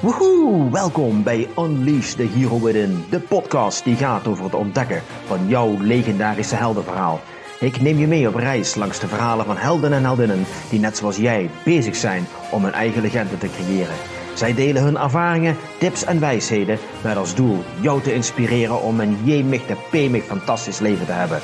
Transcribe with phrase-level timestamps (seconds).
[0.00, 5.48] Woehoe, welkom bij Unleash the Hero Within, de podcast die gaat over het ontdekken van
[5.48, 7.20] jouw legendarische heldenverhaal.
[7.60, 10.96] Ik neem je mee op reis langs de verhalen van helden en heldinnen die net
[10.96, 13.94] zoals jij bezig zijn om hun eigen legende te creëren.
[14.34, 19.18] Zij delen hun ervaringen, tips en wijsheden met als doel jou te inspireren om een
[19.24, 21.40] jemig de pemig fantastisch leven te hebben.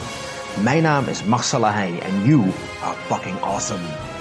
[0.62, 2.40] Mijn naam is Marcella Heij en you
[2.82, 4.11] are fucking awesome.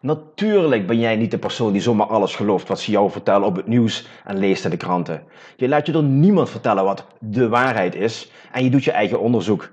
[0.00, 3.56] Natuurlijk ben jij niet de persoon die zomaar alles gelooft wat ze jou vertellen op
[3.56, 5.22] het nieuws en leest in de kranten.
[5.56, 9.20] Je laat je door niemand vertellen wat de waarheid is en je doet je eigen
[9.20, 9.72] onderzoek.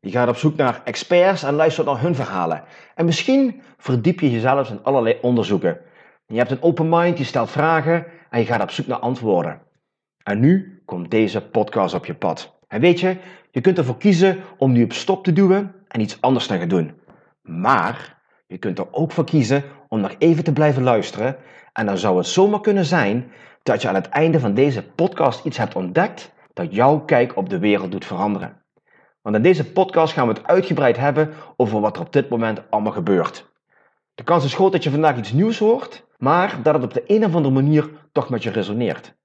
[0.00, 2.62] Je gaat op zoek naar experts en luistert naar hun verhalen.
[2.94, 5.78] En misschien verdiep je jezelf in allerlei onderzoeken.
[6.26, 9.60] Je hebt een open mind, je stelt vragen en je gaat op zoek naar antwoorden.
[10.22, 12.58] En nu komt deze podcast op je pad.
[12.68, 13.16] En weet je,
[13.50, 16.68] je kunt ervoor kiezen om nu op stop te duwen en iets anders te gaan
[16.68, 16.92] doen.
[17.42, 18.17] Maar
[18.48, 21.36] je kunt er ook voor kiezen om nog even te blijven luisteren.
[21.72, 23.32] En dan zou het zomaar kunnen zijn
[23.62, 27.48] dat je aan het einde van deze podcast iets hebt ontdekt dat jouw kijk op
[27.48, 28.62] de wereld doet veranderen.
[29.22, 32.70] Want in deze podcast gaan we het uitgebreid hebben over wat er op dit moment
[32.70, 33.50] allemaal gebeurt.
[34.14, 37.04] De kans is groot dat je vandaag iets nieuws hoort, maar dat het op de
[37.06, 39.16] een of andere manier toch met je resoneert.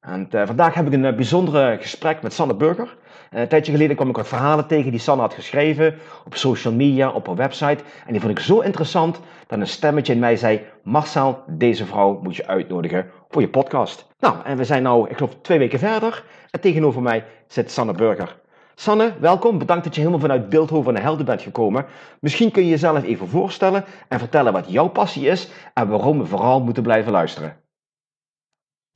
[0.00, 2.96] En uh, vandaag heb ik een uh, bijzondere gesprek met Sanne Burger.
[3.34, 6.74] Uh, een tijdje geleden kwam ik wat verhalen tegen die Sanne had geschreven op social
[6.74, 7.84] media, op haar website.
[8.06, 12.20] En die vond ik zo interessant dat een stemmetje in mij zei: Marcel, deze vrouw
[12.22, 14.06] moet je uitnodigen voor je podcast.
[14.18, 16.24] Nou, en we zijn nu, ik geloof, twee weken verder.
[16.50, 18.40] En tegenover mij zit Sanne Burger.
[18.74, 19.58] Sanne, welkom.
[19.58, 21.86] Bedankt dat je helemaal vanuit Beeldhoven naar Helden bent gekomen.
[22.20, 26.26] Misschien kun je jezelf even voorstellen en vertellen wat jouw passie is en waarom we
[26.26, 27.56] vooral moeten blijven luisteren.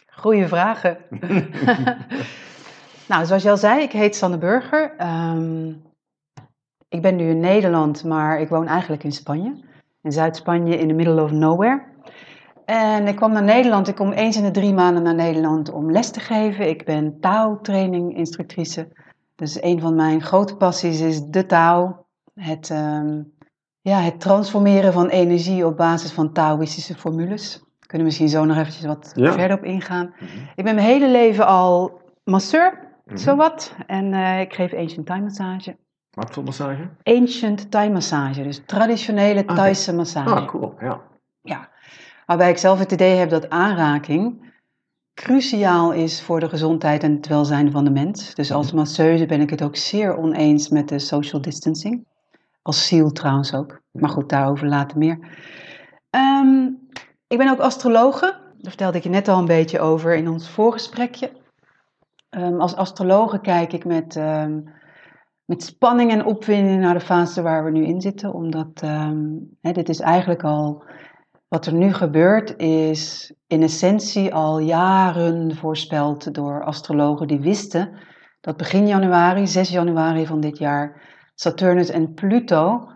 [0.07, 0.99] Goeie vragen.
[3.09, 4.95] nou, zoals je al zei, ik heet Sanne Burger.
[5.01, 5.83] Um,
[6.89, 9.65] ik ben nu in Nederland, maar ik woon eigenlijk in Spanje.
[10.03, 11.83] In Zuid-Spanje, in the middle of nowhere.
[12.65, 13.89] En ik kwam naar Nederland.
[13.89, 16.69] Ik kom eens in de drie maanden naar Nederland om les te geven.
[16.69, 18.89] Ik ben taaltraining instructrice.
[19.35, 22.07] Dus een van mijn grote passies is de taal.
[22.35, 23.33] Het, um,
[23.81, 28.57] ja, het transformeren van energie op basis van Taoïstische formules kunnen we misschien zo nog
[28.57, 29.33] eventjes wat ja.
[29.33, 30.07] verder op ingaan.
[30.07, 30.49] Mm -hmm.
[30.55, 33.17] Ik ben mijn hele leven al masseur, -hmm.
[33.17, 33.75] zowat.
[33.87, 35.77] En uh, ik geef Ancient Thai massage.
[36.11, 36.89] Wat voor massage?
[37.03, 40.35] Ancient Thai massage, dus traditionele Ah, Thaise massage.
[40.35, 41.01] Ah, cool, ja.
[41.43, 41.69] Ja,
[42.27, 44.45] waarbij ik zelf het idee heb dat aanraking
[45.17, 48.35] cruciaal is voor de gezondheid en het welzijn van de mens.
[48.35, 52.07] Dus als masseuse ben ik het ook zeer oneens met de social distancing.
[52.63, 53.81] Als ziel trouwens ook.
[53.93, 55.19] Maar goed, daarover later meer.
[56.11, 56.89] Um,
[57.27, 58.27] ik ben ook astrologe.
[58.59, 61.31] Daar vertelde ik je net al een beetje over in ons voorgesprekje.
[62.37, 64.73] Um, als astrologe kijk ik met, um,
[65.45, 68.33] met spanning en opwinding naar de fase waar we nu in zitten.
[68.33, 70.85] Omdat um, hè, dit is eigenlijk al.
[71.49, 77.99] Wat er nu gebeurt, is in essentie al jaren voorspeld door astrologen die wisten
[78.47, 81.03] dat begin januari, 6 januari van dit jaar,
[81.35, 82.89] Saturnus en Pluto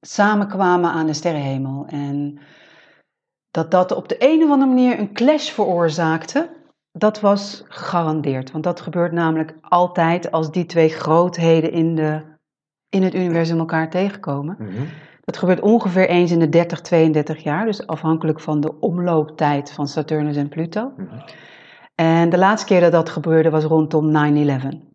[0.00, 1.86] samenkwamen aan de sterrenhemel.
[1.86, 2.40] En
[3.50, 6.59] dat dat op de een of andere manier een clash veroorzaakte,
[6.92, 8.50] dat was gegarandeerd.
[8.50, 12.22] Want dat gebeurt namelijk altijd als die twee grootheden in, de,
[12.88, 14.56] in het universum elkaar tegenkomen.
[14.58, 14.86] Mm -hmm.
[15.24, 19.88] Dat gebeurt ongeveer eens in de 30, 32 jaar, dus afhankelijk van de omlooptijd van
[19.88, 20.92] Saturnus en Pluto.
[20.96, 21.22] Mm -hmm.
[21.94, 24.10] En de laatste keer dat dat gebeurde was rondom 9-11.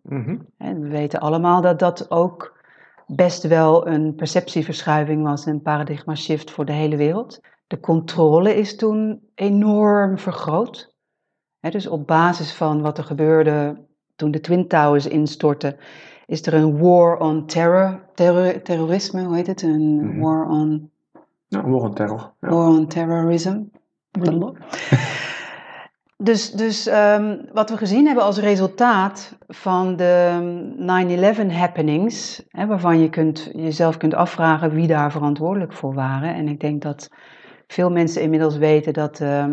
[0.02, 0.46] Mm -hmm.
[0.58, 2.64] En we weten allemaal dat dat ook
[3.06, 7.40] best wel een perceptieverschuiving was, een paradigma shift voor de hele wereld.
[7.66, 10.95] De controle is toen enorm vergroot.
[11.60, 13.84] He, dus op basis van wat er gebeurde
[14.16, 15.76] toen de Twin Towers instortten,
[16.26, 19.62] is er een war on terror, terror terrorisme, hoe heet het?
[19.62, 20.20] Een mm -hmm.
[20.20, 20.90] war on...
[21.48, 22.32] Ja, war on terror.
[22.40, 22.48] Ja.
[22.48, 23.62] War on terrorism.
[26.16, 32.98] dus dus um, wat we gezien hebben als resultaat van de 9-11 happenings, hè, waarvan
[32.98, 36.34] je kunt, jezelf kunt afvragen wie daar verantwoordelijk voor waren.
[36.34, 37.10] En ik denk dat
[37.66, 39.44] veel mensen inmiddels weten dat uh,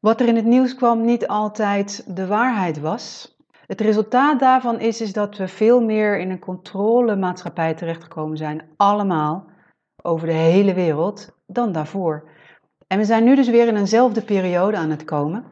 [0.00, 3.36] wat er in het nieuws kwam niet altijd de waarheid was.
[3.66, 9.46] Het resultaat daarvan is, is dat we veel meer in een controlemaatschappij terechtgekomen zijn, allemaal,
[10.02, 12.30] over de hele wereld, dan daarvoor.
[12.86, 15.44] En we zijn nu dus weer in eenzelfde periode aan het komen.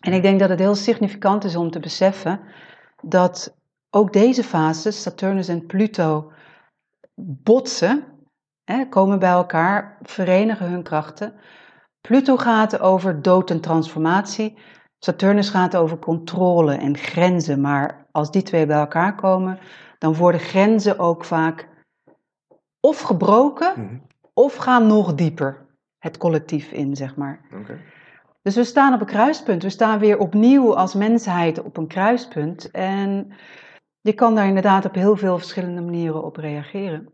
[0.00, 2.40] En ik denk dat het heel significant is om te beseffen
[3.02, 3.56] dat
[3.90, 6.32] ook deze fases, Saturnus en Pluto,
[7.14, 8.04] botsen
[8.64, 11.34] hè, komen bij elkaar, verenigen hun krachten.
[12.08, 14.58] Pluto gaat over dood en transformatie.
[14.98, 19.58] Saturnus gaat over controle en grenzen, maar als die twee bij elkaar komen,
[19.98, 21.68] dan worden grenzen ook vaak
[22.80, 23.96] of gebroken Mhm.
[24.34, 25.66] of gaan nog dieper
[25.98, 27.40] het collectief in, zeg maar.
[28.42, 29.62] Dus we staan op een kruispunt.
[29.62, 32.70] We staan weer opnieuw als mensheid op een kruispunt.
[32.70, 33.32] En
[34.00, 37.12] je kan daar inderdaad op heel veel verschillende manieren op reageren.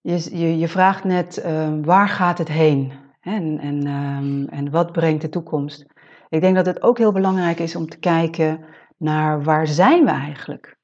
[0.00, 2.92] Je, je, je vraagt net, ehm, waar gaat het heen?
[3.28, 5.86] En, en, ehm, en wat brengt de toekomst?
[6.28, 8.64] Ik denk dat het ook heel belangrijk is om te kijken
[8.96, 10.76] naar waar zijn we eigenlijk?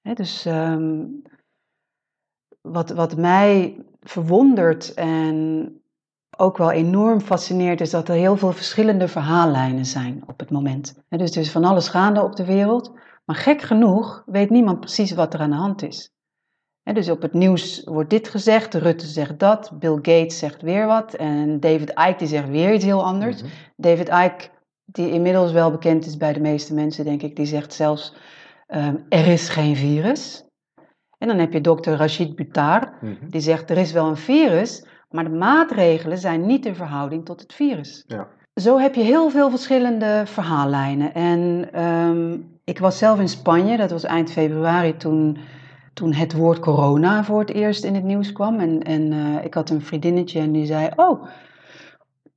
[0.00, 1.04] Hè, dus ehm,
[2.60, 5.70] wat, wat mij verwondert en
[6.36, 11.02] ook wel enorm fascineert, is dat er heel veel verschillende verhaallijnen zijn op het moment.
[11.08, 12.92] Hè, dus er is van alles gaande op de wereld,
[13.24, 16.15] maar gek genoeg weet niemand precies wat er aan de hand is.
[16.94, 21.14] Dus op het nieuws wordt dit gezegd, Rutte zegt dat, Bill Gates zegt weer wat
[21.14, 23.42] en David Icke die zegt weer iets heel anders.
[23.42, 23.50] Mhm.
[23.76, 24.48] David Icke,
[24.84, 28.14] die inmiddels wel bekend is bij de meeste mensen, denk ik, die zegt zelfs:
[28.66, 30.44] ehm, er is geen virus.
[31.18, 33.28] En dan heb je dokter Rashid Buttar, Mhm.
[33.28, 37.40] die zegt: er is wel een virus, maar de maatregelen zijn niet in verhouding tot
[37.40, 38.04] het virus.
[38.06, 38.28] Ja.
[38.54, 41.14] Zo heb je heel veel verschillende verhaallijnen.
[41.14, 45.38] En ehm, ik was zelf in Spanje, dat was eind februari toen,
[45.96, 48.60] toen het woord corona voor het eerst in het nieuws kwam.
[48.60, 51.26] En, en eh, ik had een vriendinnetje en die zei: Oh,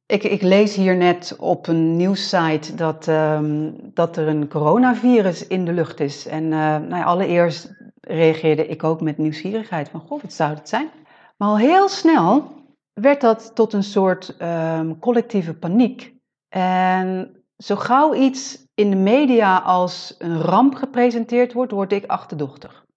[0.06, 5.66] ik, ik lees hier net op een nieuwssite dat, ehm, dat er een coronavirus in
[5.66, 6.28] de lucht is.
[6.28, 10.90] En eh, nou allereerst reageerde ik ook met nieuwsgierigheid van, goh, wat zou het zijn?
[11.38, 12.52] Maar al heel snel
[12.94, 16.14] werd dat tot een soort ehm, collectieve paniek.
[16.50, 22.88] En zo gauw iets in de media als een ramp gepresenteerd wordt, word ik achterdochtig.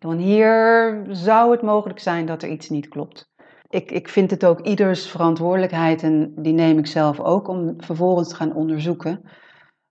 [0.00, 3.28] Want hier zou het mogelijk zijn dat er iets niet klopt.
[3.68, 8.28] Ik, ik vind het ook ieders verantwoordelijkheid, en die neem ik zelf ook, om vervolgens
[8.28, 9.22] te gaan onderzoeken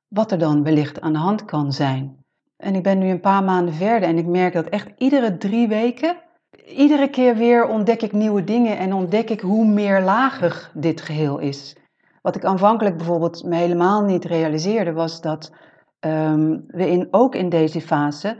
[0.07, 2.17] wat er dan wellicht aan de hand kan zijn.
[2.57, 5.67] En ik ben nu een paar maanden verder en ik merk dat echt iedere drie
[5.67, 6.17] weken,
[6.65, 11.75] iedere keer weer ontdek ik nieuwe dingen en ontdek ik hoe meerlagig dit geheel is.
[12.21, 15.53] Wat ik aanvankelijk bijvoorbeeld me helemaal niet realiseerde, was dat
[16.00, 18.38] ehm, we in, ook in deze fase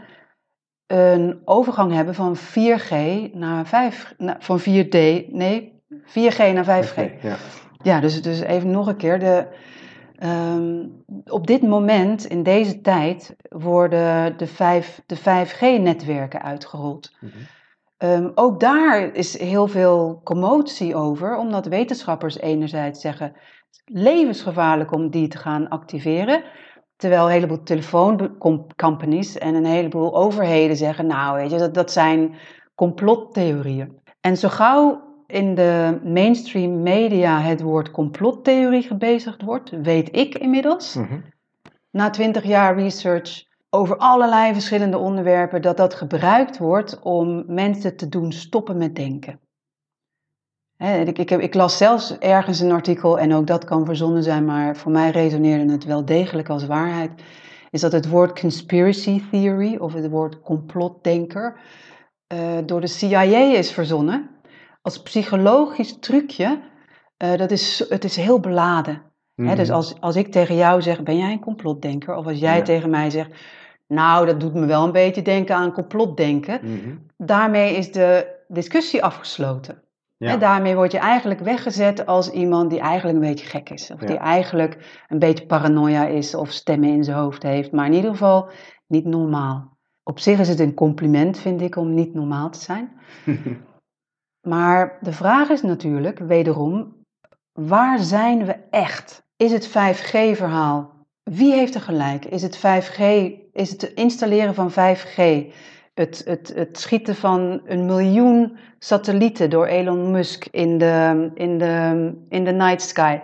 [0.98, 2.90] een overgang hebben van 4G
[3.34, 4.94] naar 5, na- van 4D,
[5.32, 6.98] nee, 4G naar 5G.
[6.98, 7.36] Oké, Ja.
[7.84, 9.20] Ja, dus, dus even nog een keer.
[9.20, 9.48] De,
[10.16, 10.86] ehm,
[11.26, 17.16] op dit moment, in deze tijd, worden de, 5, de 5G-netwerken uitgerold.
[17.20, 17.32] Mhm.
[17.98, 23.34] Ehm, ook daar is heel veel commotie over, omdat wetenschappers enerzijds zeggen
[23.86, 26.44] levensgevaarlijk om die te gaan activeren.
[27.00, 32.36] Terwijl een heleboel telefooncompanies en een heleboel overheden zeggen, nou weet je, dat, dat zijn
[32.76, 33.98] complottheorieën.
[34.22, 40.96] En zo gauw in de mainstream media het woord complottheorie gebezigd wordt, weet ik inmiddels,
[40.96, 41.20] Mhm.
[41.92, 48.10] na twintig jaar research over allerlei verschillende onderwerpen, dat dat gebruikt wordt om mensen te
[48.10, 49.40] doen stoppen met denken.
[50.80, 54.46] Ik, ik, heb, ik las zelfs ergens een artikel, en ook dat kan verzonnen zijn,
[54.46, 57.12] maar voor mij resoneerde het wel degelijk als waarheid,
[57.70, 61.60] is dat het woord conspiracy theory, of het woord complotdenker,
[62.28, 63.22] eh, door de CIA
[63.58, 64.30] is verzonnen
[64.82, 66.60] als psychologisch trucje.
[67.18, 69.02] Eh, dat is, het is heel beladen.
[69.36, 69.76] Hè, dus Mhm.
[69.76, 72.16] als, als ik tegen jou zeg, ben jij een complotdenker?
[72.16, 72.64] Of als jij Ja.
[72.64, 73.30] tegen mij zegt,
[73.88, 76.60] nou, dat doet me wel een beetje denken aan complotdenken.
[76.64, 76.96] Mhm.
[77.18, 79.82] Daarmee is de discussie afgesloten.
[80.20, 80.30] Ja.
[80.32, 83.92] Hè, daarmee word je eigenlijk weggezet als iemand die eigenlijk een beetje gek is.
[83.92, 84.08] Of Ja.
[84.08, 87.72] die eigenlijk een beetje paranoia is of stemmen in zijn hoofd heeft.
[87.72, 88.50] Maar in ieder geval
[88.88, 89.78] niet normaal.
[90.04, 92.92] Op zich is het een compliment, vind ik, om niet normaal te zijn.
[94.48, 96.96] Maar de vraag is natuurlijk, wederom,
[97.54, 99.24] waar zijn we echt?
[99.36, 100.92] Is het 5G-verhaal?
[101.24, 102.26] Wie heeft er gelijk?
[102.26, 103.00] Is het 5G?
[103.52, 105.52] Is het installeren van 5G?
[106.00, 112.14] Het, het, het schieten van een miljoen satellieten door Elon Musk in de, in de,
[112.30, 113.20] in de night sky.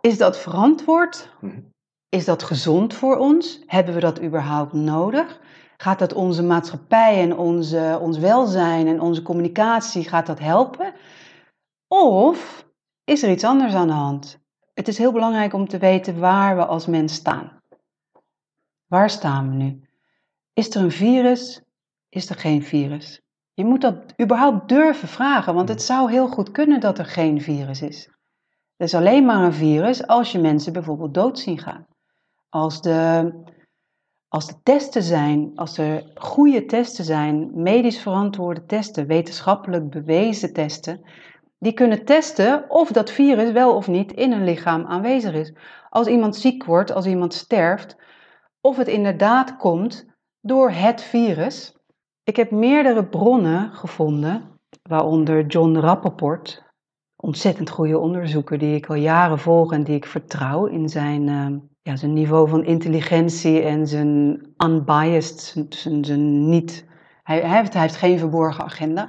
[0.00, 1.32] Is dat verantwoord?
[1.40, 1.60] Mhm.
[2.08, 3.62] Is dat gezond voor ons?
[3.66, 5.40] Hebben we dat überhaupt nodig?
[5.76, 10.92] Gaat dat onze maatschappij en onze, ons welzijn en onze communicatie, gaat dat helpen?
[11.88, 12.66] Of
[13.04, 14.38] is er iets anders aan de hand?
[14.74, 17.60] Het is heel belangrijk om te weten waar we als mens staan.
[18.86, 19.88] Waar staan we nu?
[20.60, 21.62] Is er een virus?
[22.08, 23.20] Is er geen virus?
[23.54, 27.40] Je moet dat überhaupt durven vragen, want het zou heel goed kunnen dat er geen
[27.40, 28.06] virus is.
[28.76, 31.86] Er is alleen maar een virus als je mensen bijvoorbeeld dood zien gaan.
[32.48, 33.32] Als de,
[34.28, 41.00] als de testen zijn, als er goede testen zijn, medisch verantwoorde testen, wetenschappelijk bewezen testen,
[41.58, 45.52] die kunnen testen of dat virus wel of niet in een lichaam aanwezig is.
[45.90, 47.96] Als iemand ziek wordt, als iemand sterft,
[48.60, 50.08] of het inderdaad komt
[50.40, 51.74] door het virus.
[52.22, 54.42] Ik heb meerdere bronnen gevonden,
[54.82, 56.62] waaronder John Rappaport,
[57.16, 61.46] ontzettend goede onderzoeker die ik al jaren volg en die ik vertrouw in zijn, uh,
[61.82, 66.88] ja, zijn niveau van intelligentie en zijn unbiased, zijn, zijn, niet.
[67.22, 69.08] Hij, hij, heeft, hij heeft geen verborgen agenda.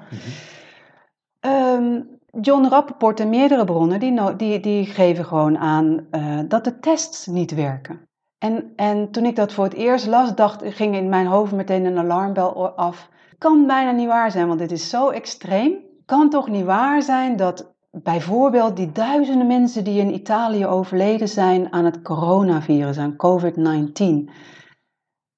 [1.40, 6.80] um, John Rappaport en meerdere bronnen die, die, die geven gewoon aan uh, dat de
[6.80, 8.10] tests niet werken.
[8.42, 11.86] En, en toen ik dat voor het eerst las, dacht, ging in mijn hoofd meteen
[11.86, 13.10] een alarmbel af.
[13.38, 15.76] Kan bijna niet waar zijn, want dit is zo extreem.
[16.06, 21.74] Kan toch niet waar zijn dat bijvoorbeeld die duizenden mensen die in Italië overleden zijn
[21.74, 24.32] aan het coronavirus, aan COVID-19,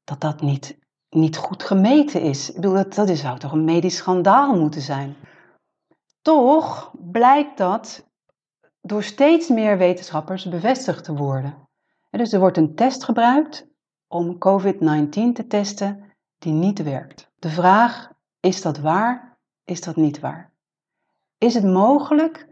[0.04, 0.80] dat dat niet,
[1.10, 2.50] niet goed gemeten is.
[2.50, 5.16] Ik bedoel, dat, dat zou toch een medisch schandaal moeten zijn.
[6.22, 8.10] Toch blijkt dat
[8.82, 11.72] door steeds meer wetenschappers bevestigd te worden.
[12.18, 13.68] Dus er wordt een test gebruikt
[14.08, 16.04] om COVID-19 te testen
[16.38, 17.32] die niet werkt.
[17.40, 19.38] De vraag, is dat waar?
[19.64, 20.52] Is dat niet waar?
[21.38, 22.48] Is het mogelijk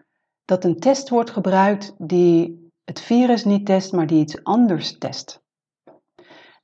[0.46, 5.42] dat een test wordt gebruikt die het virus niet test, maar die iets anders test?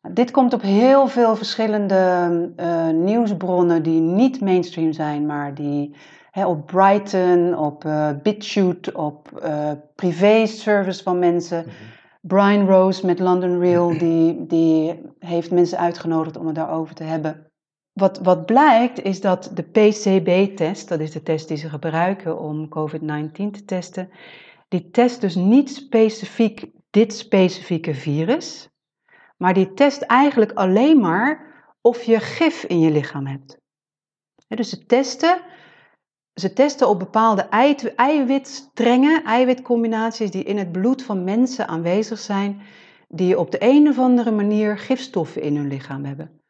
[0.02, 5.96] Nou, dit komt op heel veel verschillende uh, nieuwsbronnen die niet mainstream zijn, maar die
[6.46, 11.64] op Brighton, op uh, BitChute, op uh, privé-service van mensen.
[11.66, 11.97] Mhm.
[12.28, 17.52] Brian Rose met London Real, die, die heeft mensen uitgenodigd om het daarover te hebben.
[17.94, 22.70] Wat, wat blijkt is dat de PCB-test, dat is de test die ze gebruiken om
[22.70, 24.10] COVID-19 te testen,
[24.68, 28.70] die test dus niet specifiek dit specifieke virus,
[29.38, 31.46] maar die test eigenlijk alleen maar
[31.82, 33.58] of je gif in je lichaam hebt.
[34.48, 35.42] dus ze testen
[36.40, 37.42] ze testen op bepaalde
[37.96, 42.62] eiwitstrengen, eiwitcombinaties die in het bloed van mensen aanwezig zijn,
[43.08, 46.42] die op de een of andere manier gifstoffen in hun lichaam hebben.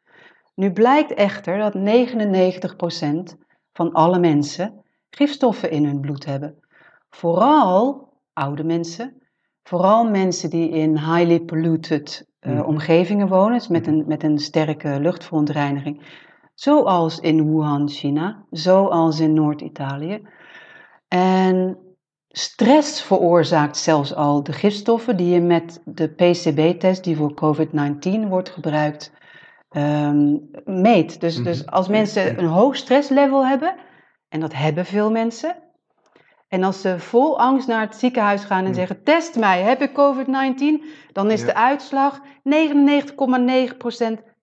[0.54, 3.38] Nu blijkt echter dat 99%
[3.72, 6.58] van alle mensen gifstoffen in hun bloed hebben.
[7.10, 9.22] Vooral oude mensen,
[9.62, 16.26] vooral mensen die in highly polluted uh, omgevingen wonen, met een, met een sterke luchtverontreiniging.
[16.58, 20.22] Zoals in Wuhan, China, zoals in Noord-Italië.
[21.08, 21.78] En
[22.28, 28.48] stress veroorzaakt zelfs al de gifstoffen die je met de PCB-test die voor COVID-19 wordt
[28.48, 29.12] gebruikt
[29.70, 31.20] um, meet.
[31.20, 31.44] Dus, mhm.
[31.44, 33.74] dus als mensen een hoog stresslevel hebben,
[34.28, 35.56] en dat hebben veel mensen,
[36.48, 39.90] en als ze vol angst naar het ziekenhuis gaan en zeggen: Test mij, heb ik
[39.90, 40.84] COVID-19?
[41.12, 42.24] Dan is de uitslag 99,9%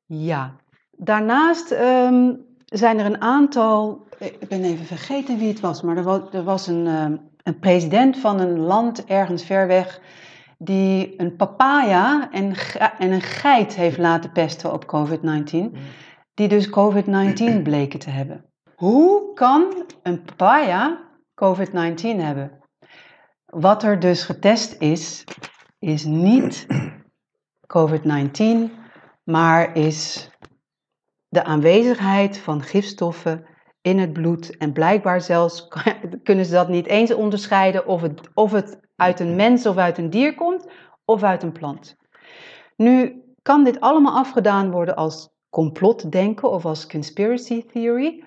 [0.06, 0.56] ja.
[0.98, 6.04] Daarnaast um, zijn er een aantal, ik ben even vergeten wie het was, maar er
[6.04, 10.02] was, er was een, um, een president van een land ergens ver weg
[10.58, 12.54] die een papaya en,
[12.98, 15.78] en een geit heeft laten pesten op COVID-19,
[16.34, 18.46] die dus COVID-19 bleken te hebben.
[18.76, 21.00] Hoe kan een papaya
[21.44, 22.52] COVID-19 hebben?
[23.46, 25.24] Wat er dus getest is,
[25.80, 26.68] is niet
[27.78, 28.72] COVID-19,
[29.24, 30.30] maar is
[31.36, 33.46] de aanwezigheid van gifstoffen
[33.82, 34.58] in het bloed.
[34.58, 35.68] En blijkbaar zelfs
[36.24, 39.98] kunnen ze dat niet eens onderscheiden of het, of het uit een mens of uit
[39.98, 40.68] een dier komt
[41.06, 41.96] of uit een plant.
[42.76, 48.24] Nu kan dit allemaal afgedaan worden als complotdenken of als conspiracy theory.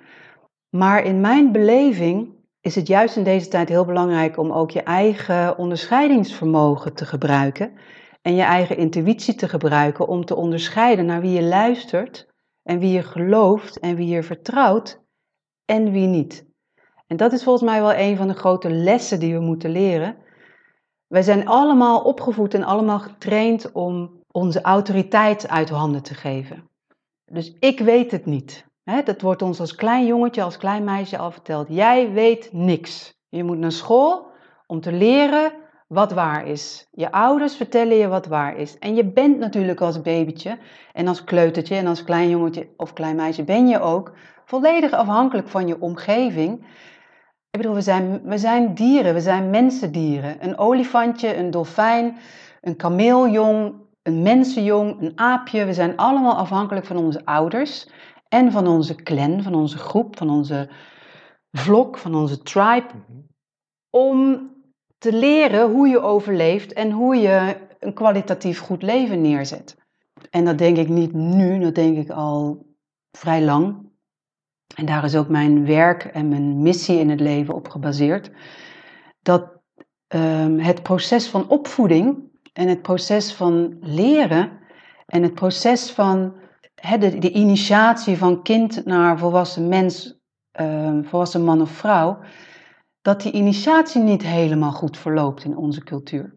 [0.70, 4.82] Maar in mijn beleving is het juist in deze tijd heel belangrijk om ook je
[4.82, 7.72] eigen onderscheidingsvermogen te gebruiken
[8.22, 12.27] en je eigen intuïtie te gebruiken om te onderscheiden naar wie je luistert
[12.68, 15.00] en wie je gelooft en wie je vertrouwt
[15.64, 16.46] en wie niet.
[17.06, 20.16] En dat is volgens mij wel een van de grote lessen die we moeten leren.
[21.06, 26.70] Wij zijn allemaal opgevoed en allemaal getraind om onze autoriteit uit handen te geven.
[27.24, 28.66] Dus ik weet het niet.
[29.04, 31.66] Dat wordt ons als klein jongetje, als klein meisje al verteld.
[31.68, 33.14] Jij weet niks.
[33.28, 34.30] Je moet naar school
[34.66, 35.52] om te leren
[35.88, 36.88] wat waar is.
[36.90, 38.78] Je ouders vertellen je wat waar is.
[38.78, 40.58] En je bent natuurlijk als babytje
[40.92, 44.12] en als kleutertje en als klein jongetje of klein meisje ben je ook
[44.44, 46.66] volledig afhankelijk van je omgeving.
[47.50, 50.44] Ik bedoel, we zijn, we zijn dieren, we zijn mensendieren.
[50.44, 52.16] Een olifantje, een dolfijn,
[52.60, 55.64] een kameeljong, een mensenjong, een aapje.
[55.64, 57.88] We zijn allemaal afhankelijk van onze ouders
[58.28, 60.68] en van onze clan, van onze groep, van onze
[61.52, 62.86] vlok, van onze tribe.
[63.06, 63.18] Mhm.
[63.90, 64.50] Om
[64.98, 69.76] te leren hoe je overleeft en hoe je een kwalitatief goed leven neerzet.
[70.30, 72.66] En dat denk ik niet nu, dat denk ik al
[73.12, 73.86] vrij lang.
[74.74, 78.30] En daar is ook mijn werk en mijn missie in het leven op gebaseerd.
[79.22, 79.56] dat
[80.06, 82.18] ehm, het proces van opvoeding
[82.52, 84.58] en het proces van leren
[85.06, 86.34] en het proces van
[86.98, 90.18] de, initiatie van kind naar volwassen mens,
[90.50, 92.18] ehm, volwassen man of vrouw,
[93.08, 96.36] dat die initiatie niet helemaal goed verloopt in onze cultuur.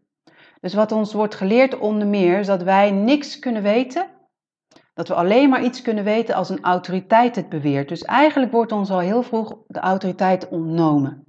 [0.62, 4.08] Dus wat ons wordt geleerd onder meer is dat wij niks kunnen weten,
[4.94, 7.90] dat we alleen maar iets kunnen weten als een autoriteit het beweert.
[7.90, 11.24] Dus eigenlijk wordt ons al heel vroeg de autoriteit ontnomen.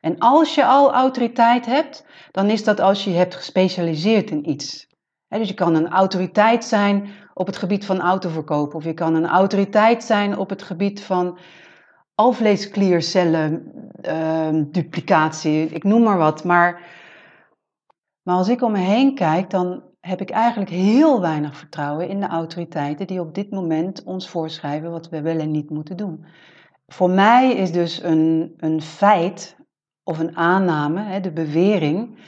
[0.00, 4.86] En als je al autoriteit hebt, dan is dat als je hebt gespecialiseerd in iets.
[5.28, 9.28] dus je kan een autoriteit zijn op het gebied van autoverkoop, of je kan een
[9.28, 11.38] autoriteit zijn op het gebied van
[12.14, 16.44] alvleeskliercellen, uh, duplicatie, ik noem maar wat.
[16.44, 16.80] Maar,
[18.22, 22.20] maar als ik om me heen kijk, dan heb ik eigenlijk heel weinig vertrouwen in
[22.20, 26.24] de autoriteiten die op dit moment ons voorschrijven wat we wel en niet moeten doen.
[26.86, 29.56] Voor mij is dus een, een feit
[30.02, 32.18] of een aanname, hè, de bewering,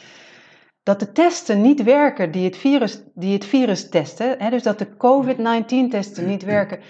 [0.83, 4.79] dat de testen niet werken die het virus, die het virus testen, hè, dus dat
[4.79, 6.81] de COVID-19-testen niet werken.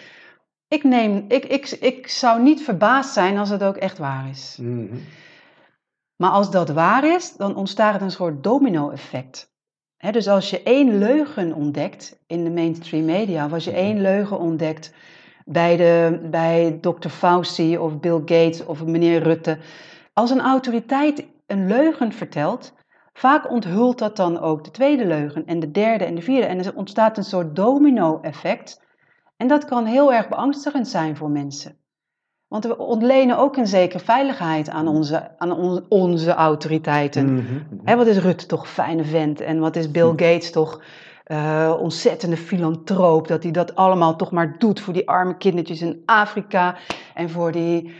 [0.74, 4.58] Ik, neem, ik, ik, ik zou niet verbaasd zijn als het ook echt waar is.
[4.60, 4.96] Mhm.
[6.16, 9.52] Maar als dat waar is, dan ontstaat er een soort domino-effect.
[10.10, 13.80] dus als je één leugen ontdekt in de mainstream media, of als je mhm.
[13.80, 14.94] één leugen ontdekt
[15.44, 17.08] bij, de, bij Dr.
[17.08, 19.58] Fauci of Bill Gates of meneer Rutte,
[20.12, 22.72] als een autoriteit een leugen vertelt,
[23.12, 26.46] vaak onthult dat dan ook de tweede leugen en de derde en de vierde.
[26.46, 28.82] En er ontstaat een soort domino-effect.
[29.36, 31.76] En dat kan heel erg beangstigend zijn voor mensen.
[32.48, 37.34] Want we ontlenen ook een zekere veiligheid aan onze, aan onze autoriteiten.
[37.34, 37.96] Mhm.
[37.96, 40.82] wat is Rutte toch een fijne vent en wat is Bill Gates toch
[41.26, 43.28] uh, ontzettende filantroop.
[43.28, 46.76] Dat hij dat allemaal toch maar doet voor die arme kindertjes in Afrika
[47.14, 47.94] en voor die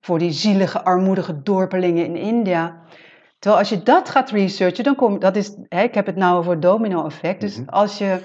[0.00, 2.80] voor die zielige, armoedige dorpelingen in India.
[3.38, 6.38] Terwijl als je dat gaat researchen, dan kom dat is, hè, ik heb het nou
[6.38, 7.40] over domino-effect.
[7.40, 7.68] Dus mhm.
[7.68, 8.20] als je,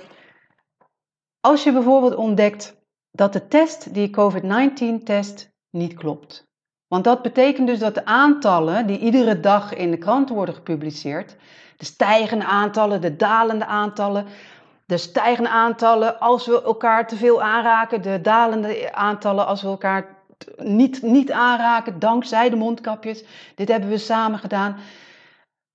[1.45, 2.75] als je bijvoorbeeld ontdekt
[3.11, 6.47] dat de test, die COVID-19-test, niet klopt.
[6.87, 11.35] Want dat betekent dus dat de aantallen die iedere dag in de krant worden gepubliceerd,
[11.77, 14.25] de stijgende aantallen, de dalende aantallen,
[14.85, 20.17] de stijgende aantallen als we elkaar te veel aanraken, de dalende aantallen als we elkaar
[20.57, 23.23] niet, niet aanraken dankzij de mondkapjes.
[23.55, 24.77] Dit hebben we samen gedaan.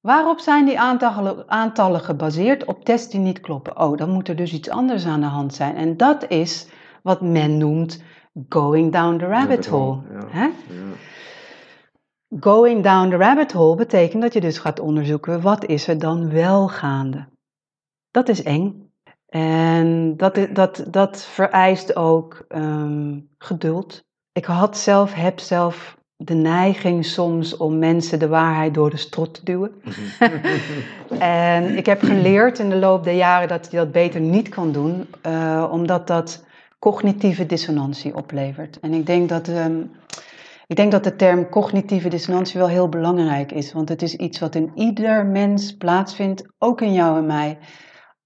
[0.01, 2.65] Waarop zijn die aantallen, aantallen gebaseerd?
[2.65, 3.81] Op tests die niet kloppen.
[3.81, 5.77] Oh, dan moet er dus iets anders aan de hand zijn.
[5.77, 6.69] En dat is
[7.03, 8.03] wat men noemt
[8.49, 10.01] going down the rabbit hole.
[10.33, 10.51] Ja,
[12.41, 16.31] Going down the rabbit hole betekent dat je dus gaat onderzoeken wat is er dan
[16.31, 17.29] wel gaande.
[18.11, 18.93] Dat is eng.
[19.29, 24.05] En dat, dat, dat vereist ook um, geduld.
[24.33, 29.35] Ik had zelf, heb zelf de neiging soms om mensen de waarheid door de strot
[29.35, 29.71] te duwen.
[31.19, 34.73] en ik heb geleerd in de loop der jaren dat je dat beter niet kan
[34.73, 36.45] doen, uh, omdat dat
[36.79, 38.81] cognitieve dissonantie oplevert.
[38.81, 39.91] En ik denk dat, um,
[40.67, 44.39] ik denk dat de term cognitieve dissonantie wel heel belangrijk is, want het is iets
[44.39, 47.59] wat in ieder mens plaatsvindt, ook in jou en mij,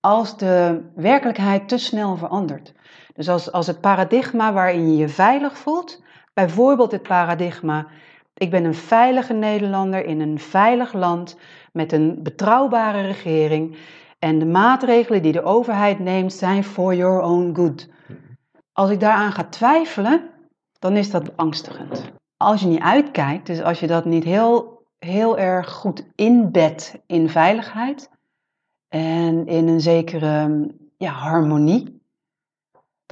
[0.01, 2.73] als de werkelijkheid te snel verandert.
[3.15, 6.03] Dus als, als het paradigma waarin je je veilig voelt,
[6.35, 7.87] bijvoorbeeld het paradigma,
[8.35, 11.37] ik ben een veilige Nederlander in een veilig land
[11.73, 13.77] met een betrouwbare regering
[14.19, 17.89] en de maatregelen die de overheid neemt zijn for your own good.
[18.73, 20.31] Als ik daaraan ga twijfelen,
[20.79, 22.13] dan is dat beangstigend.
[22.37, 27.29] Als je niet uitkijkt, dus als je dat niet heel, heel erg goed inbedt in
[27.29, 28.11] veiligheid
[28.89, 30.67] en in een zekere
[30.97, 32.02] ja, harmonie,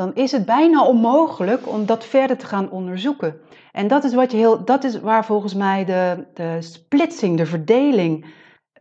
[0.01, 3.41] dan is het bijna onmogelijk om dat verder te gaan onderzoeken.
[3.73, 7.47] En dat is, wat je heel, dat is waar volgens mij de, de splitsing, de
[7.47, 8.27] verdeling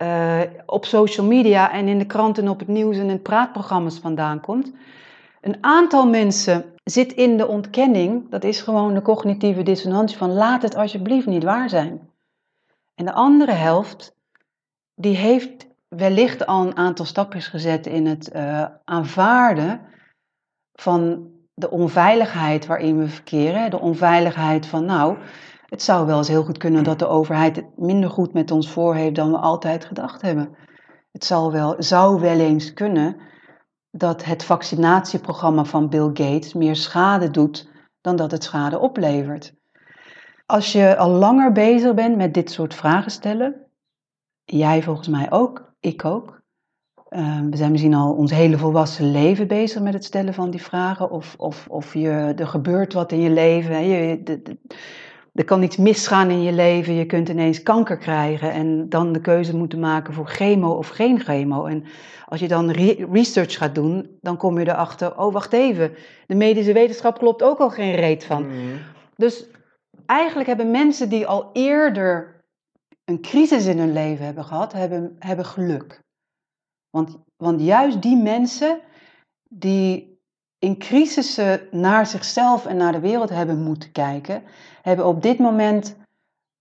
[0.02, 3.98] uh, op social media en in de kranten en op het nieuws en in praatprogramma's
[3.98, 4.72] vandaan komt.
[5.40, 10.62] Een aantal mensen zit in de ontkenning, dat is gewoon de cognitieve dissonantie van laat
[10.62, 12.10] het alsjeblieft niet waar zijn.
[12.94, 14.16] En de andere helft,
[14.94, 19.88] die heeft wellicht al een aantal stapjes gezet in het uh, aanvaarden
[20.80, 23.70] van de onveiligheid waarin we verkeren.
[23.70, 25.16] De onveiligheid van, nou,
[25.66, 28.70] het zou wel eens heel goed kunnen dat de overheid het minder goed met ons
[28.70, 30.56] voor heeft dan we altijd gedacht hebben.
[31.12, 33.16] Het zal wel, zou wel eens kunnen
[33.90, 39.54] dat het vaccinatieprogramma van Bill Gates meer schade doet dan dat het schade oplevert.
[40.46, 43.66] Als je al langer bezig bent met dit soort vragen stellen,
[44.44, 46.39] jij volgens mij ook, ik ook,
[47.10, 50.62] Ehm, we zijn misschien al ons hele volwassen leven bezig met het stellen van die
[50.62, 51.10] vragen.
[51.10, 53.74] Of, of, of je, er gebeurt wat in je leven.
[53.74, 53.78] Hè.
[53.78, 54.58] Je, de,
[55.32, 59.20] er kan iets misgaan in je leven, je kunt ineens kanker krijgen en dan de
[59.20, 61.64] keuze moeten maken voor chemo of geen chemo.
[61.64, 61.84] En
[62.26, 62.70] als je dan
[63.12, 65.92] research gaat doen, dan kom je erachter, oh wacht even,
[66.26, 68.46] de medische wetenschap klopt ook al geen reet van.
[68.46, 68.56] Mhm.
[69.16, 69.46] Dus
[70.06, 72.40] eigenlijk hebben mensen die al eerder
[73.04, 76.00] een crisis in hun leven hebben gehad, hebben, hebben geluk.
[76.90, 78.80] Want, want juist die mensen
[79.48, 80.18] die
[80.58, 84.42] in crisissen naar zichzelf en naar de wereld hebben moeten kijken,
[84.82, 85.96] hebben op dit moment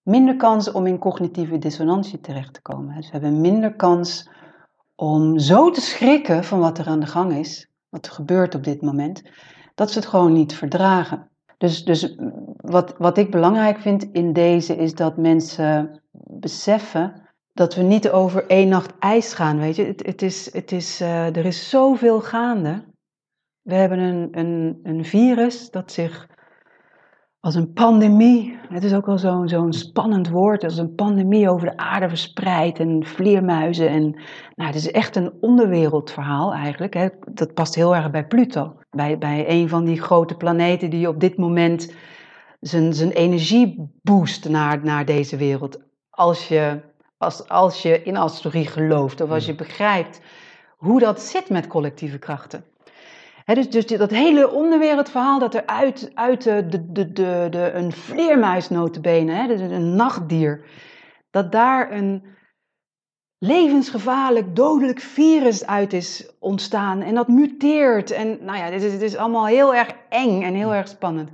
[0.02, 3.04] minder kans om in cognitieve dissonantie terecht te komen.
[3.04, 4.30] Ze hebben minder kans
[4.96, 8.64] om zo te schrikken van wat er aan de gang is, wat er gebeurt op
[8.64, 9.24] dit moment,
[9.76, 11.30] dat ze het gewoon niet verdragen.
[11.58, 12.16] Dus, dus
[12.56, 17.29] wat, wat ik belangrijk vind in deze is dat mensen beseffen
[17.60, 19.60] dat we niet over één nacht ijs gaan.
[19.60, 22.86] Weet je, het, het is, het is, uh, er is zoveel gaande.
[23.62, 26.28] We hebben een, een, een virus dat zich
[27.40, 31.70] als een pandemie, het is ook wel zo'n zo'n spannend woord, als een pandemie over
[31.70, 33.90] de aarde verspreidt en vleermuizen.
[33.90, 34.12] En,
[34.56, 36.94] nou, het is echt een onderwereldverhaal eigenlijk.
[36.94, 37.08] Hè.
[37.34, 41.20] Dat past heel erg bij Pluto, bij, bij een van die grote planeten die op
[41.20, 41.94] dit moment
[42.60, 45.80] zijn, zijn energie boost naar, naar deze wereld.
[46.10, 46.88] Als je,
[47.20, 50.22] als, als je in astrologie gelooft of als je begrijpt
[50.78, 52.64] hoe dat zit met collectieve krachten
[53.56, 58.70] dus, dus dat hele onderwereldverhaal dat er uit, uit de, de, de, de, een vleermuis
[58.70, 60.66] notabene, dus een nachtdier,
[61.30, 62.24] dat daar een
[63.38, 68.12] levensgevaarlijk, dodelijk virus uit is ontstaan en dat muteert.
[68.12, 71.30] En nou ja, dit is, dit is allemaal heel erg eng en heel erg spannend.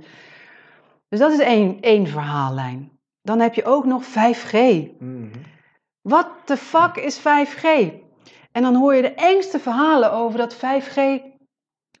[1.08, 2.90] Dus dat is één, één verhaallijn.
[3.22, 4.52] Dan heb je ook nog 5G.
[4.98, 5.28] Mhm.
[6.06, 7.64] Wat de fuck is 5G?
[8.52, 10.96] En dan hoor je de engste verhalen over dat 5G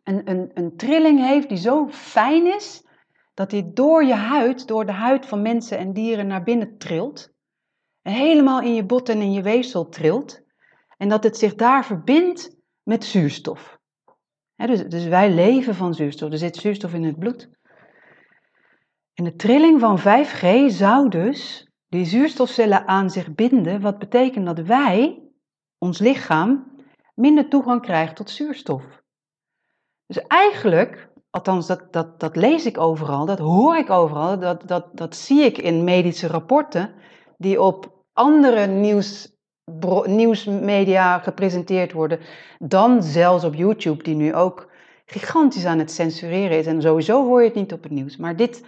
[0.02, 2.86] een, een, een trilling heeft die zo fijn is,
[3.34, 7.32] dat die door je huid, door de huid van mensen en dieren naar binnen trilt.
[8.02, 10.40] En helemaal in je bot en in je weefsel trilt.
[10.96, 13.78] En dat het zich daar verbindt met zuurstof.
[14.56, 16.32] dus, dus wij leven van zuurstof.
[16.32, 17.50] Er zit zuurstof in het bloed.
[19.14, 24.58] En de trilling van 5G zou dus die zuurstofcellen aan zich binden, wat betekent dat
[24.58, 25.22] wij,
[25.78, 26.72] ons lichaam,
[27.14, 28.82] minder toegang krijgt tot zuurstof.
[30.06, 34.86] Dus eigenlijk, althans dat, dat, dat lees ik overal, dat hoor ik overal, dat, dat,
[34.92, 36.94] dat zie ik in medische rapporten
[37.38, 39.32] die op andere nieuws,
[40.04, 42.20] nieuwsmedia gepresenteerd worden,
[42.58, 44.70] dan zelfs op YouTube, die nu ook
[45.06, 46.66] gigantisch aan het censureren is.
[46.66, 48.16] En sowieso hoor je het niet op het nieuws.
[48.16, 48.64] Maar dit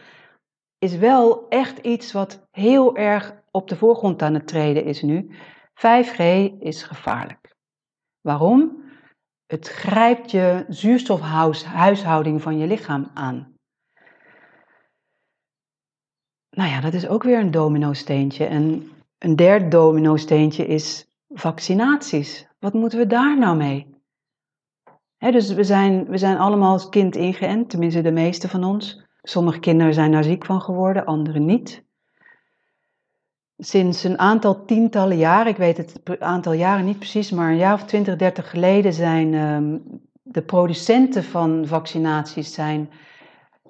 [0.78, 5.30] is wel echt iets wat heel erg op de voorgrond aan het treden is nu.
[5.74, 6.18] 5G
[6.58, 7.56] is gevaarlijk.
[8.20, 8.86] Waarom?
[9.46, 13.56] Het grijpt je zuurstofhuishouding van je lichaam aan.
[16.50, 18.44] Nou ja, dat is ook weer een domino-steentje.
[18.46, 22.48] En een derde domino-steentje is vaccinaties.
[22.58, 23.96] Wat moeten we daar nou mee?
[25.18, 29.07] dus we zijn, we zijn allemaal als kind ingeënt, tenminste de meeste van ons.
[29.28, 31.84] Sommige kinderen zijn daar ziek van geworden, andere niet.
[33.56, 37.74] Sinds een aantal tientallen jaren, ik weet het aantal jaren niet precies, maar een jaar
[37.74, 39.82] of 20, 30 geleden zijn um,
[40.22, 42.90] de producenten van vaccinaties zijn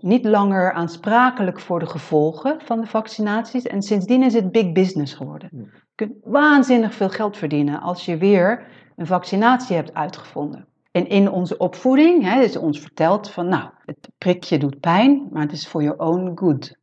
[0.01, 3.66] niet langer aansprakelijk voor de gevolgen van de vaccinaties.
[3.66, 5.49] En sindsdien is het big business geworden.
[5.53, 8.66] Je kunt waanzinnig veel geld verdienen als je weer
[8.97, 10.67] een vaccinatie hebt uitgevonden.
[10.90, 15.42] En in onze opvoeding hè, is ons verteld van, nou, het prikje doet pijn, maar
[15.42, 16.77] het is voor your own good.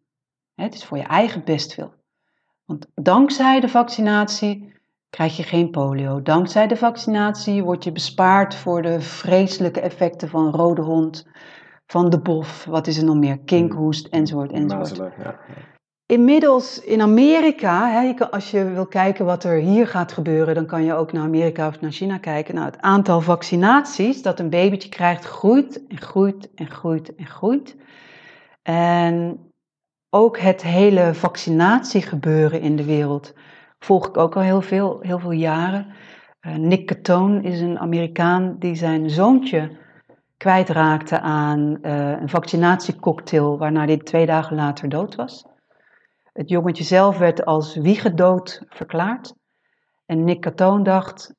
[0.56, 1.94] Het is voor je eigen bestwil.
[2.66, 4.74] Want dankzij de vaccinatie
[5.10, 6.22] krijg je geen polio.
[6.22, 11.28] Dankzij de vaccinatie word je bespaard voor de vreselijke effecten van rode hond,
[11.86, 15.14] van de bof, wat is er nog meer, kinkhoest, enzovoort, enzovoort.
[15.18, 15.40] ja.
[16.08, 20.84] Inmiddels in Amerika, hè, als je wil kijken wat er hier gaat gebeuren, dan kan
[20.84, 22.56] je ook naar Amerika of naar China kijken.
[22.56, 27.76] Nou, het aantal vaccinaties dat een babytje krijgt groeit en groeit en groeit en groeit.
[28.62, 29.40] En
[30.10, 33.34] ook het hele vaccinatiegebeuren in de wereld
[33.80, 35.88] volg ik ook al heel veel, heel veel jaren.
[36.42, 39.72] Uh, Nick Catone is een Amerikaan die zijn zoontje
[40.38, 45.46] kwijtraakte aan uh, een vaccinatiecocktail, waarna hij twee dagen later dood was.
[46.36, 49.34] Het jongetje zelf werd als wiegedood verklaard.
[50.06, 51.34] En Nick Catone dacht,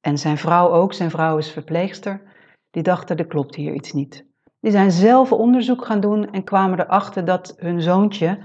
[0.00, 2.22] en zijn vrouw ook, zijn vrouw is verpleegster,
[2.70, 4.26] die dachten er klopt hier iets niet.
[4.60, 8.38] Die zijn zelf onderzoek gaan doen en kwamen erachter dat hun zoontje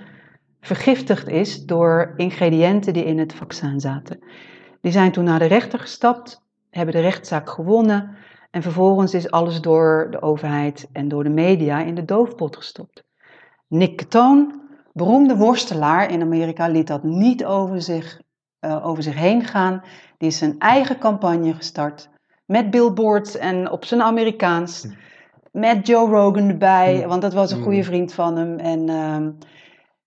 [0.62, 4.24] vergiftigd is door ingrediënten die in het vaccin zaten.
[4.82, 8.18] Die zijn toen naar de rechter gestapt, hebben de rechtszaak gewonnen
[8.52, 13.04] en vervolgens is alles door de overheid en door de media in de doofpot gestopt.
[13.68, 14.64] Nick Toon
[14.98, 18.22] beroemde worstelaar in Amerika liet dat niet over zich,
[18.66, 19.84] uh, over zich heen gaan.
[20.18, 22.10] Die is zijn eigen campagne gestart.
[22.46, 24.84] Met billboards en op zijn Amerikaans.
[24.84, 24.90] Hm.
[25.52, 27.08] Met Joe Rogan erbij, hm.
[27.08, 27.84] want dat was een goede hm.
[27.84, 28.60] vriend van hem.
[28.60, 29.28] En uh,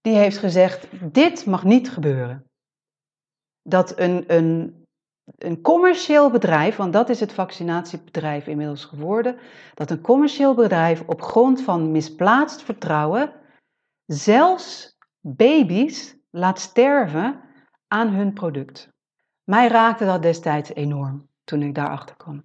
[0.01, 2.45] die heeft gezegd: Dit mag niet gebeuren.
[3.63, 4.75] Dat een, een,
[5.39, 9.37] een commercieel bedrijf, want dat is het vaccinatiebedrijf inmiddels geworden,
[9.75, 13.33] dat een commercieel bedrijf op grond van misplaatst vertrouwen
[14.09, 17.41] zelfs baby's laat sterven
[17.89, 18.89] aan hun product.
[19.45, 22.43] Mij raakte dat destijds enorm toen ik daarachter kwam.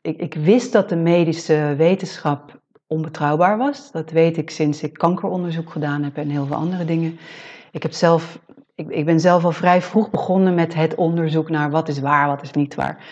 [0.00, 3.90] Ik, ik wist dat de medische wetenschap onbetrouwbaar was.
[3.92, 7.18] Dat weet ik sinds ik kankeronderzoek gedaan heb en heel veel andere dingen.
[7.70, 8.38] Ik, heb zelf,
[8.74, 12.26] ik, ik ben zelf al vrij vroeg begonnen met het onderzoek naar wat is waar,
[12.26, 13.04] wat is niet waar.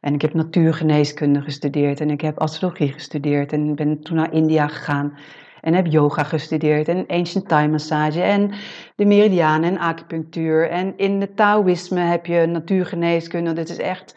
[0.00, 4.68] En ik heb natuurgeneeskunde gestudeerd en ik heb astrologie gestudeerd en ben toen naar India
[4.68, 5.18] gegaan
[5.60, 8.50] en heb yoga gestudeerd en ancient time massage en
[8.96, 10.70] de meridianen en acupunctuur.
[10.70, 13.52] En in de Taoïsme heb je natuurgeneeskunde.
[13.52, 14.16] Dit is echt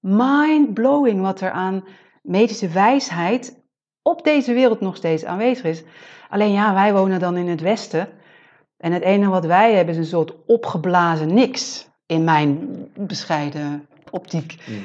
[0.00, 1.84] mind-blowing wat er aan
[2.22, 3.62] medische wijsheid
[4.02, 5.82] op deze wereld nog steeds aanwezig is.
[6.28, 8.08] Alleen ja, wij wonen dan in het Westen.
[8.76, 11.88] En het enige wat wij hebben is een soort opgeblazen niks.
[12.06, 14.54] In mijn bescheiden optiek.
[14.66, 14.78] Mhm.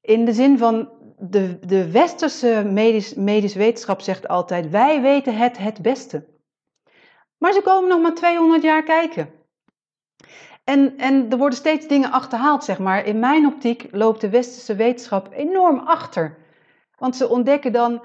[0.00, 0.88] In de zin van
[1.20, 6.24] de, de westerse medisch, medische wetenschap zegt altijd: wij weten het het beste.
[7.38, 9.30] Maar ze komen nog maar 200 jaar kijken.
[10.64, 13.04] En, en er worden steeds dingen achterhaald, zeg maar.
[13.04, 16.38] In mijn optiek loopt de westerse wetenschap enorm achter.
[16.96, 18.02] Want ze ontdekken dan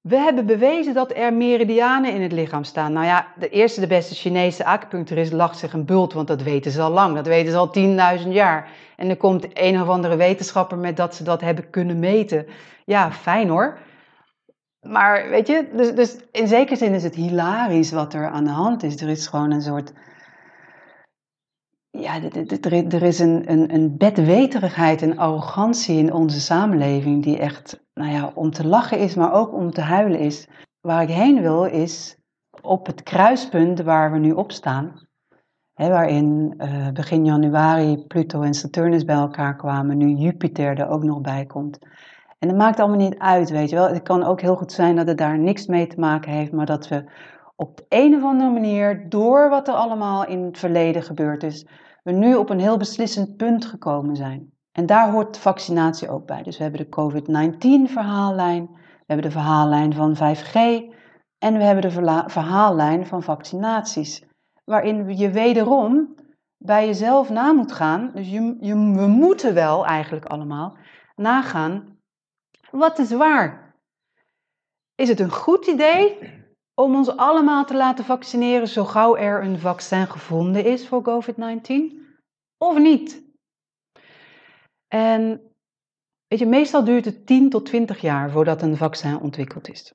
[0.00, 2.92] we hebben bewezen dat er meridianen in het lichaam staan.
[2.92, 6.70] Nou ja, de eerste, de beste Chinese acupuncturist lacht zich een bult, want dat weten
[6.70, 7.14] ze al lang.
[7.14, 8.68] Dat weten ze al 10.000 jaar.
[8.96, 12.46] En er komt een of andere wetenschapper met dat ze dat hebben kunnen meten.
[12.84, 13.78] Ja, fijn hoor.
[14.80, 18.50] Maar weet je, dus, dus in zekere zin is het hilarisch wat er aan de
[18.50, 19.00] hand is.
[19.00, 19.92] Er is gewoon een soort
[21.90, 22.20] ja,
[22.88, 28.32] er is een, een, een bedweterigheid en arrogantie in onze samenleving die echt, nou ja,
[28.34, 30.48] om te lachen is, maar ook om te huilen is.
[30.80, 32.18] Waar ik heen wil is
[32.60, 35.08] op het kruispunt waar we nu op staan,
[35.74, 41.20] waarin uh, begin januari Pluto en Saturnus bij elkaar kwamen, nu Jupiter er ook nog
[41.20, 41.78] bij komt.
[42.38, 43.88] En dat maakt allemaal niet uit, weet je wel.
[43.88, 46.66] Het kan ook heel goed zijn dat het daar niks mee te maken heeft, maar
[46.66, 47.04] dat we
[47.56, 51.66] op de een of andere manier, door wat er allemaal in het verleden gebeurd is,
[52.02, 54.52] we nu op een heel beslissend punt gekomen zijn.
[54.80, 56.42] En daar hoort vaccinatie ook bij.
[56.42, 60.52] Dus we hebben de COVID-19-verhaallijn, we hebben de verhaallijn van 5G
[61.38, 64.24] en we hebben de verhaallijn van vaccinaties.
[64.64, 66.14] Waarin je wederom
[66.56, 68.10] bij jezelf na moet gaan.
[68.14, 70.76] Dus je, je, we moeten wel eigenlijk allemaal
[71.16, 71.98] nagaan.
[72.70, 73.74] Wat is waar?
[74.94, 76.18] Is het een goed idee
[76.74, 81.72] om ons allemaal te laten vaccineren zo gauw er een vaccin gevonden is voor COVID-19?
[82.58, 83.29] Of niet?
[84.92, 85.40] En
[86.26, 89.94] weet je, meestal duurt het 10 tot 20 jaar voordat een vaccin ontwikkeld is.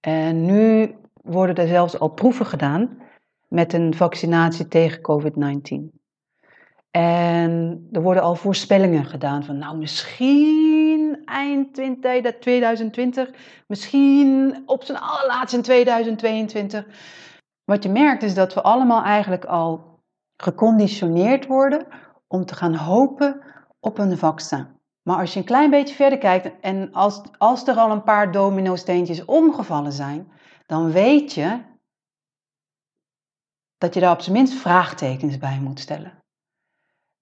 [0.00, 2.98] En nu worden er zelfs al proeven gedaan
[3.48, 5.98] met een vaccinatie tegen COVID-19.
[6.90, 11.74] En er worden al voorspellingen gedaan van, nou, misschien eind
[12.40, 13.30] 2020,
[13.66, 16.86] misschien op zijn allerlaatst in 2022.
[17.64, 20.00] Wat je merkt is dat we allemaal eigenlijk al
[20.36, 21.86] geconditioneerd worden
[22.26, 23.42] om te gaan hopen
[23.80, 24.66] op een vaccin.
[25.02, 28.32] Maar als je een klein beetje verder kijkt en als, als er al een paar
[28.32, 30.32] domino-steentjes omgevallen zijn,
[30.66, 31.60] dan weet je
[33.78, 36.18] dat je daar op zijn minst vraagtekens bij moet stellen.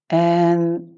[0.05, 0.93] En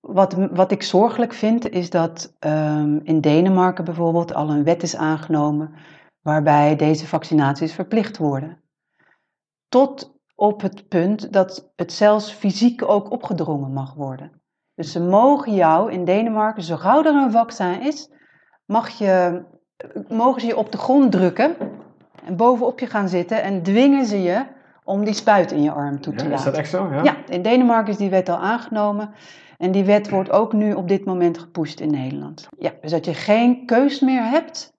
[0.00, 4.96] wat, wat ik zorgelijk vind, is dat um, in Denemarken bijvoorbeeld al een wet is
[4.96, 5.74] aangenomen
[6.20, 8.62] waarbij deze vaccinaties verplicht worden.
[9.68, 14.39] Tot op het punt dat het zelfs fysiek ook opgedrongen mag worden.
[14.80, 18.10] Dus ze mogen jou in Denemarken, zo gauw er een vaccin is,
[18.66, 19.42] mag je,
[20.08, 21.56] mogen ze je op de grond drukken
[22.24, 24.44] en bovenop je gaan zitten en dwingen ze je
[24.84, 26.38] om die spuit in je arm toe te laten.
[26.38, 26.88] Is dat echt zo?
[26.92, 27.02] Ja?
[27.02, 29.10] ja, in Denemarken is die wet al aangenomen.
[29.58, 32.48] En die wet wordt ook nu op dit moment gepusht in Nederland.
[32.58, 34.72] Ja, dus dat je geen keus meer hebt,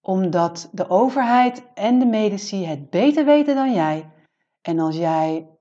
[0.00, 4.10] omdat de overheid en de medici het beter weten dan jij.
[4.62, 5.51] En als jij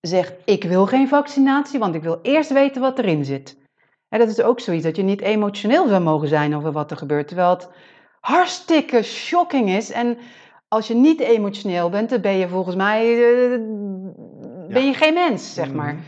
[0.00, 3.58] zegt, ik wil geen vaccinatie, want ik wil eerst weten wat erin zit.
[4.08, 6.96] En dat is ook zoiets, dat je niet emotioneel zou mogen zijn over wat er
[6.96, 7.26] gebeurt.
[7.28, 7.68] Terwijl het
[8.20, 9.90] hartstikke shocking is.
[9.90, 10.18] En
[10.68, 13.60] als je niet emotioneel bent, dan ben je volgens mij uh,
[14.68, 15.92] ben je geen mens, zeg maar.
[15.94, 16.02] Mhm.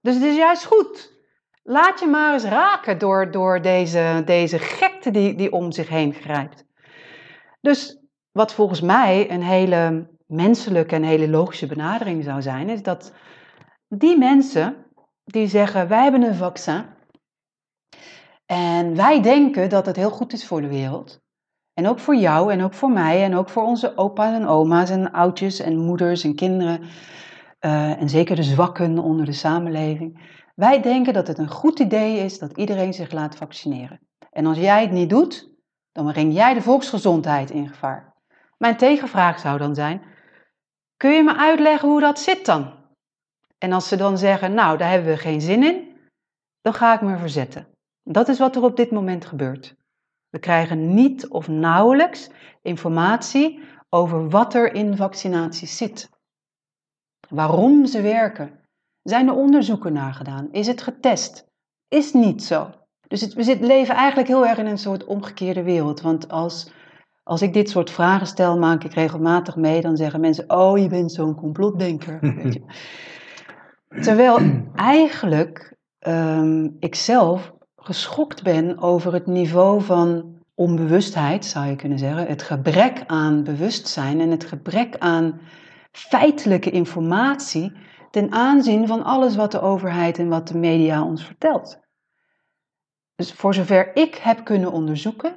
[0.00, 1.18] Dus het is juist goed.
[1.62, 6.12] Laat je maar eens raken door, door deze, deze gekte die, die om zich heen
[6.14, 6.64] grijpt.
[7.60, 7.98] Dus
[8.32, 13.12] wat volgens mij een hele menselijke en hele logische benadering zou zijn, is dat
[13.90, 14.86] die mensen
[15.24, 16.84] die zeggen: Wij hebben een vaccin
[18.46, 21.20] en wij denken dat het heel goed is voor de wereld.
[21.74, 24.90] En ook voor jou en ook voor mij en ook voor onze opa's en oma's
[24.90, 26.80] en oudjes en moeders en kinderen.
[27.58, 30.38] eh, en zeker de zwakken onder de samenleving.
[30.54, 34.00] Wij denken dat het een goed idee is dat iedereen zich laat vaccineren.
[34.30, 35.50] En als jij het niet doet,
[35.92, 38.14] dan breng jij de volksgezondheid in gevaar.
[38.58, 40.02] Mijn tegenvraag zou dan zijn:
[40.96, 42.79] kun je me uitleggen hoe dat zit dan?
[43.62, 45.96] En als ze dan zeggen: Nou, daar hebben we geen zin in,
[46.60, 47.66] dan ga ik me verzetten.
[48.02, 49.76] Dat is wat er op dit moment gebeurt.
[50.28, 52.30] We krijgen niet of nauwelijks
[52.62, 56.10] informatie over wat er in vaccinaties zit.
[57.28, 58.58] Waarom ze werken.
[59.02, 60.48] Zijn er onderzoeken naar gedaan?
[60.52, 61.46] Is het getest?
[61.88, 62.70] Is niet zo.
[63.08, 66.00] Dus het, we zit, leven eigenlijk heel erg in een soort omgekeerde wereld.
[66.00, 66.72] Want als,
[67.22, 69.80] als ik dit soort vragen stel, maak ik regelmatig mee.
[69.80, 72.18] Dan zeggen mensen, oh je bent zo'n complotdenker.
[72.42, 72.62] Weet je.
[73.98, 74.38] Terwijl
[74.74, 82.26] eigenlijk ehm, ik zelf geschokt ben over het niveau van onbewustheid, zou je kunnen zeggen.
[82.26, 85.40] Het gebrek aan bewustzijn en het gebrek aan
[85.92, 87.72] feitelijke informatie
[88.10, 91.78] ten aanzien van alles wat de overheid en wat de media ons vertelt.
[93.14, 95.34] Dus voor zover ik heb kunnen onderzoeken,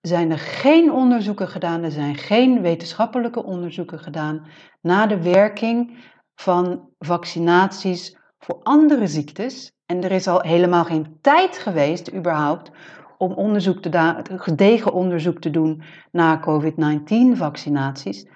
[0.00, 4.46] zijn er geen onderzoeken gedaan, er zijn geen wetenschappelijke onderzoeken gedaan
[4.80, 5.96] naar de werking
[6.40, 9.72] van vaccinaties voor andere ziektes.
[9.86, 12.70] En er is al helemaal geen tijd geweest, überhaupt,
[13.18, 18.26] om onderzoek te gedegen onderzoek te doen naar COVID-19-vaccinaties.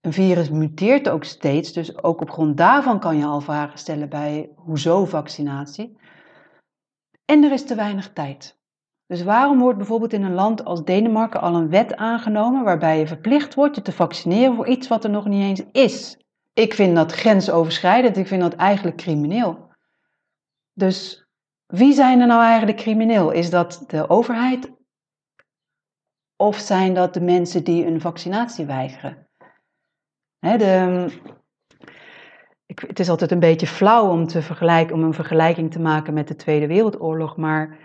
[0.00, 4.08] Een virus muteert ook steeds, dus ook op grond daarvan kan je al vragen stellen
[4.08, 5.96] bij hoezo vaccinatie.
[7.24, 8.60] En er is te weinig tijd.
[9.06, 13.06] Dus waarom wordt bijvoorbeeld in een land als Denemarken al een wet aangenomen waarbij je
[13.06, 16.21] verplicht wordt je te vaccineren voor iets wat er nog niet eens is?
[16.52, 19.70] Ik vind dat grensoverschrijdend, ik vind dat eigenlijk crimineel.
[20.72, 21.26] Dus
[21.66, 23.30] wie zijn er nou eigenlijk crimineel?
[23.30, 24.72] Is dat de overheid
[26.36, 29.30] of zijn dat de mensen die een vaccinatie weigeren?
[30.38, 31.06] de,
[32.66, 36.14] ik, het is altijd een beetje flauw om, te vergelijken, om een vergelijking te maken
[36.14, 37.78] met de Tweede Wereldoorlog, maar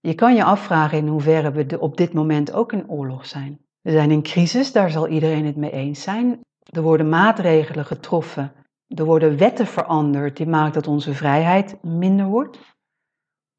[0.00, 3.60] je kan je afvragen in hoeverre we op dit moment ook in oorlog zijn.
[3.80, 6.40] We zijn in crisis, daar zal iedereen het mee eens zijn.
[6.62, 8.52] Er worden maatregelen getroffen,
[8.86, 12.58] er worden wetten veranderd die maken dat onze vrijheid minder wordt.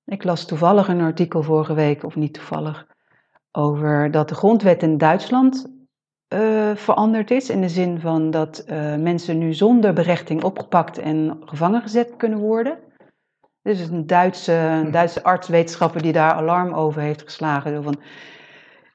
[0.05, 2.87] Ik las toevallig een artikel vorige week, of niet toevallig,
[3.51, 5.67] over dat de grondwet in Duitsland
[6.33, 7.49] uh, veranderd is.
[7.49, 12.39] In de zin van dat uh, mensen nu zonder berechting opgepakt en gevangen gezet kunnen
[12.39, 12.79] worden.
[13.61, 17.83] Is een Duitse, een Duitse arts-wetenschapper die daar alarm over heeft geslagen.
[17.83, 18.01] Van,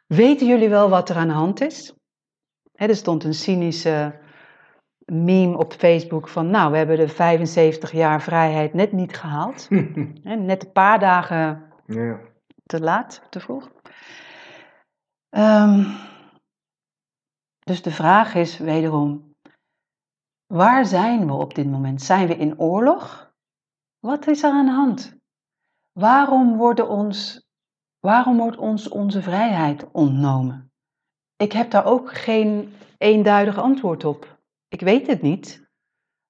[0.07, 1.98] weten jullie wel wat er aan de hand is?
[2.79, 4.19] He, er stond een cynische
[5.05, 9.69] meme op Facebook van, nou, we hebben de 75 jaar vrijheid net niet gehaald.
[10.29, 12.21] He, net een paar dagen ja.
[12.67, 13.71] te laat, te vroeg.
[15.31, 15.87] Um,
[17.59, 19.35] dus de vraag is wederom,
[20.47, 22.03] waar zijn we op dit moment?
[22.03, 23.33] Zijn we in oorlog?
[23.99, 25.17] Wat is er aan de hand?
[25.93, 27.47] Waarom, worden ons,
[28.01, 30.68] waarom wordt ons onze vrijheid ontnomen?
[31.39, 34.39] Ik heb daar ook geen eenduidig antwoord op.
[34.69, 35.67] Ik weet het niet.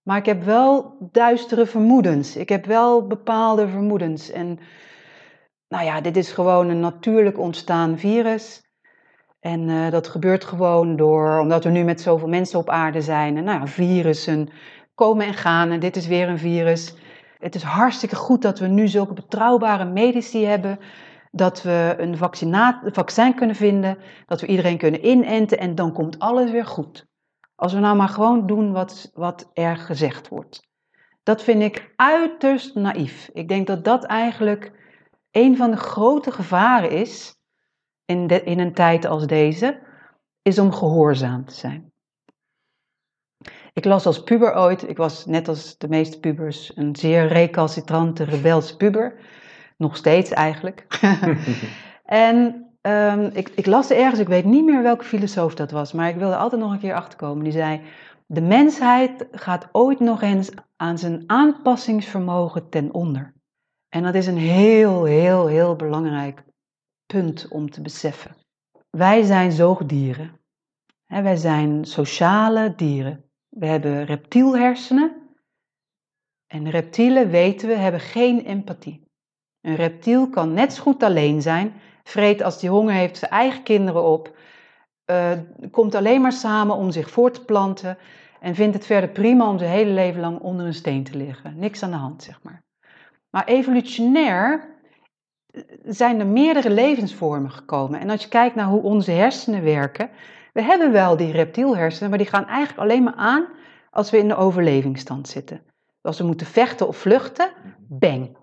[0.02, 2.36] Maar ik heb wel duistere vermoedens.
[2.36, 4.30] Ik heb wel bepaalde vermoedens.
[4.30, 4.58] En
[5.68, 8.62] nou ja, dit is gewoon een natuurlijk ontstaan virus.
[9.40, 13.36] En uh, dat gebeurt gewoon door, omdat we nu met zoveel mensen op aarde zijn.
[13.36, 14.48] En nou ja, virussen
[14.94, 16.94] komen en gaan en dit is weer een virus.
[17.38, 20.78] Het is hartstikke goed dat we nu zulke betrouwbare medici hebben.
[21.38, 22.16] Dat we een
[22.92, 27.06] vaccin kunnen vinden, dat we iedereen kunnen inenten en dan komt alles weer goed.
[27.54, 30.68] Als we nou maar gewoon doen wat, wat er gezegd wordt.
[31.22, 33.30] Dat vind ik uiterst naïef.
[33.32, 34.72] Ik denk dat dat eigenlijk
[35.30, 37.36] een van de grote gevaren is
[38.04, 39.80] in, in een tijd als deze,
[40.42, 41.92] is om gehoorzaam te zijn.
[43.72, 48.24] Ik las als puber ooit, ik was net als de meeste pubers een zeer recalcitrante,
[48.24, 49.20] rebelse puber.
[49.78, 50.86] Nog steeds eigenlijk.
[52.04, 56.08] en um, ik, ik las ergens, ik weet niet meer welke filosoof dat was, maar
[56.08, 57.44] ik wilde altijd nog een keer achterkomen.
[57.44, 57.82] Die zei,
[58.26, 63.34] de mensheid gaat ooit nog eens aan zijn aanpassingsvermogen ten onder.
[63.88, 66.42] En dat is een heel, heel, heel belangrijk
[67.06, 68.36] punt om te beseffen.
[68.90, 70.40] Wij zijn zoogdieren.
[71.06, 73.24] Wij zijn sociale dieren.
[73.48, 75.16] We hebben reptielhersenen.
[76.46, 79.07] En reptielen, weten we, hebben geen empathie.
[79.68, 81.72] Een reptiel kan net zo goed alleen zijn,
[82.04, 84.36] vreet als die honger heeft zijn eigen kinderen op,
[85.04, 85.32] eh,
[85.70, 87.98] komt alleen maar samen om zich voort te planten
[88.40, 91.58] en vindt het verder prima om zijn hele leven lang onder een steen te liggen.
[91.58, 92.62] Niks aan de hand, zeg maar.
[93.30, 94.68] Maar evolutionair
[95.50, 98.00] eh, zijn er meerdere levensvormen gekomen.
[98.00, 100.10] En als je kijkt naar hoe onze hersenen werken,
[100.52, 103.46] we hebben wel die reptielhersenen, maar die gaan eigenlijk alleen maar aan
[103.90, 105.60] als we in de overlevingsstand zitten.
[106.00, 107.50] Als we moeten vechten of vluchten,
[107.88, 108.36] bang.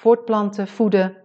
[0.00, 1.16] Voortplanten, voeden.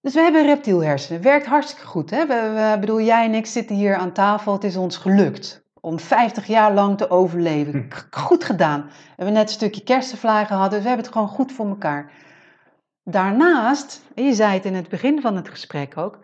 [0.00, 1.22] Dus we hebben reptielhersenen.
[1.22, 2.10] Werkt hartstikke goed.
[2.10, 2.26] Hè?
[2.26, 4.52] We, we, bedoel, jij en ik zitten hier aan tafel.
[4.52, 7.72] Het is ons gelukt om 50 jaar lang te overleven.
[7.72, 8.16] Hm.
[8.20, 8.80] Goed gedaan.
[8.86, 12.12] We hebben net een stukje kersenvlaai gehad, dus we hebben het gewoon goed voor elkaar.
[13.04, 16.18] Daarnaast, en je zei het in het begin van het gesprek ook,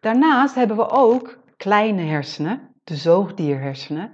[0.00, 4.12] daarnaast hebben we ook kleine hersenen, de zoogdierhersenen.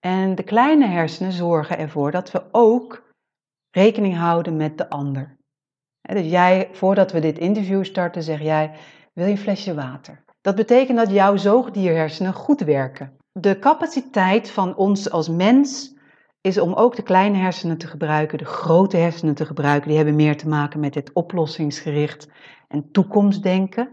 [0.00, 3.14] En de kleine hersenen zorgen ervoor dat we ook
[3.70, 5.35] rekening houden met de ander.
[6.06, 8.70] Dus jij, voordat we dit interview starten, zeg jij,
[9.12, 10.24] wil je een flesje water?
[10.40, 13.16] Dat betekent dat jouw zoogdierhersenen goed werken.
[13.32, 15.94] De capaciteit van ons als mens
[16.40, 19.88] is om ook de kleine hersenen te gebruiken, de grote hersenen te gebruiken.
[19.88, 22.28] Die hebben meer te maken met het oplossingsgericht
[22.68, 23.88] en toekomstdenken.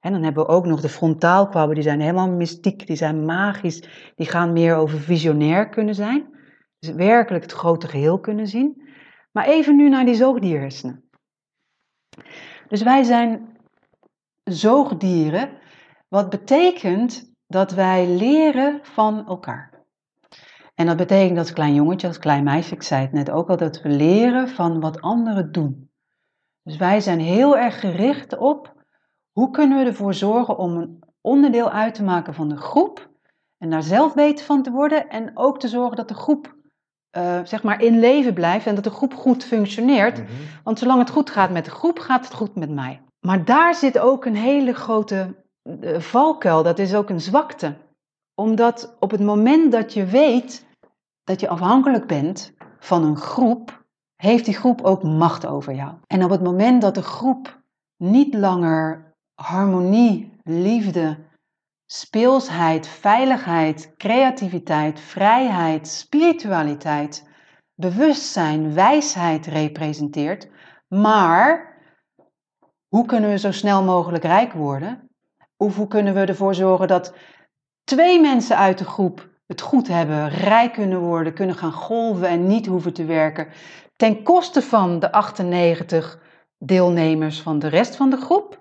[0.00, 4.12] En dan hebben we ook nog de frontaalkwabben, die zijn helemaal mystiek, die zijn magisch.
[4.16, 6.26] Die gaan meer over visionair kunnen zijn.
[6.78, 8.82] Dus werkelijk het grote geheel kunnen zien.
[9.32, 11.04] Maar even nu naar die zoogdierhersenen.
[12.68, 13.56] Dus wij zijn
[14.44, 15.50] zoogdieren,
[16.08, 19.70] wat betekent dat wij leren van elkaar.
[20.74, 23.56] En dat betekent als klein jongetje, als klein meisje, ik zei het net ook al,
[23.56, 25.90] dat we leren van wat anderen doen.
[26.62, 28.74] Dus wij zijn heel erg gericht op
[29.32, 33.10] hoe kunnen we ervoor zorgen om een onderdeel uit te maken van de groep
[33.58, 36.56] en daar zelf beter van te worden en ook te zorgen dat de groep
[37.16, 40.18] uh, zeg maar in leven blijft en dat de groep goed functioneert.
[40.18, 40.26] Mhm.
[40.64, 43.00] Want zolang het goed gaat met de groep, gaat het goed met mij.
[43.20, 47.74] Maar daar zit ook een hele grote uh, valkuil, dat is ook een zwakte.
[48.34, 50.66] Omdat op het moment dat je weet
[51.24, 53.84] dat je afhankelijk bent van een groep,
[54.16, 55.92] heeft die groep ook macht over jou.
[56.06, 57.60] En op het moment dat de groep
[57.96, 61.16] niet langer harmonie, liefde,
[61.94, 67.28] speelsheid, veiligheid, creativiteit, vrijheid, spiritualiteit,
[67.74, 70.48] bewustzijn, wijsheid representeert,
[70.88, 71.76] maar
[72.88, 75.08] hoe kunnen we zo snel mogelijk rijk worden?
[75.56, 77.14] Of hoe kunnen we ervoor zorgen dat
[77.84, 82.46] twee mensen uit de groep het goed hebben, rijk kunnen worden, kunnen gaan golven en
[82.46, 83.48] niet hoeven te werken,
[83.96, 86.18] ten koste van de 98
[86.58, 88.60] deelnemers van de rest van de groep?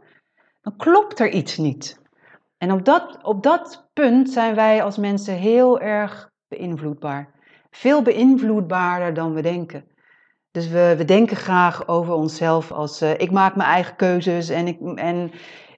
[0.62, 2.01] Dan klopt er iets niet.
[2.62, 7.34] En op dat, op dat punt zijn wij als mensen heel erg beïnvloedbaar.
[7.72, 9.86] Veel beïnvloedbaarder dan we denken.
[10.51, 14.68] Dus we, we denken graag over onszelf als uh, ik maak mijn eigen keuzes en
[14.68, 15.32] ik, en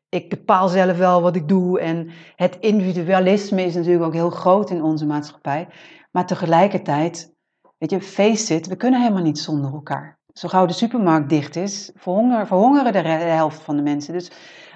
[0.10, 1.80] ik bepaal zelf wel wat ik doe.
[1.80, 5.68] En het individualisme is natuurlijk ook heel groot in onze maatschappij.
[6.12, 7.34] Maar tegelijkertijd,
[7.78, 10.20] weet je, face it, we kunnen helemaal niet zonder elkaar.
[10.34, 14.14] Zo gauw de supermarkt dicht is, verhonger, verhongeren de helft van de mensen.
[14.14, 14.32] Dus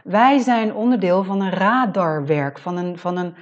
[0.07, 3.35] wij zijn onderdeel van een radarwerk, van een, van een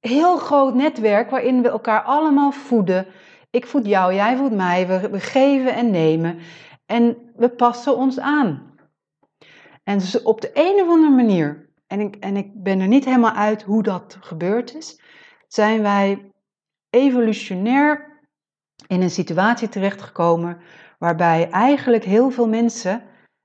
[0.00, 3.06] heel groot netwerk waarin we elkaar allemaal voeden.
[3.50, 6.38] Ik voed jou, jij voedt mij, we, we geven en nemen
[6.86, 8.74] en we passen ons aan.
[9.84, 13.34] En op de een of andere manier, en ik, en ik ben er niet helemaal
[13.34, 15.00] uit hoe dat gebeurd is,
[15.48, 16.32] zijn wij
[16.90, 18.20] evolutionair
[18.86, 20.58] in een situatie terechtgekomen
[20.98, 23.02] waarbij eigenlijk heel veel mensen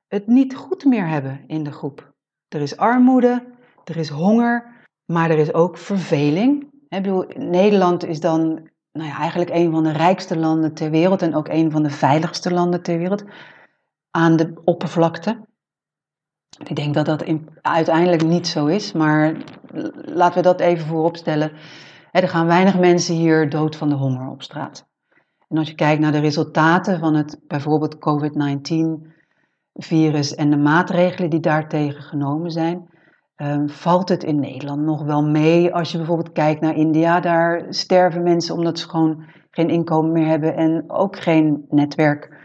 [0.08, 2.11] het niet goed meer hebben in de groep.
[2.54, 3.44] Er is armoede,
[3.84, 4.66] er is honger,
[5.06, 6.62] maar er is ook verveling.
[6.90, 11.22] Ik bedoel, Nederland is dan nou ja, eigenlijk een van de rijkste landen ter wereld
[11.22, 13.24] en ook een van de veiligste landen ter wereld
[14.10, 15.48] aan de oppervlakte.
[16.64, 19.36] Ik denk dat dat in, uiteindelijk niet zo is, maar
[19.94, 21.52] laten we dat even voorop stellen.
[22.12, 24.88] Er gaan weinig mensen hier dood van de honger op straat.
[25.48, 28.00] En als je kijkt naar de resultaten van het bijvoorbeeld
[29.82, 32.90] COVID-19-virus en de maatregelen die daartegen genomen zijn,
[33.36, 35.74] um, valt het in Nederland nog wel mee.
[35.74, 40.28] Als je bijvoorbeeld kijkt naar India, daar sterven mensen omdat ze gewoon geen inkomen meer
[40.28, 42.40] hebben en ook geen netwerk.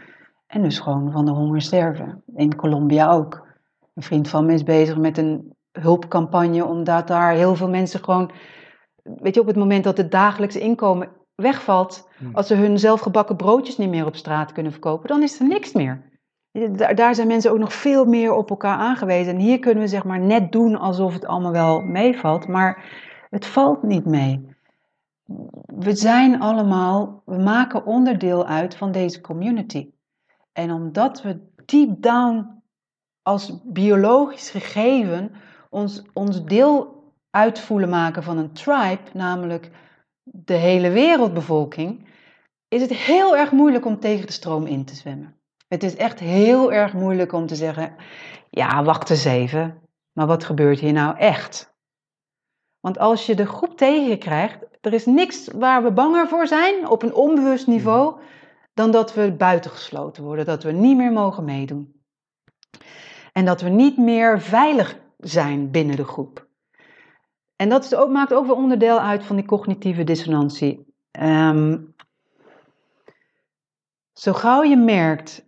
[0.47, 2.23] En dus gewoon van de honger sterven.
[2.35, 3.45] In Colombia ook.
[3.93, 8.31] Een vriend van me is bezig met een hulpcampagne, omdat daar heel veel mensen gewoon,
[9.03, 12.35] weet je, op het moment dat het dagelijkse inkomen wegvalt, Hmm.
[12.35, 15.73] als ze hun zelfgebakken broodjes niet meer op straat kunnen verkopen, dan is er niks
[15.73, 16.16] meer.
[16.95, 19.33] Daar, zijn mensen ook nog veel meer op elkaar aangewezen.
[19.33, 22.85] En hier kunnen we zeg maar net doen alsof het allemaal wel meevalt, maar
[23.29, 24.55] het valt niet mee.
[25.65, 29.89] We zijn allemaal, we maken onderdeel uit van deze community.
[30.53, 32.61] En omdat we deep down
[33.21, 35.31] als biologisch gegeven
[35.69, 39.71] ons, ons deel uitvoelen maken van een tribe, namelijk
[40.23, 42.07] de hele wereldbevolking,
[42.67, 45.36] is het heel erg moeilijk om tegen de stroom in te zwemmen.
[45.67, 47.95] Het is echt heel erg moeilijk om te zeggen:
[48.49, 51.75] ja, wacht eens even, maar wat gebeurt hier nou echt?
[52.79, 57.03] Want als je de groep tegenkrijgt, er is niks waar we banger voor zijn op
[57.03, 58.19] een onbewust niveau
[58.73, 62.01] dan dat we buitengesloten worden, dat we niet meer mogen meedoen.
[63.31, 66.47] En dat we niet meer veilig zijn binnen de groep.
[67.55, 70.95] En dat ook, maakt ook wel onderdeel uit van die cognitieve dissonantie.
[71.19, 71.95] Um,
[74.13, 75.46] zo gauw je merkt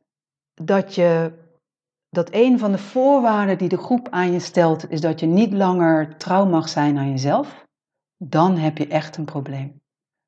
[0.61, 1.33] dat, je,
[2.09, 5.53] dat een van de voorwaarden die de groep aan je stelt, is dat je niet
[5.53, 7.65] langer trouw mag zijn aan jezelf,
[8.17, 9.81] dan heb je echt een probleem.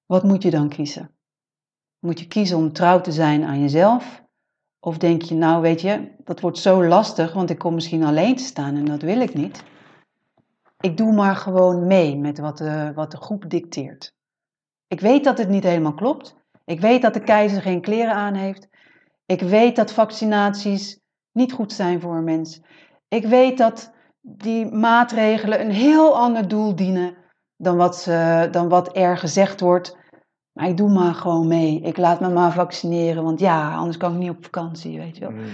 [0.05, 1.15] Wat moet je dan kiezen?
[1.99, 4.23] Moet je kiezen om trouw te zijn aan jezelf?
[4.79, 8.35] Of denk je, nou weet je, dat wordt zo lastig, want ik kom misschien alleen
[8.35, 9.63] te staan en dat wil ik niet.
[10.79, 14.15] Ik doe maar gewoon mee met wat de, wat de groep dicteert.
[14.87, 16.35] Ik weet dat het niet helemaal klopt.
[16.65, 18.67] Ik weet dat de keizer geen kleren aan heeft.
[19.25, 20.99] Ik weet dat vaccinaties
[21.31, 22.61] niet goed zijn voor een mens.
[23.07, 27.15] Ik weet dat die maatregelen een heel ander doel dienen
[27.57, 29.99] dan wat, ze, dan wat er gezegd wordt.
[30.51, 31.81] Maar ik doe maar gewoon mee.
[31.81, 35.21] Ik laat me maar vaccineren, want ja, anders kan ik niet op vakantie, weet je
[35.21, 35.31] wel.
[35.31, 35.47] Mm.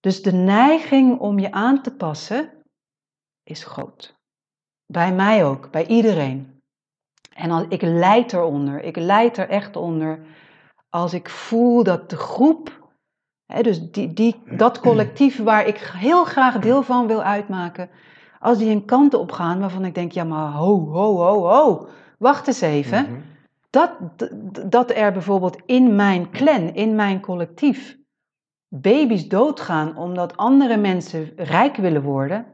[0.00, 2.50] Dus de neiging om je aan te passen
[3.42, 4.14] is groot.
[4.86, 6.58] Bij mij ook, bij iedereen.
[7.34, 10.26] En als, ik leid eronder, ik leid er echt onder
[10.90, 12.88] als ik voel dat de groep,
[13.46, 17.90] hè, dus die, die, dat collectief waar ik heel graag deel van wil uitmaken,
[18.38, 21.88] als die een kant op gaan waarvan ik denk, ja maar ho, ho, ho, ho,
[22.18, 23.02] wacht eens even.
[23.02, 23.20] Mhm.
[23.70, 23.96] dat,
[24.70, 27.98] dat er bijvoorbeeld in mijn clan, in mijn collectief,
[28.68, 32.46] baby's doodgaan omdat andere mensen rijk willen worden.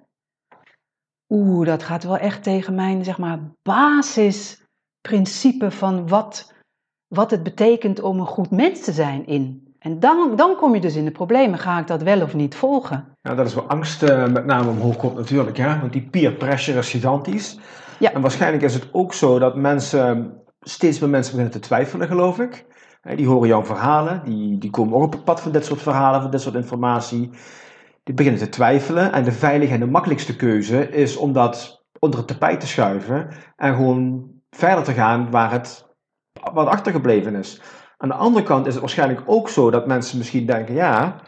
[1.28, 6.55] Oeh, dat gaat wel echt tegen mijn zeg maar, basisprincipe van wat
[7.09, 9.75] wat het betekent om een goed mens te zijn in.
[9.79, 11.59] En dan, dan kom je dus in de problemen.
[11.59, 13.05] Ga ik dat wel of niet volgen?
[13.23, 15.57] Ja, dat is waar angst uh, met name omhoog komt natuurlijk.
[15.57, 15.81] Hè?
[15.81, 17.59] Want die peer pressure is gigantisch.
[17.99, 18.13] Ja.
[18.13, 22.39] En waarschijnlijk is het ook zo dat mensen, steeds meer mensen beginnen te twijfelen, geloof
[22.39, 22.65] ik.
[23.15, 26.23] Die horen jouw verhalen, die, die komen ook op het pad van dit soort verhalen,
[26.23, 27.31] van dit soort informatie.
[28.03, 29.13] Die beginnen te twijfelen.
[29.13, 33.29] En de veilige en de makkelijkste keuze is om dat onder het tapijt te schuiven
[33.57, 35.86] en gewoon verder te gaan waar het
[36.53, 37.61] wat achtergebleven is.
[37.97, 41.21] Aan de andere kant is het waarschijnlijk ook zo dat mensen misschien denken: ja,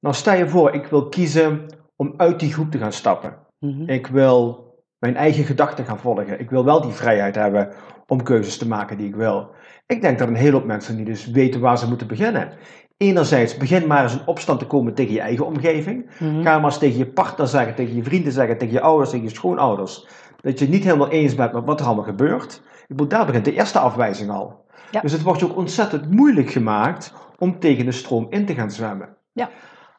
[0.00, 1.66] nou stel je voor, ik wil kiezen
[1.96, 3.36] om uit die groep te gaan stappen.
[3.58, 3.88] Mhm.
[3.88, 6.40] Ik wil mijn eigen gedachten gaan volgen.
[6.40, 7.72] Ik wil wel die vrijheid hebben
[8.06, 9.50] om keuzes te maken die ik wil.
[9.86, 12.52] Ik denk dat een hele hoop mensen niet dus weten waar ze moeten beginnen.
[12.96, 16.10] Enerzijds, begin maar eens in opstand te komen tegen je eigen omgeving.
[16.18, 16.42] Mhm.
[16.42, 19.26] Ga maar eens tegen je partner zeggen, tegen je vrienden zeggen, tegen je ouders, tegen
[19.26, 20.06] je schoonouders.
[20.40, 22.62] Dat je het niet helemaal eens bent met wat er allemaal gebeurt.
[23.08, 24.64] Daar begint de eerste afwijzing al.
[25.02, 28.70] Dus het wordt je ook ontzettend moeilijk gemaakt om tegen de stroom in te gaan
[28.70, 29.16] zwemmen.
[29.32, 29.50] Ja.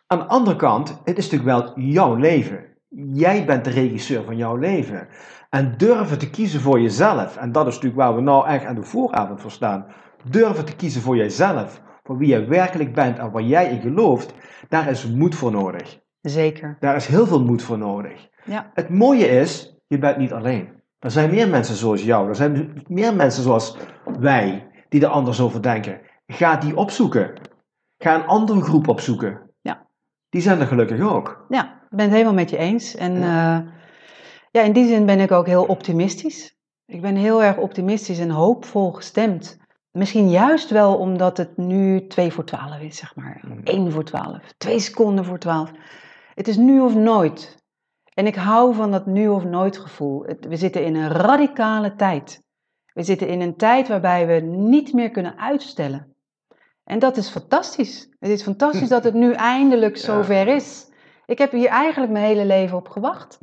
[0.08, 2.66] Aan de andere kant, het is natuurlijk wel jouw leven.
[3.14, 5.08] Jij bent de regisseur van jouw leven.
[5.50, 8.76] En durven te kiezen voor jezelf, en dat is natuurlijk waar we nou echt aan
[8.76, 9.86] de vooravond voor staan.
[10.30, 14.34] Durven te kiezen voor jezelf, voor wie jij werkelijk bent en waar jij in gelooft,
[14.70, 16.00] daar is moed voor nodig.
[16.22, 16.78] Zeker.
[16.80, 18.30] Daar is heel veel moed voor nodig.
[18.46, 18.72] Ja.
[18.74, 20.83] Het mooie is, je bent niet alleen.
[21.04, 22.30] Er zijn meer mensen zoals jou.
[22.30, 23.78] Er zijn meer mensen zoals
[24.20, 26.02] wij die er anders over denken.
[26.28, 27.34] Ga die opzoeken.
[27.98, 29.42] Ga een andere groep opzoeken.
[29.62, 29.88] Ja.
[30.30, 31.46] Die zijn er gelukkig ook.
[31.50, 32.96] Ja, ik ben het helemaal met je eens.
[32.96, 33.60] En ja.
[33.60, 33.68] Uh,
[34.52, 36.58] ja, in die zin ben ik ook heel optimistisch.
[36.86, 39.58] Ik ben heel erg optimistisch en hoopvol gestemd.
[39.92, 43.44] Misschien juist wel omdat het nu 2 voor 12 is, zeg maar.
[43.64, 43.92] 1 mm.
[43.92, 45.72] voor 12, 2 seconden voor 12.
[46.36, 47.63] Het is nu of nooit.
[48.14, 50.26] En ik hou van dat nu of nooit gevoel.
[50.40, 52.44] We zitten in een radicale tijd.
[52.94, 56.16] We zitten in een tijd waarbij we niet meer kunnen uitstellen.
[56.84, 58.16] En dat is fantastisch.
[58.20, 60.92] Het is fantastisch dat het nu eindelijk zover is.
[61.26, 63.38] Ik heb hier eigenlijk mijn hele leven op gewacht.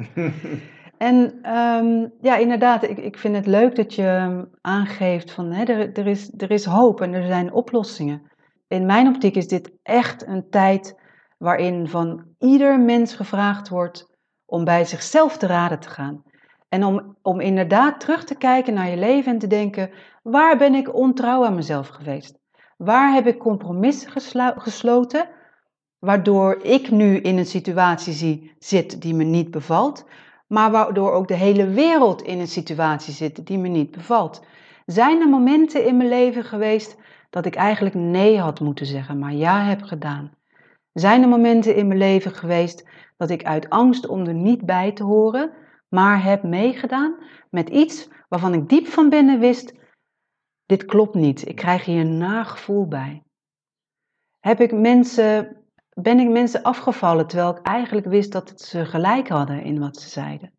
[0.99, 5.93] en ehm, ja, inderdaad, ik, ik vind het leuk dat je aangeeft van hè, er,
[5.93, 8.23] er, is, er is hoop en er zijn oplossingen.
[8.69, 10.99] In mijn optiek is dit echt een tijd
[11.39, 14.10] waarin van ieder mens gevraagd wordt
[14.51, 16.23] om bij zichzelf te raden te gaan.
[16.69, 19.91] En om, om inderdaad terug te kijken naar je leven en te denken:
[20.23, 22.39] waar ben ik ontrouw aan mezelf geweest?
[22.77, 24.11] Waar heb ik compromissen
[24.57, 25.29] gesloten,
[25.99, 30.09] waardoor ik nu in een situatie zit die me niet bevalt,
[30.47, 34.45] maar waardoor ook de hele wereld in een situatie zit die me niet bevalt?
[34.87, 36.97] Zijn er momenten in mijn leven geweest
[37.31, 40.31] dat ik eigenlijk nee had moeten zeggen, maar ja heb gedaan?
[40.93, 42.89] Zijn er momenten in mijn leven geweest
[43.21, 45.53] dat ik uit angst om er niet bij te horen,
[45.89, 47.15] maar heb meegedaan
[47.51, 49.75] met iets waarvan ik diep van binnen wist:
[50.67, 51.49] dit klopt niet.
[51.49, 53.23] Ik krijg hier een nagevoel bij.
[54.39, 55.57] Heb ik mensen,
[55.95, 60.09] ben ik mensen afgevallen terwijl ik eigenlijk wist dat ze gelijk hadden in wat ze
[60.09, 60.53] zeiden?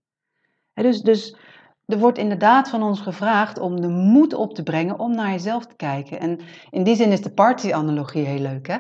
[0.74, 1.38] dus, dus
[1.86, 5.66] er wordt inderdaad van ons gevraagd om de moed op te brengen om naar jezelf
[5.66, 6.20] te kijken.
[6.20, 6.40] En
[6.70, 8.68] in die zin is de party-analogie heel leuk.
[8.68, 8.78] Hè?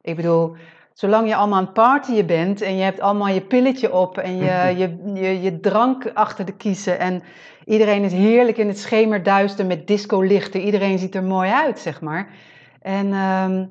[0.00, 0.56] Ik bedoel,
[0.98, 4.36] zolang je allemaal aan het partyen bent en je hebt allemaal je pilletje op en
[4.36, 7.22] je, je, je, je drank achter de kiezen en
[7.64, 10.60] iedereen is heerlijk in het schemerduister met disco-lichten.
[10.60, 12.34] Iedereen ziet er mooi uit, zeg maar.
[12.80, 13.66] En ehm,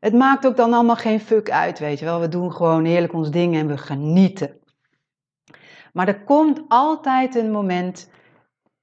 [0.00, 2.20] het maakt ook dan allemaal geen fuck uit, weet je wel.
[2.20, 4.58] We doen gewoon heerlijk ons ding en we genieten.
[5.92, 8.10] Maar er komt altijd een moment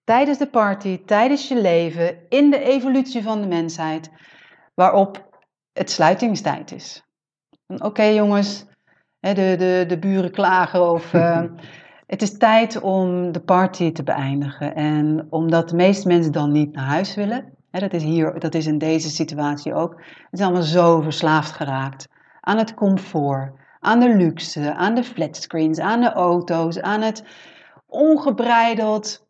[0.04, 4.12] tijdens de party, tijdens je leven, in de evolutie van de mensheid,
[4.74, 5.30] waarop
[5.74, 7.07] het sluitingstijd is.
[7.68, 8.65] Oké jongens,
[9.20, 11.43] de, de, de buren klagen of uh,
[12.13, 14.76] het is tijd om de party te beëindigen.
[14.76, 18.53] En omdat de meeste mensen dan niet naar huis willen, hè, dat, is hier, dat
[18.53, 22.07] is in deze situatie ook, het is allemaal zo verslaafd geraakt
[22.41, 27.24] aan het comfort, aan de luxe, aan de flatscreens, aan de auto's, aan het
[27.86, 29.28] ongebreideld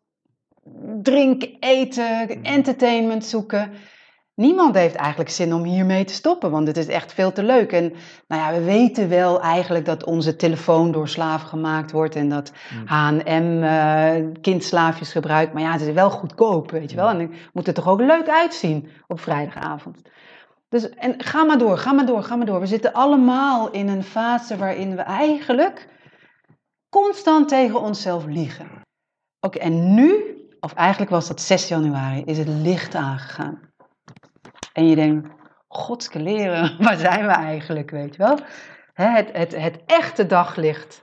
[1.02, 3.70] drinken, eten, entertainment zoeken.
[4.38, 7.72] Niemand heeft eigenlijk zin om hiermee te stoppen, want het is echt veel te leuk.
[7.72, 7.92] En
[8.28, 12.52] nou ja, we weten wel eigenlijk dat onze telefoon door slaven gemaakt wordt en dat
[12.84, 15.52] H&M uh, kindslaafjes gebruikt.
[15.52, 17.08] Maar ja, het is wel goedkoop, weet je wel.
[17.08, 20.02] En het moet er toch ook leuk uitzien op vrijdagavond.
[20.68, 22.60] Dus en ga maar door, ga maar door, ga maar door.
[22.60, 25.88] We zitten allemaal in een fase waarin we eigenlijk
[26.88, 28.70] constant tegen onszelf liegen.
[29.40, 33.67] Oké, en nu, of eigenlijk was dat 6 januari, is het licht aangegaan.
[34.72, 35.28] En je denkt,
[35.68, 38.38] godske leren, waar zijn we eigenlijk, weet je wel?
[38.92, 41.02] Het, het, het echte daglicht.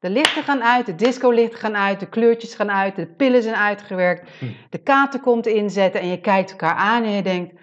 [0.00, 3.54] De lichten gaan uit, de discolichten gaan uit, de kleurtjes gaan uit, de pillen zijn
[3.54, 4.46] uitgewerkt, hm.
[4.70, 7.54] de kater komt inzetten en je kijkt elkaar aan en je denkt,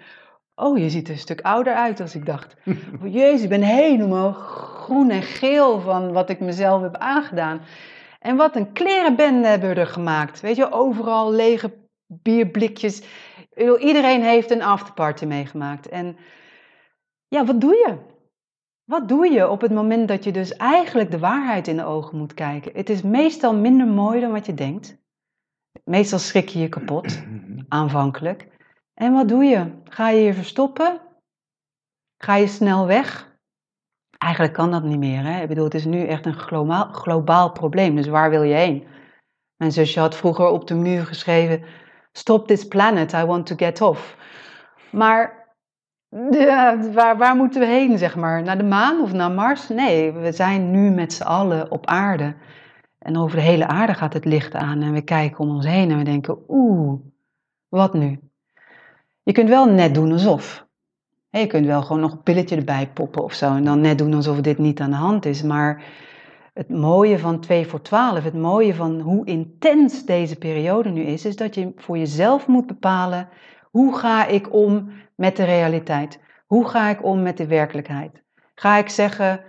[0.54, 2.56] oh, je ziet er een stuk ouder uit als ik dacht.
[3.02, 7.60] Oh, jezus, ik ben helemaal groen en geel van wat ik mezelf heb aangedaan.
[8.20, 10.40] En wat een klerenbende hebben we er gemaakt.
[10.40, 11.72] Weet je, overal lege
[12.06, 13.02] bierblikjes.
[13.56, 15.88] Iedereen heeft een afterparty meegemaakt.
[15.88, 16.16] En
[17.28, 17.98] ja, wat doe je?
[18.84, 22.18] Wat doe je op het moment dat je dus eigenlijk de waarheid in de ogen
[22.18, 22.72] moet kijken?
[22.74, 25.00] Het is meestal minder mooi dan wat je denkt.
[25.84, 27.22] Meestal schrik je je kapot,
[27.68, 28.48] aanvankelijk.
[28.94, 29.72] En wat doe je?
[29.84, 31.00] Ga je je verstoppen?
[32.16, 33.30] Ga je snel weg?
[34.18, 35.22] Eigenlijk kan dat niet meer.
[35.22, 35.42] Hè?
[35.42, 37.96] Ik bedoel, het is nu echt een globaal, globaal probleem.
[37.96, 38.86] Dus waar wil je heen?
[39.56, 41.64] Mijn zusje had vroeger op de muur geschreven:
[42.12, 44.16] Stop this planet, I want to get off.
[44.90, 45.42] Maar
[46.92, 48.42] waar, waar moeten we heen, zeg maar?
[48.42, 49.68] Naar de maan of naar Mars?
[49.68, 52.34] Nee, we zijn nu met z'n allen op aarde.
[52.98, 54.82] En over de hele aarde gaat het licht aan.
[54.82, 57.00] En we kijken om ons heen en we denken: Oeh,
[57.68, 58.20] wat nu?
[59.22, 60.66] Je kunt wel net doen alsof.
[61.30, 63.54] Je kunt wel gewoon nog een pilletje erbij poppen of zo.
[63.54, 65.42] En dan net doen alsof dit niet aan de hand is.
[65.42, 65.82] Maar
[66.52, 71.24] het mooie van 2 voor 12, het mooie van hoe intens deze periode nu is,
[71.24, 73.28] is dat je voor jezelf moet bepalen:
[73.70, 76.20] hoe ga ik om met de realiteit?
[76.46, 78.22] Hoe ga ik om met de werkelijkheid?
[78.54, 79.40] Ga ik zeggen: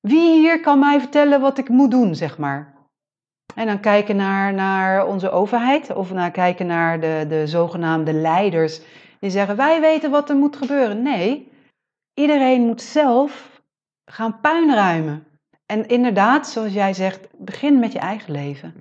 [0.00, 2.74] wie hier kan mij vertellen wat ik moet doen, zeg maar?
[3.54, 8.80] En dan kijken naar, naar onze overheid of naar kijken naar de, de zogenaamde leiders
[9.20, 11.02] die zeggen wij weten wat er moet gebeuren.
[11.02, 11.52] Nee,
[12.14, 13.60] iedereen moet zelf
[14.04, 15.25] gaan puinruimen.
[15.66, 18.74] En inderdaad, zoals jij zegt, begin met je eigen leven.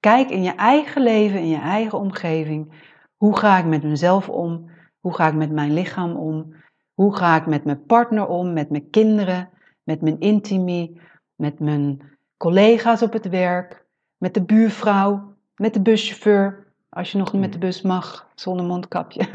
[0.00, 2.72] Kijk in je eigen leven, in je eigen omgeving.
[3.16, 4.70] Hoe ga ik met mezelf om?
[5.00, 6.54] Hoe ga ik met mijn lichaam om?
[6.94, 9.48] Hoe ga ik met mijn partner om, met mijn kinderen,
[9.82, 11.00] met mijn intimie,
[11.34, 12.02] met mijn
[12.36, 13.86] collega's op het werk,
[14.16, 19.26] met de buurvrouw, met de buschauffeur, als je nog met de bus mag, zonder mondkapje.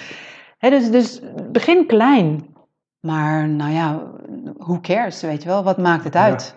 [0.58, 2.56] dus, dus begin klein.
[3.00, 4.02] Maar nou ja,
[4.56, 5.62] who cares, weet je wel?
[5.62, 6.56] Wat maakt het uit?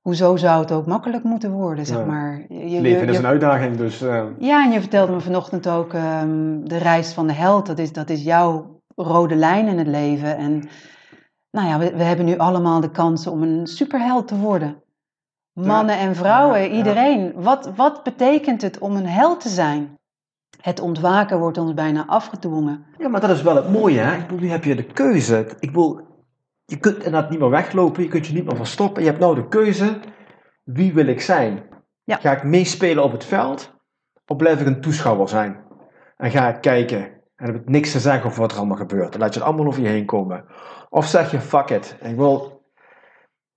[0.00, 2.44] Hoezo zou het ook makkelijk moeten worden, zeg maar.
[2.48, 4.02] Je, Leven is een uitdaging, dus...
[4.02, 4.24] Uh...
[4.38, 5.92] Ja, en je vertelde me vanochtend ook...
[5.92, 9.86] Um, de reis van de held, dat is, dat is jouw rode lijn in het
[9.86, 10.36] leven.
[10.36, 10.68] En
[11.50, 14.82] nou ja, we, we hebben nu allemaal de kans om een superheld te worden.
[15.52, 17.32] Mannen en vrouwen, iedereen.
[17.34, 19.98] Wat, wat betekent het om een held te zijn?
[20.60, 22.86] Het ontwaken wordt ons bijna afgedwongen.
[22.98, 24.14] Ja, maar dat is wel het mooie, hè?
[24.14, 25.38] Ik bedoel, nu heb je de keuze.
[25.58, 26.00] Ik bedoel,
[26.64, 29.02] je kunt inderdaad niet meer weglopen, je kunt je niet meer verstoppen.
[29.02, 30.00] Je hebt nou de keuze,
[30.64, 31.62] wie wil ik zijn?
[32.04, 32.16] Ja.
[32.16, 33.74] Ga ik meespelen op het veld,
[34.26, 35.64] of blijf ik een toeschouwer zijn?
[36.16, 36.98] En ga ik kijken
[37.36, 39.12] en heb ik niks te zeggen over wat er allemaal gebeurt.
[39.12, 40.44] Dan laat je het allemaal over je heen komen.
[40.88, 42.56] Of zeg je, fuck it, ik wil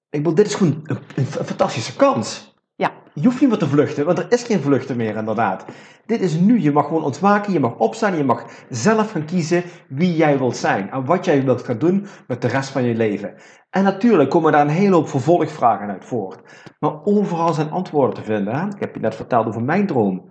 [0.10, 0.82] ik bedoel, dit is gewoon
[1.16, 2.49] een, fantastische kans.
[2.80, 2.92] Ja.
[3.14, 5.66] Je hoeft niet meer te vluchten, want er is geen vluchten meer inderdaad.
[6.06, 6.62] Dit is nu.
[6.62, 10.58] Je mag gewoon ontwaken, je mag opstaan, je mag zelf gaan kiezen wie jij wilt
[10.58, 13.34] zijn en wat jij wilt gaan doen met de rest van je leven.
[13.70, 16.40] En natuurlijk komen daar een hele hoop vervolgvragen uit voort.
[16.80, 18.70] Maar overal zijn antwoorden te vinden.
[18.70, 20.30] Ik heb je net verteld over mijn droom.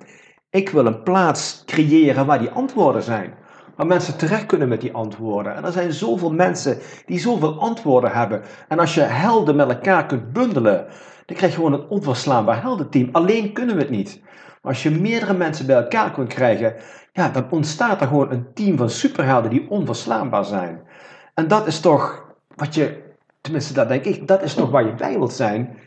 [0.51, 3.35] Ik wil een plaats creëren waar die antwoorden zijn.
[3.77, 5.55] Waar mensen terecht kunnen met die antwoorden.
[5.55, 8.43] En er zijn zoveel mensen die zoveel antwoorden hebben.
[8.69, 10.87] En als je helden met elkaar kunt bundelen,
[11.29, 13.09] dan krijg je gewoon een onverslaanbaar heldenteam.
[13.13, 14.21] Alleen kunnen we het niet.
[14.63, 16.75] Maar als je meerdere mensen bij elkaar kunt krijgen,
[17.13, 20.81] ja, dan ontstaat er gewoon een team van superhelden die onverslaanbaar zijn.
[21.35, 22.25] En dat is toch
[22.55, 23.03] wat je,
[23.41, 25.79] tenminste dat denk ik, dat is toch waar je bij wilt zijn.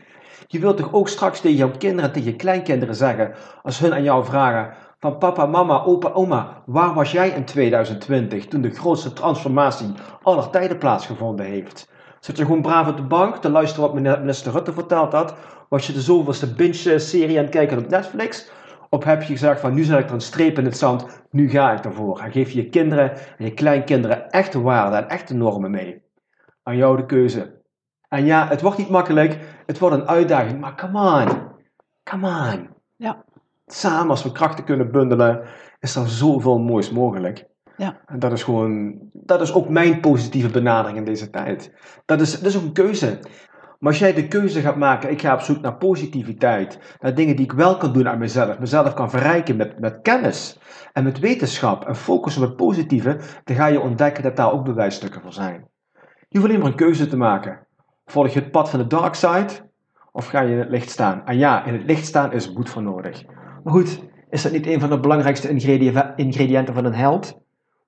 [0.46, 4.02] Je wilt toch ook straks tegen jouw kinderen, tegen je kleinkinderen zeggen, als hun aan
[4.02, 9.12] jou vragen, van papa, mama, opa, oma, waar was jij in 2020 toen de grootste
[9.12, 11.90] transformatie aller tijden plaatsgevonden heeft?
[12.22, 15.34] Zit je gewoon braaf op de bank te luisteren wat minister Rutte verteld had?
[15.68, 18.50] Was je de zoveelste binge-serie aan het kijken op Netflix?
[18.88, 21.50] Of heb je gezegd van nu zet ik er een streep in het zand, nu
[21.50, 22.20] ga ik ervoor.
[22.20, 26.02] En geef je je kinderen en je kleinkinderen echte waarden en echte normen mee.
[26.62, 27.60] Aan jou de keuze.
[28.08, 31.28] En ja, het wordt niet makkelijk, het wordt een uitdaging, maar come on.
[32.02, 32.68] Come on.
[32.96, 33.24] Ja.
[33.66, 35.42] Samen als we krachten kunnen bundelen,
[35.80, 37.50] is er zoveel moois mogelijk.
[37.82, 38.00] Ja.
[38.06, 41.72] En dat is gewoon, dat is ook mijn positieve benadering in deze tijd.
[42.04, 43.18] Dat is, dat is ook een keuze.
[43.78, 47.36] Maar als jij de keuze gaat maken, ik ga op zoek naar positiviteit, naar dingen
[47.36, 50.58] die ik wel kan doen aan mezelf, mezelf kan verrijken met, met kennis
[50.92, 54.64] en met wetenschap en focus op het positieve, dan ga je ontdekken dat daar ook
[54.64, 55.68] bewijsstukken voor zijn.
[56.28, 57.66] Je hoeft alleen maar een keuze te maken.
[58.04, 59.70] Volg je het pad van de dark side
[60.12, 61.26] of ga je in het licht staan?
[61.26, 63.24] En ja, in het licht staan is moed voor nodig.
[63.64, 65.48] Maar goed, is dat niet een van de belangrijkste
[66.16, 67.41] ingrediënten van een held?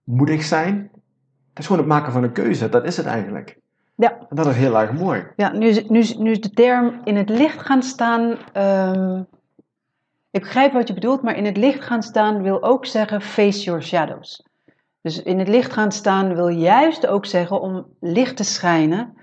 [0.05, 0.91] Moedig zijn?
[0.93, 3.59] Dat is gewoon het maken van een keuze, dat is het eigenlijk.
[3.95, 4.19] Ja.
[4.29, 5.27] En dat is heel erg mooi.
[5.37, 8.37] Ja, nu is, nu, is, nu is de term in het licht gaan staan.
[8.53, 9.23] ehm,
[10.31, 13.63] ik begrijp wat je bedoelt, maar in het licht gaan staan wil ook zeggen face
[13.63, 14.47] your shadows.
[15.01, 19.15] Dus in het licht gaan staan wil juist ook zeggen om licht te schijnen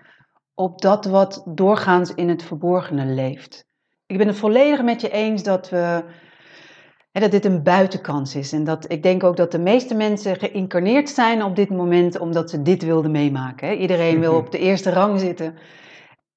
[0.54, 3.66] op dat wat doorgaans in het verborgene leeft.
[4.06, 6.04] Ik ben het volledig met je eens dat we
[7.20, 8.52] dat dit een buitenkans is.
[8.52, 12.50] En dat ik denk ook dat de meeste mensen geïncarneerd zijn op dit moment omdat
[12.50, 13.68] ze dit wilden meemaken.
[13.68, 13.74] Hè.
[13.74, 15.58] Iedereen wil op de eerste rang zitten.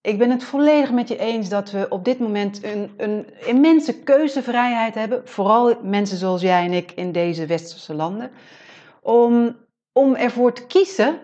[0.00, 4.02] Ik ben het volledig met je eens dat we op dit moment een, een immense
[4.02, 5.22] keuzevrijheid hebben.
[5.24, 8.30] Vooral mensen zoals jij en ik in deze westerse landen.
[9.02, 9.56] Om,
[9.92, 11.18] om ervoor te kiezen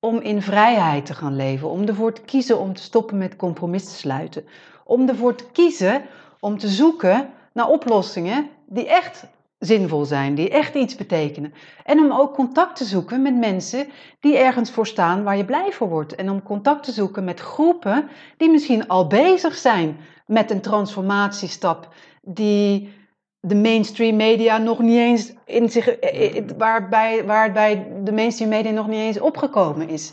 [0.00, 1.70] om in vrijheid te gaan leven.
[1.70, 4.44] Om ervoor te kiezen om te stoppen met compromissen te sluiten.
[4.84, 6.02] Om ervoor te kiezen
[6.40, 9.24] om te zoeken naar oplossingen die echt
[9.58, 11.54] zinvol zijn, die echt iets betekenen.
[11.84, 13.86] En om ook contact te zoeken met mensen
[14.20, 16.14] die ergens voor staan waar je blij voor wordt.
[16.14, 19.96] En om contact te zoeken met groepen die misschien al bezig zijn
[20.26, 21.88] met een transformatiestap
[22.22, 22.94] die
[23.40, 28.12] de mainstream media nog niet eens in zich, eh, eh, waarbij, waar het bij de
[28.12, 30.12] mainstream media nog niet eens opgekomen is.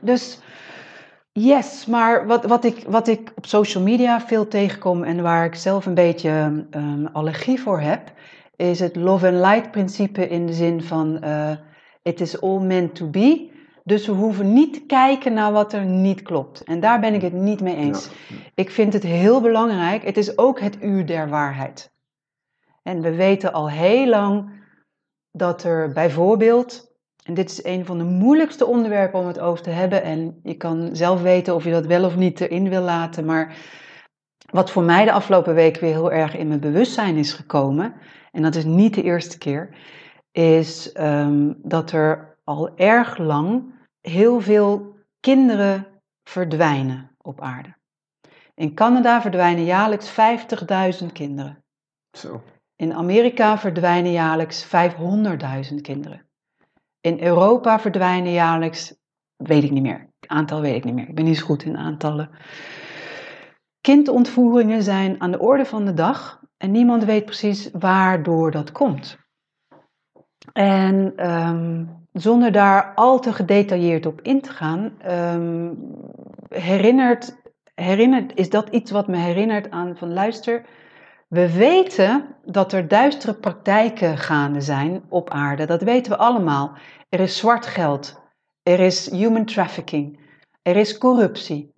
[0.00, 0.38] Dus
[1.34, 5.54] yes, maar wat, wat, ik, wat ik op social media veel tegenkom en waar ik
[5.54, 8.12] zelf een beetje um, allergie voor heb,
[8.56, 11.50] is het love and light principe in de zin van uh,
[12.02, 13.52] it is all meant to be.
[13.84, 16.62] Dus we hoeven niet te kijken naar wat er niet klopt.
[16.62, 18.08] En daar ben ik het niet mee eens.
[18.28, 18.36] Ja.
[18.54, 20.04] Ik vind het heel belangrijk.
[20.04, 21.92] Het is ook het uur der waarheid.
[22.82, 24.50] En we weten al heel lang
[25.32, 26.93] dat er bijvoorbeeld,
[27.24, 30.54] en dit is een van de moeilijkste onderwerpen om het over te hebben, en je
[30.54, 33.56] kan zelf weten of je dat wel of niet erin wil laten, maar
[34.50, 37.94] wat voor mij de afgelopen week weer heel erg in mijn bewustzijn is gekomen,
[38.32, 39.76] en dat is niet de eerste keer,
[40.32, 45.86] is um, dat er al erg lang heel veel kinderen
[46.28, 47.74] verdwijnen op aarde.
[48.54, 50.10] In Canada verdwijnen jaarlijks
[51.02, 51.64] 50.000 kinderen.
[52.16, 52.42] Zo.
[52.76, 56.26] In Amerika verdwijnen jaarlijks 500.000 kinderen.
[57.04, 58.94] In Europa verdwijnen jaarlijks,
[59.36, 61.08] weet ik niet meer, aantal weet ik niet meer.
[61.08, 62.30] Ik ben niet zo goed in aantallen.
[63.80, 69.18] Kindontvoeringen zijn aan de orde van de dag en niemand weet precies waardoor dat komt.
[70.52, 75.78] En um, zonder daar al te gedetailleerd op in te gaan, um,
[76.48, 77.36] herinnert,
[77.74, 80.64] herinnert, is dat iets wat me herinnert aan van luister,
[81.34, 85.66] we weten dat er duistere praktijken gaande zijn op aarde.
[85.66, 86.76] Dat weten we allemaal.
[87.08, 88.20] Er is zwart geld.
[88.62, 90.20] Er is human trafficking.
[90.62, 91.72] Er is corruptie.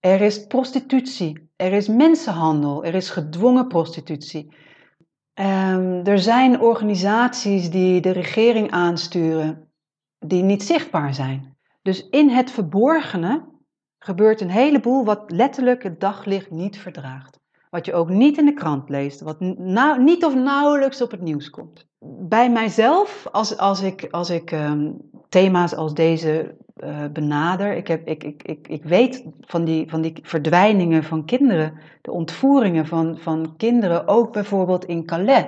[0.00, 1.50] Er is prostitutie.
[1.56, 2.84] Er is mensenhandel.
[2.84, 4.54] Er is gedwongen prostitutie.
[5.34, 9.72] Um, er zijn organisaties die de regering aansturen
[10.18, 11.56] die niet zichtbaar zijn.
[11.82, 13.48] Dus in het verborgene
[13.98, 17.39] gebeurt een heleboel wat letterlijk het daglicht niet verdraagt.
[17.70, 21.20] Wat je ook niet in de krant leest, wat nou, niet of nauwelijks op het
[21.20, 21.86] nieuws komt.
[22.28, 24.96] Bij mijzelf, als, als ik, als ik um,
[25.28, 30.00] thema's als deze uh, benader, ik, heb, ik, ik, ik, ik weet van die, van
[30.00, 35.46] die verdwijningen van kinderen, de ontvoeringen van, van kinderen, ook bijvoorbeeld in Calais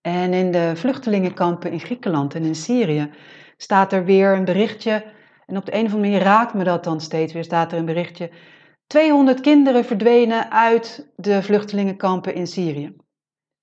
[0.00, 3.10] en in de vluchtelingenkampen in Griekenland en in Syrië,
[3.56, 5.04] staat er weer een berichtje,
[5.46, 7.78] en op de een of andere manier raakt me dat dan steeds weer, staat er
[7.78, 8.30] een berichtje
[8.86, 12.96] 200 kinderen verdwenen uit de vluchtelingenkampen in Syrië.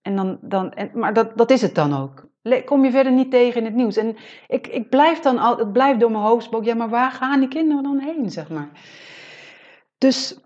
[0.01, 2.29] En dan, dan, en, maar dat, dat is het dan ook.
[2.65, 3.97] Kom je verder niet tegen in het nieuws.
[3.97, 4.15] En
[4.47, 6.67] ik, ik blijf dan al, het blijft door mijn hoofd spoken.
[6.67, 8.69] Ja, maar waar gaan die kinderen dan heen, zeg maar?
[9.97, 10.39] Dus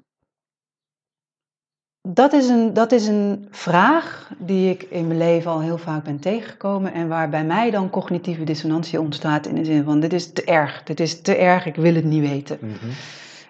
[2.01, 6.03] dat is, een, dat is een vraag die ik in mijn leven al heel vaak
[6.03, 6.93] ben tegengekomen.
[6.93, 10.43] En waar bij mij dan cognitieve dissonantie ontstaat in de zin van: dit is te
[10.43, 12.57] erg, dit is te erg, ik wil het niet weten.
[12.61, 12.91] Mhm.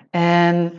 [0.10, 0.74] En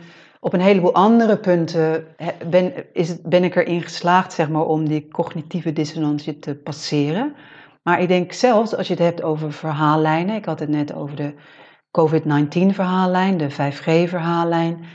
[0.47, 2.07] op een heleboel andere punten
[2.49, 7.35] ben, is, ben ik erin geslaagd zeg maar, om die cognitieve dissonantie te passeren.
[7.83, 11.15] Maar ik denk zelfs als je het hebt over verhaallijnen, ik had het net over
[11.15, 11.33] de
[11.91, 14.85] COVID-19-verhaallijn, de 5G-verhaallijn,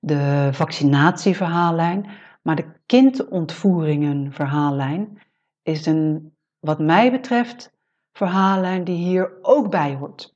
[0.00, 2.06] de vaccinatieverhaallijn.
[2.42, 5.18] Maar de kindontvoeringen-verhaallijn
[5.62, 7.72] is een, wat mij betreft,
[8.12, 10.34] verhaallijn die hier ook bij hoort.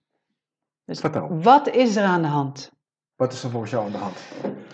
[0.84, 1.28] Dus Vertel.
[1.42, 2.74] wat is er aan de hand?
[3.16, 4.18] Wat is er volgens jou aan de hand?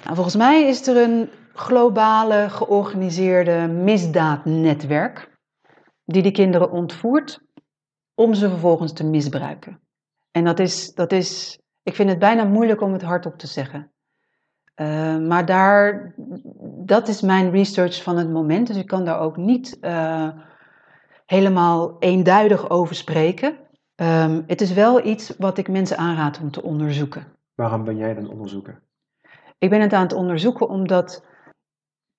[0.02, 5.30] Nou, volgens mij is er een globale georganiseerde misdaadnetwerk
[6.04, 7.40] die die kinderen ontvoert
[8.14, 9.80] om ze vervolgens te misbruiken.
[10.30, 13.92] En dat is, dat is ik vind het bijna moeilijk om het hardop te zeggen.
[14.76, 16.14] Uh, maar daar,
[16.84, 20.28] dat is mijn research van het moment, dus ik kan daar ook niet uh,
[21.26, 23.56] helemaal eenduidig over spreken.
[23.96, 27.26] Um, het is wel iets wat ik mensen aanraad om te onderzoeken.
[27.54, 28.82] Waarom ben jij dan onderzoeken?
[29.62, 31.24] Ik ben het aan het onderzoeken omdat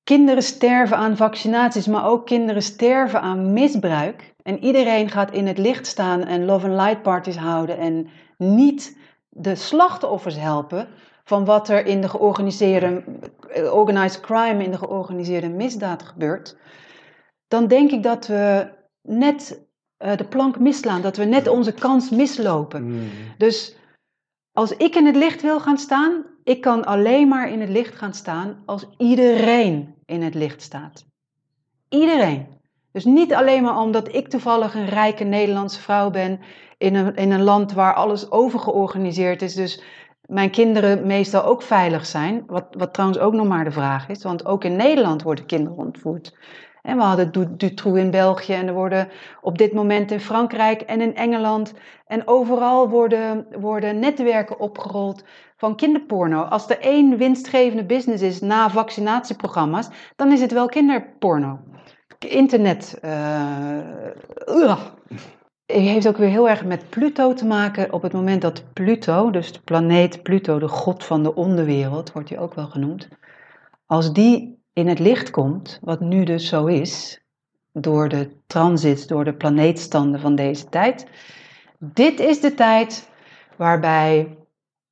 [0.03, 4.33] kinderen sterven aan vaccinaties, maar ook kinderen sterven aan misbruik.
[4.43, 8.97] En iedereen gaat in het licht staan en love and light parties houden en niet
[9.29, 10.87] de slachtoffers helpen
[11.23, 13.03] van wat er in de georganiseerde
[13.71, 16.57] organized crime, in de georganiseerde misdaad gebeurt.
[17.47, 18.67] Dan denk ik dat we
[19.01, 19.65] net
[19.99, 22.83] uh, de plank misslaan, dat we net onze kans mislopen.
[22.83, 23.09] Mm.
[23.37, 23.75] Dus
[24.51, 27.95] als ik in het licht wil gaan staan, ik kan alleen maar in het licht
[27.95, 31.05] gaan staan als iedereen in het licht staat.
[31.89, 32.47] Iedereen.
[32.91, 36.39] Dus niet alleen maar omdat ik toevallig een rijke Nederlandse vrouw ben
[36.77, 39.53] in een, in een land waar alles overgeorganiseerd is.
[39.53, 39.83] Dus
[40.27, 42.43] mijn kinderen meestal ook veilig zijn.
[42.47, 45.77] Wat, wat trouwens ook nog maar de vraag is, want ook in Nederland worden kinderen
[45.77, 46.37] ontvoerd.
[46.83, 49.07] En we hadden Dutroux in België en er worden
[49.41, 51.73] op dit moment in Frankrijk en in Engeland
[52.07, 55.23] en overal worden, worden netwerken opgerold
[55.57, 56.41] van kinderporno.
[56.41, 61.59] Als er één winstgevende business is na vaccinatieprogramma's, dan is het wel kinderporno.
[62.19, 62.99] Internet.
[63.05, 63.77] Uh,
[65.65, 67.93] heeft ook weer heel erg met Pluto te maken.
[67.93, 72.29] Op het moment dat Pluto, dus de planeet Pluto, de god van de onderwereld, wordt
[72.29, 73.07] hij ook wel genoemd.
[73.85, 77.21] Als die in het licht komt, wat nu dus zo is,
[77.71, 81.07] door de transits, door de planeetstanden van deze tijd.
[81.79, 83.09] Dit is de tijd
[83.57, 84.37] waarbij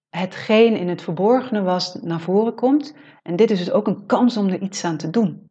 [0.10, 2.96] hetgeen in het verborgene was naar voren komt.
[3.24, 5.50] En dit is dus ook een kans om er iets aan te doen.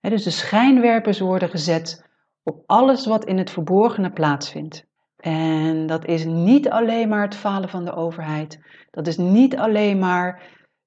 [0.00, 2.04] dus de schijnwerpers worden gezet
[2.42, 4.86] op alles wat in het verborgene plaatsvindt.
[5.16, 8.60] En dat is niet alleen maar het falen van de overheid.
[8.90, 10.42] Dat is niet alleen maar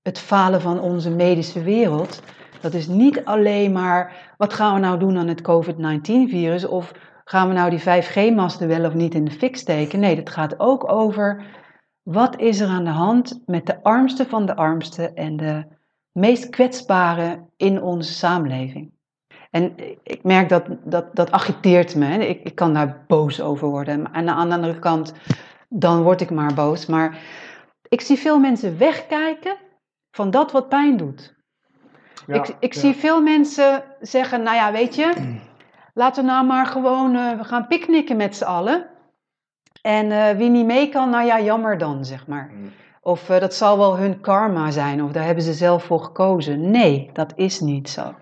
[0.10, 2.22] het falen van onze medische wereld.
[2.62, 6.92] Dat is niet alleen maar wat gaan we nou doen aan het COVID-19-virus of
[7.24, 10.00] gaan we nou die 5G-masten wel of niet in de fik steken.
[10.00, 11.46] Nee, het gaat ook over
[12.04, 15.66] wat is er aan de hand met de armste van de armsten en de
[16.12, 18.92] meest kwetsbare in onze samenleving.
[19.52, 22.28] En ik merk dat dat, dat agiteert me.
[22.28, 24.14] Ik, ik kan daar boos over worden.
[24.14, 25.14] En aan de andere kant,
[25.68, 26.86] dan word ik maar boos.
[26.86, 27.18] Maar
[27.90, 29.68] ik zie veel mensen wegkijken
[30.12, 31.38] van dat wat pijn doet.
[32.28, 35.14] Ja, ik ik zie veel mensen zeggen, nou ja, weet je,
[35.94, 38.90] laten we nou maar gewoon uh, we gaan picknicken met z'n allen.
[39.82, 42.52] En uh, wie niet mee kan, nou ja, jammer dan, zeg maar.
[42.54, 42.72] Mm.
[43.02, 46.72] Of uh, dat zal wel hun karma zijn, of daar hebben ze zelf voor gekozen.
[46.72, 48.16] Nee, dat is niet zo.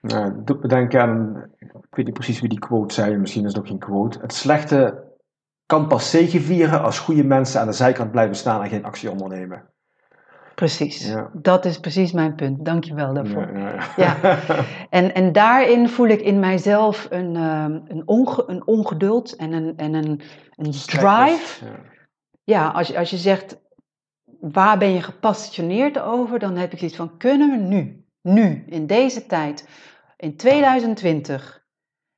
[0.00, 3.52] Nou, doet me denken aan, ik weet niet precies wie die quote zei, misschien is
[3.52, 4.18] het ook geen quote.
[4.20, 5.08] Het slechte
[5.66, 9.69] kan pas vieren als goede mensen aan de zijkant blijven staan en geen actie ondernemen.
[10.60, 11.30] Precies, ja.
[11.32, 12.64] dat is precies mijn punt.
[12.64, 13.58] Dank je wel daarvoor.
[13.58, 14.38] Ja, ja, ja.
[14.90, 19.76] En, en daarin voel ik in mijzelf een, um, een, onge, een ongeduld en een,
[19.76, 20.20] en een,
[20.56, 21.64] een drive.
[22.44, 23.60] Ja, als, je, als je zegt,
[24.40, 26.38] waar ben je gepassioneerd over?
[26.38, 28.04] Dan heb ik iets van, kunnen we nu?
[28.22, 29.68] nu, in deze tijd,
[30.16, 31.64] in 2020,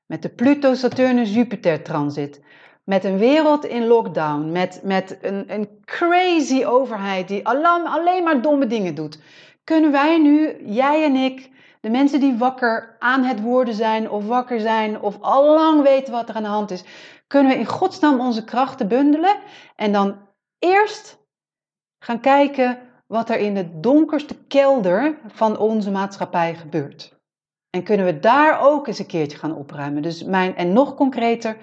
[0.07, 2.41] met de Pluto-Saturnus-Jupiter-transit,
[2.85, 8.67] met een wereld in lockdown, met, met een, een crazy overheid die alleen, maar domme
[8.67, 9.19] dingen doet,
[9.65, 14.27] kunnen wij nu, jij en ik, de mensen die wakker aan het worden zijn of
[14.27, 16.85] wakker zijn of al lang weten wat er aan de hand is,
[17.27, 19.37] kunnen we in godsnaam onze krachten bundelen
[19.77, 20.17] en dan
[20.59, 21.19] eerst
[21.99, 27.21] gaan kijken wat er in de donkerste kelder van onze maatschappij gebeurt.
[27.71, 30.03] En kunnen we daar ook eens een keertje gaan opruimen.
[30.03, 31.57] Dus mijn, en nog concreter,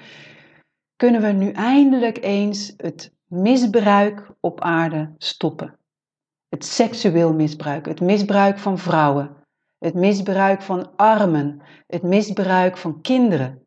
[0.99, 5.77] kunnen we nu eindelijk eens het misbruik op aarde stoppen.
[6.49, 9.35] Het seksueel misbruik, het misbruik van vrouwen,
[9.77, 13.63] het misbruik van armen, het misbruik van kinderen.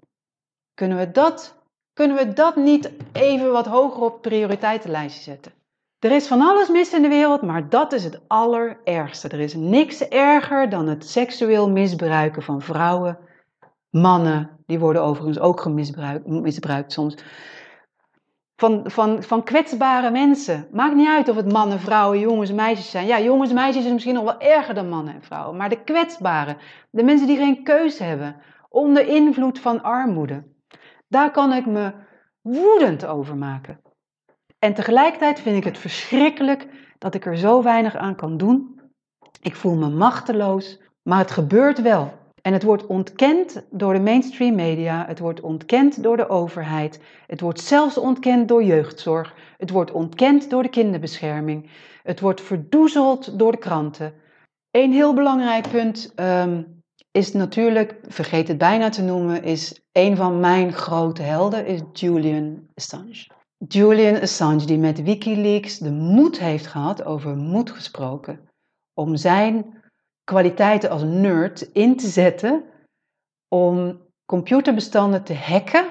[0.75, 1.55] Kunnen we dat,
[1.93, 5.53] kunnen we dat niet even wat hoger op het prioriteitenlijstje zetten?
[5.99, 9.29] Er is van alles mis in de wereld, maar dat is het allerergste.
[9.29, 13.19] Er is niks erger dan het seksueel misbruiken van vrouwen,
[13.93, 17.17] mannen, die worden overigens ook gemisbruikt, misbruikt soms.
[18.57, 20.69] Van, van, van kwetsbare mensen.
[20.73, 23.07] Maakt niet uit of het mannen, vrouwen, jongens, meisjes zijn.
[23.07, 25.57] Ja, jongens, meisjes is misschien nog wel erger dan mannen en vrouwen.
[25.57, 26.57] Maar de kwetsbaren,
[26.91, 28.37] de mensen die geen keuze hebben,
[28.69, 30.45] onder invloed van armoede.
[31.09, 31.93] Daar kan ik me
[32.41, 33.81] woedend over maken.
[34.59, 36.69] En tegelijkertijd vind ik het verschrikkelijk
[36.99, 38.81] dat ik er zo weinig aan kan doen.
[39.41, 42.22] Ik voel me machteloos, maar het gebeurt wel.
[42.43, 47.41] En het wordt ontkend door de mainstream media, het wordt ontkend door de overheid, het
[47.41, 51.71] wordt zelfs ontkend door jeugdzorg, het wordt ontkend door de kinderbescherming,
[52.03, 54.15] het wordt verdoezeld door de kranten.
[54.71, 60.41] Een heel belangrijk punt um, is natuurlijk, vergeet het bijna te noemen, is een van
[60.41, 63.27] mijn grote helden, is Julian Assange.
[63.69, 68.49] Julian Assange, die met Wikileaks de moed heeft gehad, over moed gesproken,
[68.95, 69.82] om zijn
[70.25, 72.65] kwaliteiten als nerd in te zetten
[73.49, 75.87] om computerbestanden te hacken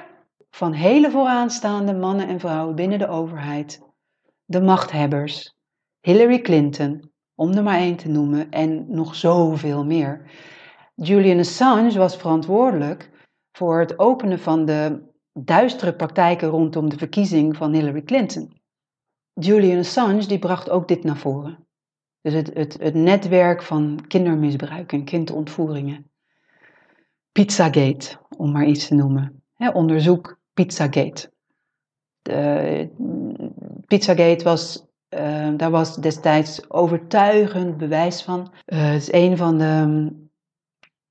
[0.49, 3.81] van hele vooraanstaande mannen en vrouwen binnen de overheid,
[4.45, 5.55] de machthebbers,
[5.99, 10.31] Hillary Clinton, om er maar één te noemen, en nog zoveel meer.
[10.95, 13.09] Julian Assange was verantwoordelijk
[13.51, 18.61] voor het openen van de duistere praktijken rondom de verkiezing van Hillary Clinton.
[19.33, 21.67] Julian Assange die bracht ook dit naar voren.
[22.21, 26.11] Dus het, het, het netwerk van kindermisbruik en kindontvoeringen.
[27.31, 29.43] Pizzagate, om maar iets te noemen.
[29.73, 31.31] onderzoek Pizzagate.
[32.21, 32.89] De,
[33.85, 38.51] Pizzagate was, uh, daar was destijds overtuigend bewijs van.
[38.65, 40.07] Uh, het is een van de,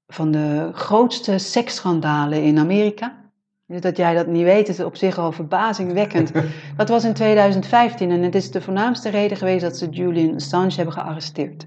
[0.07, 3.20] van de grootste seksschandalen in Amerika.
[3.71, 6.33] Dus dat jij dat niet weet, is op zich al verbazingwekkend.
[6.77, 10.75] Dat was in 2015 en het is de voornaamste reden geweest dat ze Julian Assange
[10.75, 11.65] hebben gearresteerd.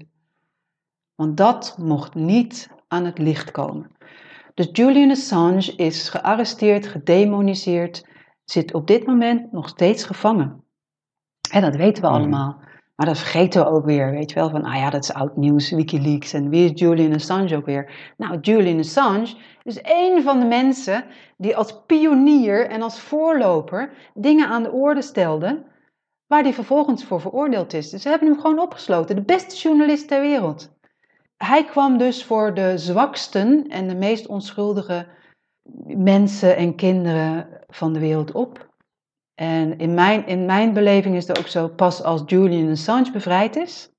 [1.14, 3.90] Want dat mocht niet aan het licht komen.
[4.54, 8.06] Dus Julian Assange is gearresteerd, gedemoniseerd,
[8.44, 10.64] zit op dit moment nog steeds gevangen.
[11.50, 12.16] En dat weten we mhm.
[12.16, 12.62] allemaal.
[12.96, 15.36] Maar dat vergeten we ook weer, weet je wel, van, ah ja, dat is oud
[15.36, 16.32] nieuws, Wikileaks.
[16.32, 18.12] En wie is Julian Assange ook weer?
[18.16, 19.34] Nou, Julian Assange
[19.64, 21.04] is een van de mensen
[21.36, 25.64] die als pionier en als voorloper dingen aan de orde stelde,
[26.26, 27.90] waar hij vervolgens voor veroordeeld is.
[27.90, 30.72] Dus ze hebben hem gewoon opgesloten, de beste journalist ter wereld.
[31.36, 35.06] Hij kwam dus voor de zwaksten en de meest onschuldige
[35.86, 38.72] mensen en kinderen van de wereld op.
[39.34, 43.56] En in mijn, in mijn beleving is het ook zo, pas als Julian Assange bevrijd
[43.56, 43.92] is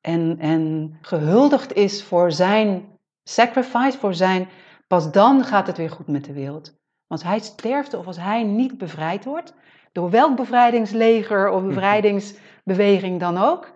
[0.00, 2.91] en, en gehuldigd is voor zijn
[3.24, 4.48] sacrifice, voor zijn,
[4.86, 6.80] pas dan gaat het weer goed met de wereld.
[7.06, 9.54] Als hij sterft of als hij niet bevrijd wordt,
[9.92, 13.72] door welk bevrijdingsleger of bevrijdingsbeweging dan ook,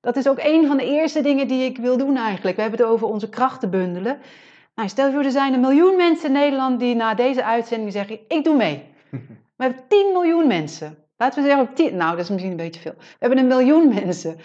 [0.00, 2.56] dat is ook een van de eerste dingen die ik wil doen eigenlijk.
[2.56, 4.18] We hebben het over onze krachten bundelen.
[4.74, 7.92] Nou, stel je voor, er zijn een miljoen mensen in Nederland die na deze uitzending
[7.92, 8.94] zeggen, ik doe mee.
[9.56, 10.98] We hebben 10 miljoen mensen.
[11.16, 12.94] Laten we zeggen 10, nou dat is misschien een beetje veel.
[12.96, 14.36] We hebben een miljoen mensen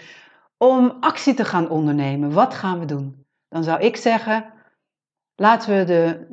[0.56, 2.32] om actie te gaan ondernemen.
[2.32, 3.21] Wat gaan we doen?
[3.52, 4.52] Dan zou ik zeggen,
[5.34, 6.26] laten we de,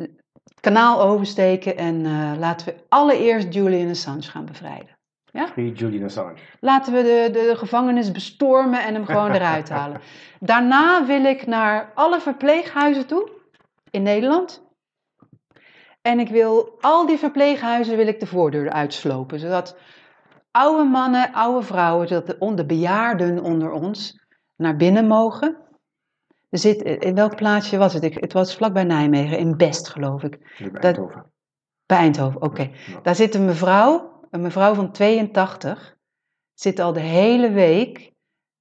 [0.44, 4.98] het kanaal oversteken en uh, laten we allereerst Julian Assange gaan bevrijden.
[5.26, 5.48] Ja?
[5.48, 6.34] Free Julian Assange.
[6.60, 10.02] Laten we de, de gevangenis bestormen en hem gewoon eruit halen.
[10.40, 13.30] Daarna wil ik naar alle verpleeghuizen toe
[13.90, 14.68] in Nederland.
[16.02, 19.78] En ik wil al die verpleeghuizen wil ik de voordeur uitslopen, zodat
[20.52, 24.20] oude mannen, oude vrouwen, zodat de, de bejaarden onder ons
[24.56, 25.58] naar binnen mogen.
[26.50, 28.04] Er zit, in welk plaatsje was het?
[28.04, 30.40] Ik, het was vlakbij Nijmegen, in Best geloof ik.
[30.58, 31.16] Bij Eindhoven.
[31.16, 31.26] Dat,
[31.86, 32.70] bij Eindhoven, oké.
[33.04, 35.96] Daar zit een mevrouw, een mevrouw van 82,
[36.54, 38.12] zit al de hele week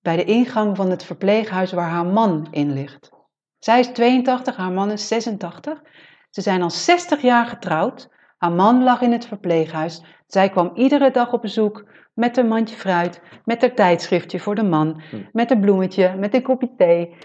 [0.01, 3.11] bij de ingang van het verpleeghuis waar haar man in ligt.
[3.59, 5.83] Zij is 82, haar man is 86.
[6.31, 8.09] Ze zijn al 60 jaar getrouwd.
[8.37, 10.05] Haar man lag in het verpleeghuis.
[10.27, 11.85] Zij kwam iedere dag op bezoek
[12.15, 15.17] met een mandje fruit, met haar tijdschriftje voor de man, hm.
[15.33, 17.17] met een bloemetje, met een kopje thee.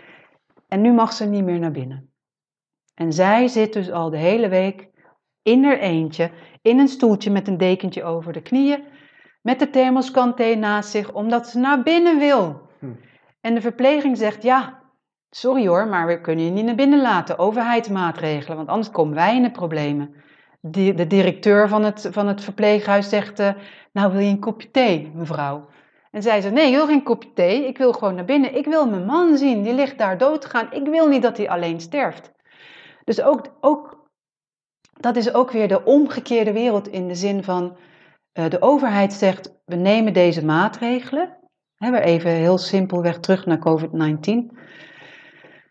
[0.73, 2.13] En nu mag ze niet meer naar binnen.
[2.93, 4.89] En zij zit dus al de hele week
[5.41, 8.83] in haar eentje, in een stoeltje met een dekentje over de knieën,
[9.41, 12.61] met de thermoskan thee naast zich, omdat ze naar binnen wil.
[12.79, 12.85] Hm.
[13.41, 14.79] En de verpleging zegt, ja,
[15.29, 19.35] sorry hoor, maar we kunnen je niet naar binnen laten, overheidsmaatregelen, want anders komen wij
[19.35, 20.13] in de problemen.
[20.59, 23.49] De, de directeur van het, van het verpleeghuis zegt, uh,
[23.91, 25.67] nou wil je een kopje thee, mevrouw?
[26.13, 28.55] En zij zegt, nee, ik wil geen kopje thee, ik wil gewoon naar binnen.
[28.55, 30.71] Ik wil mijn man zien, die ligt daar dood te gaan.
[30.71, 32.31] Ik wil niet dat hij alleen sterft.
[33.03, 34.09] Dus ook, ook,
[34.99, 37.77] dat is ook weer de omgekeerde wereld in de zin van,
[38.33, 41.37] uh, de overheid zegt, we nemen deze maatregelen.
[41.75, 44.57] Hè, we even heel simpelweg terug naar COVID-19.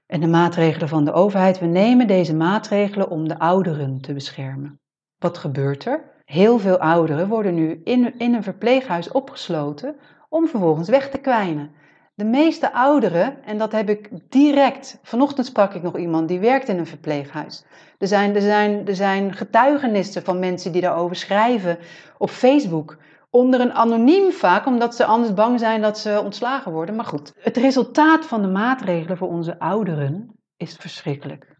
[0.06, 4.80] En de maatregelen van de overheid, we nemen deze maatregelen om de ouderen te beschermen.
[5.18, 6.10] Wat gebeurt er?
[6.24, 9.96] Heel veel ouderen worden nu in, in een verpleeghuis opgesloten
[10.32, 11.70] om vervolgens weg te kwijnen.
[12.14, 16.68] De meeste ouderen, en dat heb ik direct, vanochtend sprak ik nog iemand die werkt
[16.68, 17.64] in een verpleeghuis.
[17.98, 21.78] Er zijn, er zijn, er zijn getuigenissen van mensen die daarover schrijven
[22.18, 22.96] op Facebook.
[23.30, 26.96] Onder een anoniem vaak, omdat ze anders bang zijn dat ze ontslagen worden.
[26.96, 31.56] Maar goed, het resultaat van de maatregelen voor onze ouderen is verschrikkelijk.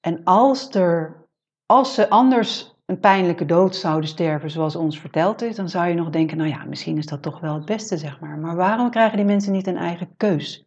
[0.00, 1.26] En als, er,
[1.66, 5.94] als ze anders een pijnlijke dood zouden sterven zoals ons verteld is, dan zou je
[5.94, 8.38] nog denken, nou ja, misschien is dat toch wel het beste, zeg maar.
[8.38, 10.66] Maar waarom krijgen die mensen niet een eigen keus?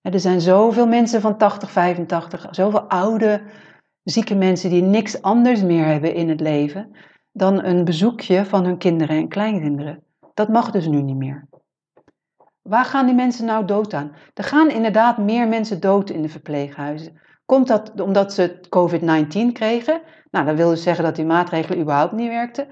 [0.00, 3.42] Er zijn zoveel mensen van 80, 85, zoveel oude,
[4.02, 6.96] zieke mensen die niks anders meer hebben in het leven
[7.32, 10.02] dan een bezoekje van hun kinderen en kleinkinderen.
[10.34, 11.48] Dat mag dus nu niet meer.
[12.62, 14.12] Waar gaan die mensen nou dood aan?
[14.34, 17.20] Er gaan inderdaad meer mensen dood in de verpleeghuizen.
[17.44, 20.02] Komt dat omdat ze COVID-19 kregen?
[20.32, 22.68] Nou, dat wil dus zeggen dat die maatregelen überhaupt niet werkten.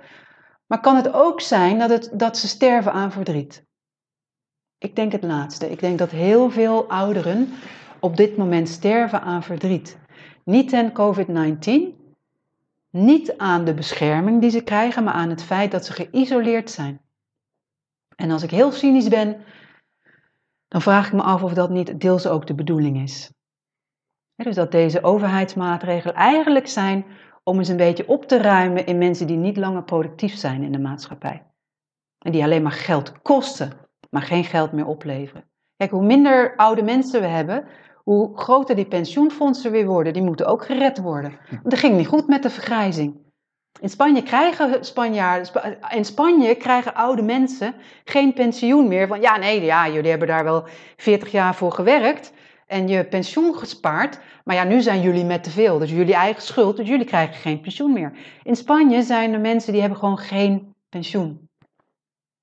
[0.66, 3.64] Maar kan het ook zijn dat, het, dat ze sterven aan verdriet?
[4.78, 5.70] Ik denk het laatste.
[5.70, 7.48] Ik denk dat heel veel ouderen
[7.98, 9.98] op dit moment sterven aan verdriet.
[10.44, 11.70] Niet aan COVID-19,
[12.90, 17.00] niet aan de bescherming die ze krijgen, maar aan het feit dat ze geïsoleerd zijn.
[18.16, 19.44] En als ik heel cynisch ben,
[20.68, 23.32] dan vraag ik me af of dat niet deels ook de bedoeling is.
[24.36, 27.04] Dus dat deze overheidsmaatregelen eigenlijk zijn
[27.42, 30.72] om eens een beetje op te ruimen in mensen die niet langer productief zijn in
[30.72, 31.42] de maatschappij.
[32.18, 33.72] En die alleen maar geld kosten,
[34.10, 35.44] maar geen geld meer opleveren.
[35.76, 37.64] Kijk, hoe minder oude mensen we hebben,
[38.04, 40.12] hoe groter die pensioenfondsen weer worden.
[40.12, 41.38] Die moeten ook gered worden.
[41.50, 43.16] Want dat ging niet goed met de vergrijzing.
[43.80, 47.74] In Spanje krijgen Spanjaarden, in Spanje krijgen oude mensen
[48.04, 49.08] geen pensioen meer.
[49.08, 50.64] Van ja, nee, ja, jullie hebben daar wel
[50.96, 52.32] 40 jaar voor gewerkt
[52.70, 54.20] en je pensioen gespaard.
[54.44, 55.78] Maar ja, nu zijn jullie met te veel.
[55.78, 58.12] Dus jullie eigen schuld, dus jullie krijgen geen pensioen meer.
[58.42, 61.48] In Spanje zijn er mensen die hebben gewoon geen pensioen.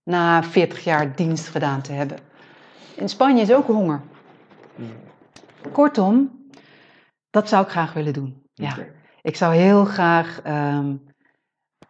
[0.04, 2.18] Na 40 jaar dienst gedaan te hebben.
[2.96, 4.02] In Spanje is ook honger.
[5.72, 6.46] Kortom,
[7.30, 8.42] dat zou ik graag willen doen.
[8.54, 8.76] Ja.
[9.22, 10.96] Ik zou heel graag ehm,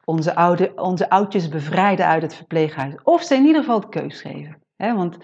[0.06, 2.94] onze, oude, onze oudjes bevrijden uit het verpleeghuis.
[3.04, 4.62] Of ze in ieder geval de keus geven.
[4.76, 4.96] Hè?
[4.96, 5.18] Want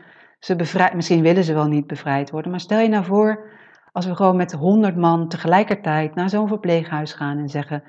[0.44, 2.52] ze misschien willen ze wel niet bevrijd worden.
[2.52, 3.50] Maar stel je nou voor,
[3.92, 7.84] als we gewoon met honderd man tegelijkertijd naar zo'n verpleeghuis gaan en zeggen: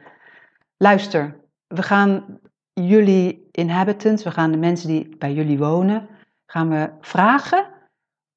[0.76, 2.40] luister, we gaan
[2.72, 6.08] jullie inhabitants, we gaan de mensen die bij jullie wonen,
[6.46, 7.66] gaan we vragen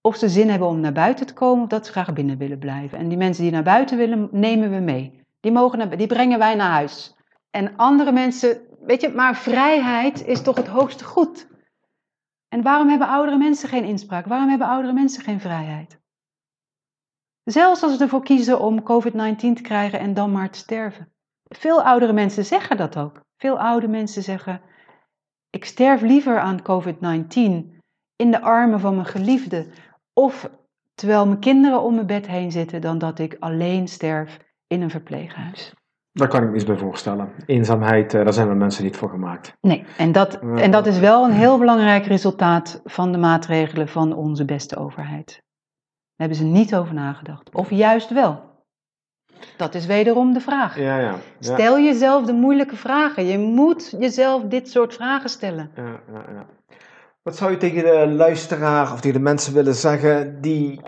[0.02, 2.60] of ze zin hebben om naar buiten te komen of dat ze graag binnen willen
[2.60, 2.98] blijven.
[2.98, 5.22] En die mensen die naar buiten willen, nemen we mee.
[5.40, 7.16] Die, mogen naar, die brengen wij naar huis.
[7.50, 11.48] En andere mensen, weet je, maar vrijheid is toch het hoogste goed.
[12.48, 14.26] En waarom hebben oudere mensen geen inspraak?
[14.26, 16.00] Waarom hebben oudere mensen geen vrijheid?
[17.44, 21.14] Zelfs als ze ervoor kiezen om COVID-19 te krijgen en dan maar te sterven.
[21.44, 23.22] Veel oudere mensen zeggen dat ook.
[23.38, 24.62] Veel oude mensen zeggen:
[25.50, 27.76] Ik sterf liever aan COVID-19
[28.16, 29.68] in de armen van mijn geliefde
[30.14, 30.50] of
[30.94, 34.38] terwijl mijn kinderen om mijn bed heen zitten, dan dat ik alleen sterf
[34.68, 35.74] in een verpleeghuis.
[36.18, 37.30] Daar kan ik me iets bij voorstellen.
[37.46, 39.58] Eenzaamheid, eh, daar zijn we mensen niet voor gemaakt.
[39.62, 44.14] Nee, en dat, en dat is wel een heel belangrijk resultaat van de maatregelen van
[44.14, 45.28] onze beste overheid.
[46.16, 47.54] Daar hebben ze niet over nagedacht.
[47.54, 48.46] Of juist wel.
[49.58, 50.80] Dat is wederom de vraag.
[50.80, 51.16] Ja, ja, ja.
[51.40, 53.26] Stel jezelf de moeilijke vragen.
[53.26, 55.72] Je moet jezelf dit soort vragen stellen.
[55.76, 56.46] Ja,
[57.24, 60.82] Wat zou je tegen de luisteraar of tegen de mensen willen zeggen die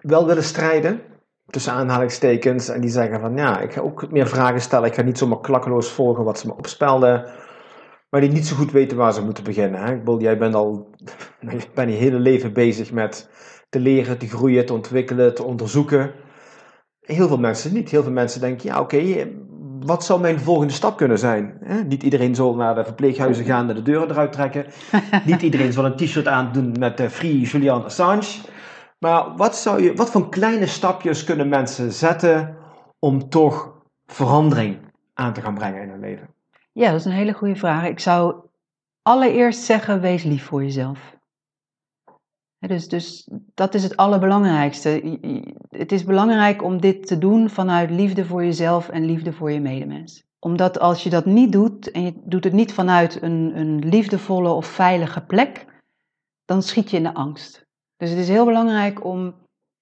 [0.00, 1.00] wel willen strijden?
[1.50, 2.68] Tussen aanhalingstekens.
[2.68, 4.88] En die zeggen van ja, ik ga ook meer vragen stellen.
[4.88, 7.30] Ik ga niet zomaar klakkeloos volgen wat ze me opspelden.
[8.10, 9.80] Maar die niet zo goed weten waar ze moeten beginnen.
[9.80, 9.92] Hè?
[9.92, 10.88] Ik bedoel, jij bent al
[11.40, 13.28] je bent je hele leven bezig met
[13.68, 16.12] te leren, te groeien, te ontwikkelen, te onderzoeken.
[17.00, 17.90] Heel veel mensen niet.
[17.90, 19.28] Heel veel mensen denken, ja oké,
[19.80, 21.58] wat zou mijn volgende stap kunnen zijn?
[21.86, 24.66] Niet iedereen zal naar de verpleeghuizen gaan en de deuren eruit trekken.
[25.26, 28.52] niet iedereen zal een t-shirt aandoen met uh, Free Julian Assange.
[29.04, 32.56] Maar wat, zou je, wat voor kleine stapjes kunnen mensen zetten
[32.98, 34.78] om toch verandering
[35.14, 36.28] aan te gaan brengen in hun leven?
[36.72, 37.86] Ja, dat is een hele goede vraag.
[37.86, 38.34] Ik zou
[39.02, 41.16] allereerst zeggen, wees lief voor jezelf.
[42.58, 45.18] Dus, dus dat is het allerbelangrijkste.
[45.68, 49.60] Het is belangrijk om dit te doen vanuit liefde voor jezelf en liefde voor je
[49.60, 50.24] medemens.
[50.38, 54.50] Omdat als je dat niet doet en je doet het niet vanuit een, een liefdevolle
[54.50, 55.66] of veilige plek,
[56.44, 57.63] dan schiet je in de angst.
[58.04, 59.34] Dus het is heel belangrijk om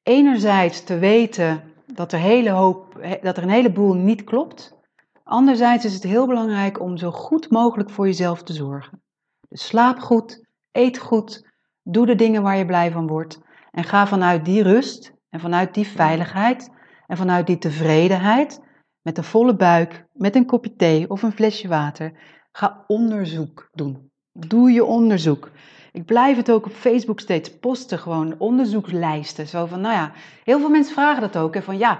[0.02, 4.76] enerzijds te weten dat er, hele hoop, dat er een heleboel niet klopt.
[5.24, 9.02] Anderzijds is het heel belangrijk om zo goed mogelijk voor jezelf te zorgen.
[9.48, 11.50] Dus slaap goed, eet goed,
[11.82, 13.40] Doe de dingen waar je blij van wordt.
[13.70, 16.70] En ga vanuit die rust en vanuit die veiligheid
[17.06, 18.60] en vanuit die tevredenheid,
[19.00, 22.12] met een volle buik, met een kopje thee of een flesje water,
[22.52, 24.10] ga onderzoek doen.
[24.32, 25.50] Doe je onderzoek.
[25.92, 29.46] Ik blijf het ook op Facebook steeds posten, gewoon onderzoekslijsten.
[29.46, 30.12] Zo van, nou ja,
[30.44, 31.54] heel veel mensen vragen dat ook.
[31.54, 31.98] Hè, van ja,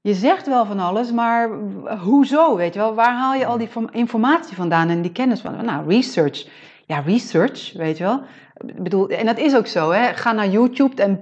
[0.00, 1.50] je zegt wel van alles, maar
[1.98, 2.56] hoezo?
[2.56, 5.64] Weet je wel, waar haal je al die informatie vandaan en die kennis van?
[5.64, 6.46] Nou, research.
[6.86, 8.22] Ja, research, weet je wel
[8.64, 10.14] bedoel, en dat is ook zo, hè?
[10.14, 11.18] ga naar YouTube en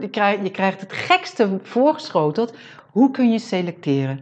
[0.00, 2.54] je, krijgt, je krijgt het gekste voorgeschoteld.
[2.90, 4.20] Hoe kun je selecteren?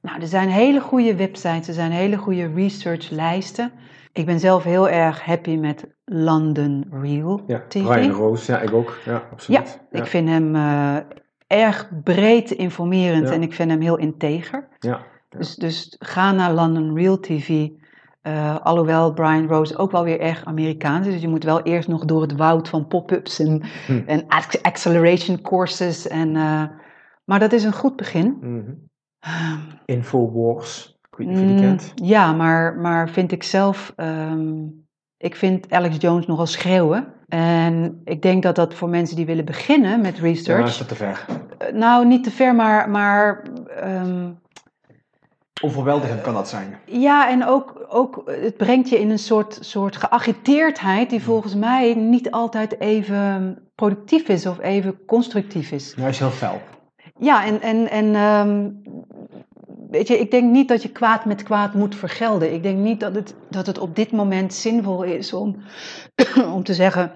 [0.00, 3.72] Nou, er zijn hele goede websites, er zijn hele goede researchlijsten.
[4.12, 7.82] Ik ben zelf heel erg happy met London Real ja, TV.
[7.84, 8.98] Brian Roos, ja, ik ook.
[9.04, 9.80] Ja, absoluut.
[9.90, 10.96] Ja, ik vind hem uh,
[11.46, 14.68] erg breed informerend en ik vind hem heel integer.
[14.78, 17.68] Ja, Dus, dus ga naar London Real TV.
[18.22, 21.12] Uh, alhoewel Brian Rose ook wel weer erg Amerikaans is.
[21.12, 24.02] Dus je moet wel eerst nog door het woud van pop-ups en, hm.
[24.06, 24.26] en
[24.62, 26.08] acceleration courses.
[26.08, 26.64] En, uh,
[27.24, 28.36] maar dat is een goed begin.
[28.40, 28.88] Mm
[29.84, 31.92] Infowars, ik weet niet of je die kent.
[31.94, 33.92] Ja, maar, maar vind ik zelf...
[33.96, 37.06] Um, ik vind Alex Jones nogal schreeuwen.
[37.28, 40.60] En ik denk dat dat voor mensen die willen beginnen met research...
[40.60, 41.26] Ja, is dat te ver?
[41.62, 42.90] Uh, nou, niet te ver, maar...
[42.90, 43.42] maar
[43.84, 44.38] um,
[45.62, 46.78] Overweldigend kan dat zijn.
[46.86, 51.94] Ja, en ook, ook het brengt je in een soort, soort geagiteerdheid die volgens mij
[51.94, 55.94] niet altijd even productief is of even constructief is.
[55.94, 56.60] is heel fel.
[57.18, 58.82] Ja, en, en, en um,
[59.90, 62.52] weet je, ik denk niet dat je kwaad met kwaad moet vergelden.
[62.52, 65.56] Ik denk niet dat het, dat het op dit moment zinvol is om,
[66.54, 67.12] om te zeggen,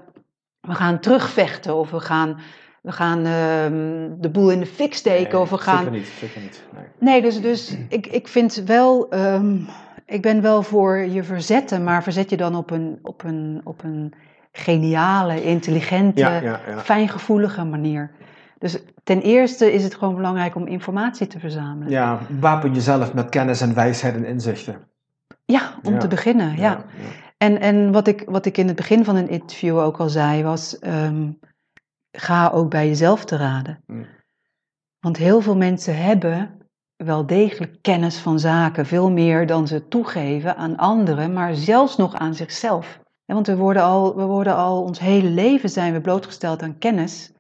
[0.61, 2.41] we gaan terugvechten of we gaan
[2.85, 5.33] we gaan uh, de boel in de fik steken.
[5.33, 5.79] Nee, of we gaan...
[5.79, 6.63] Zeker niet, zeker niet.
[6.73, 9.67] Nee, nee dus, dus ik, ik vind wel, um,
[10.07, 13.83] ik ben wel voor je verzetten, maar verzet je dan op een, op een, op
[13.83, 14.13] een
[14.53, 16.79] geniale, intelligente, ja, ja, ja.
[16.79, 18.11] fijngevoelige manier.
[18.59, 21.91] Dus ten eerste is het gewoon belangrijk om informatie te verzamelen.
[21.91, 24.89] Ja, wapen jezelf met kennis en wijsheid en inzichten.
[25.45, 26.85] Ja, om te beginnen, ja.
[27.37, 30.43] En, en wat, ik, wat ik in het begin van een interview ook al zei,
[30.43, 30.77] was...
[30.87, 31.39] Um,
[32.17, 33.83] ga ook bij jezelf te raden.
[33.87, 34.07] Mm.
[35.01, 36.59] Want heel veel mensen hebben
[36.97, 42.15] wel degelijk kennis van zaken, veel meer dan ze toegeven aan anderen, maar zelfs nog
[42.15, 43.01] aan zichzelf.
[43.25, 47.33] Want we worden al, we worden al ons hele leven zijn we blootgesteld aan kennis.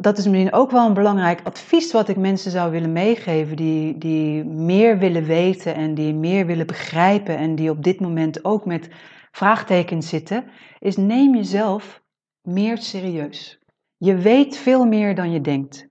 [0.00, 3.98] Dat is misschien ook wel een belangrijk advies wat ik mensen zou willen meegeven die,
[3.98, 8.64] die meer willen weten en die meer willen begrijpen en die op dit moment ook
[8.64, 8.88] met
[9.30, 10.44] vraagtekens zitten,
[10.78, 12.02] is neem jezelf
[12.42, 13.58] meer serieus.
[13.96, 15.88] Je weet veel meer dan je denkt.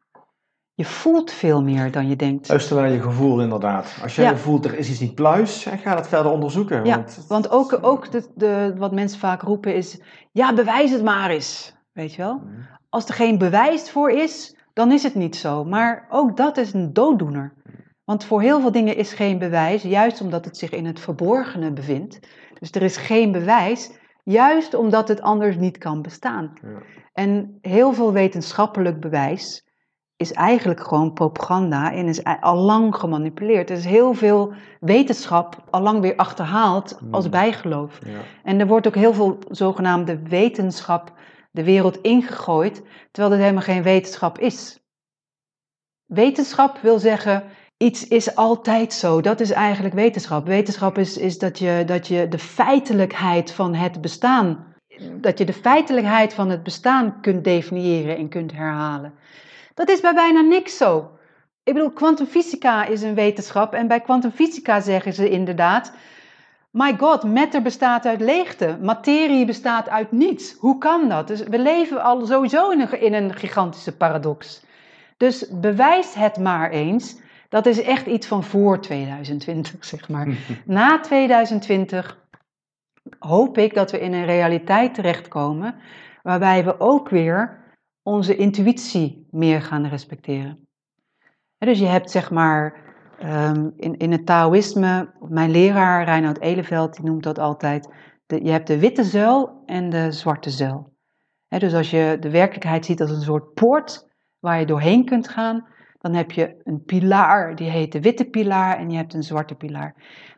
[0.74, 2.48] Je voelt veel meer dan je denkt.
[2.50, 4.00] Luister naar je gevoel inderdaad.
[4.02, 6.86] Als jij voelt er is iets niet pluis, ga dat verder onderzoeken.
[6.86, 10.02] Ja, want, want ook, ook de, de, wat mensen vaak roepen is,
[10.32, 11.77] ja bewijs het maar eens.
[11.98, 12.36] Weet je wel?
[12.36, 12.62] Mhm.
[12.90, 15.66] Als er geen bewijs voor is, dan is het niet zo.
[15.66, 17.54] Maar ook dat is een dooddoener.
[18.04, 21.72] Want voor heel veel dingen is geen bewijs, juist omdat het zich in het verborgene
[21.72, 22.20] bevindt.
[22.60, 23.92] Dus er is geen bewijs,
[24.24, 26.54] juist omdat het anders niet kan bestaan.
[26.62, 26.82] Ja.
[27.14, 29.66] En heel veel wetenschappelijk bewijs
[30.16, 33.70] is eigenlijk gewoon propaganda en is al lang gemanipuleerd.
[33.70, 37.32] Er is heel veel wetenschap al lang weer achterhaald als hmm.
[37.32, 38.00] bijgeloof.
[38.06, 38.20] Ja.
[38.44, 41.16] En er wordt ook heel veel zogenaamde wetenschap
[41.58, 42.82] de wereld ingegooid,
[43.12, 44.80] terwijl het helemaal geen wetenschap is.
[46.06, 47.44] Wetenschap wil zeggen,
[47.78, 49.22] iets is altijd zo.
[49.22, 50.48] Dat is eigenlijk wetenschap.
[50.48, 54.76] Wetenschap is, is dat, je, dat je de feitelijkheid van het bestaan
[55.22, 59.14] dat je de feitelijkheid van het bestaan kunt definiëren en kunt herhalen.
[59.74, 61.12] Dat is bij bijna niks zo.
[61.64, 65.94] Ik bedoel, kwantumfysica is een wetenschap en bij kwantumfysica zeggen ze inderdaad,
[66.72, 68.78] my god, matter bestaat uit leegte.
[68.82, 70.56] Materie bestaat uit niets.
[70.60, 71.28] Hoe kan dat?
[71.28, 74.66] Dus we leven al sowieso in een, in een gigantische paradox.
[75.18, 77.20] Dus bewijs het maar eens.
[77.50, 80.28] Dat is echt iets van voor 2020, zeg maar.
[80.66, 82.26] Na 2020
[83.20, 85.76] hoop ik dat we in een realiteit terechtkomen
[86.24, 87.66] waarbij we ook weer
[88.04, 90.68] onze intuïtie meer gaan respecteren.
[91.58, 92.87] dus je hebt zeg maar
[93.20, 97.94] Ehm, in, in het Taoïsme, mijn leraar Reinhard Eleveld, die noemt dat altijd,
[98.26, 100.96] de, je hebt de witte zuil en de zwarte zuil.
[101.48, 104.08] dus als je de werkelijkheid ziet als een soort poort
[104.40, 105.68] waar je doorheen kunt gaan,
[105.98, 109.56] dan heb je een pilaar, die heet de witte pilaar, en je hebt een zwarte
[109.56, 109.96] pilaar.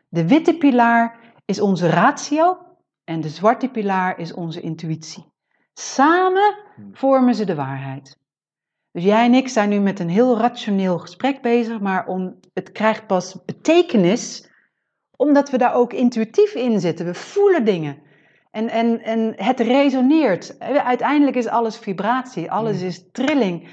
[0.08, 2.58] De witte pilaar is onze ratio
[3.04, 5.32] en de zwarte pilaar is onze intuïtie.
[5.72, 6.96] Samen hmm.
[6.96, 8.19] vormen ze de waarheid.
[8.92, 12.72] Dus jij en ik zijn nu met een heel rationeel gesprek bezig, maar om, het
[12.72, 14.48] krijgt pas betekenis
[15.16, 17.06] omdat we daar ook intuïtief in zitten.
[17.06, 18.02] We voelen dingen.
[18.50, 20.58] En, en, en het resoneert.
[20.60, 22.86] Uiteindelijk is alles vibratie, alles mm.
[22.86, 23.68] is trilling.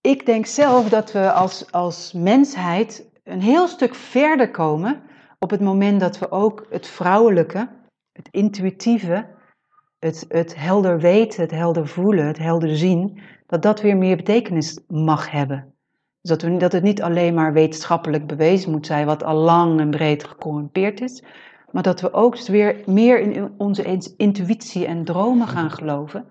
[0.00, 5.02] Ik denk zelf dat we als, als mensheid een heel stuk verder komen
[5.38, 7.68] op het moment dat we ook het vrouwelijke,
[8.12, 9.26] het intuïtieve,
[9.98, 14.80] het, het helder weten, het helder voelen, het helder zien, dat dat weer meer betekenis
[14.88, 15.74] mag hebben.
[16.20, 19.80] Dus dat, we, dat het niet alleen maar wetenschappelijk bewezen moet zijn, wat al lang
[19.80, 21.22] en breed gecorrumpeerd is,
[21.70, 26.26] maar dat we ook weer meer in onze intuïtie en dromen gaan geloven.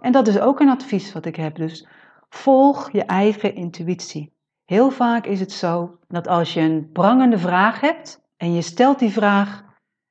[0.00, 1.56] En dat is ook een advies wat ik heb.
[1.56, 1.88] Dus
[2.28, 4.32] volg je eigen intuïtie.
[4.64, 8.98] Heel vaak is het zo dat als je een prangende vraag hebt en je stelt
[8.98, 9.64] die vraag,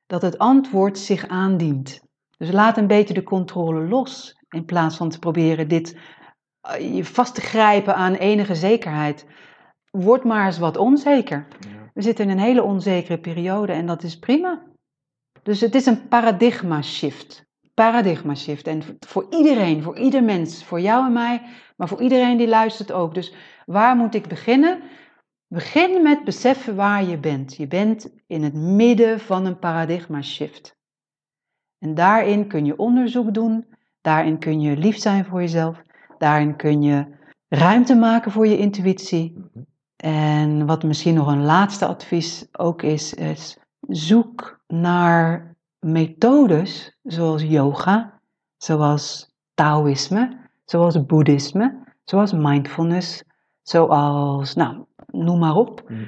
[0.06, 2.00] dat het antwoord zich aandient.
[2.38, 5.98] Dus laat een beetje de controle los in plaats van te proberen dit
[6.80, 9.26] je vast te grijpen aan enige zekerheid.
[9.90, 11.46] Word maar eens wat onzeker.
[11.94, 14.62] We zitten in een hele onzekere periode en dat is prima.
[15.42, 17.44] Dus het is een paradigma shift.
[17.74, 18.66] Paradigma shift.
[18.66, 21.42] En voor iedereen, voor ieder mens, voor jou en mij,
[21.76, 23.14] maar voor iedereen die luistert ook.
[23.14, 23.34] Dus
[23.66, 24.80] waar moet ik beginnen?
[25.46, 27.56] Begin met beseffen waar je bent.
[27.56, 30.76] Je bent in het midden van een paradigma shift.
[31.78, 33.66] En daarin kun je onderzoek doen,
[34.00, 35.82] daarin kun je lief zijn voor jezelf,
[36.18, 37.06] Daarin kun je
[37.48, 39.32] ruimte maken voor je intuïtie.
[39.32, 39.64] Mhm.
[39.96, 48.20] En wat misschien nog een laatste advies ook is, is zoek naar methodes zoals yoga,
[48.56, 53.22] zoals Taoïsme, zoals Boeddhisme, zoals mindfulness,
[53.62, 55.82] zoals, nou, noem maar op.
[55.88, 56.04] Mhm.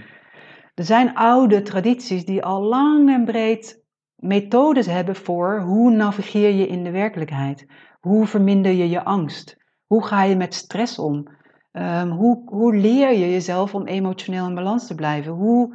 [0.75, 3.83] Er zijn oude tradities die al lang en breed
[4.17, 7.67] methodes hebben voor hoe navigeer je in de werkelijkheid.
[8.01, 9.57] Hoe verminder je je angst?
[9.89, 11.27] Hoe ga je met stress om?
[11.73, 15.33] Ehm, hoe, hoe leer je jezelf om emotioneel in balans te blijven?
[15.33, 15.75] Hoe,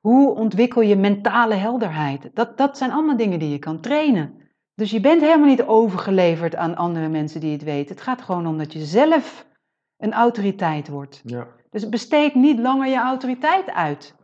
[0.00, 2.30] hoe ontwikkel je mentale helderheid?
[2.34, 4.34] Dat, dat zijn allemaal dingen die je kan trainen.
[4.74, 7.94] Dus je bent helemaal niet overgeleverd aan andere mensen die het weten.
[7.94, 9.46] Het gaat gewoon om dat je zelf
[9.96, 11.20] een autoriteit wordt.
[11.24, 11.46] Ja.
[11.70, 14.14] Dus besteed niet langer je autoriteit uit.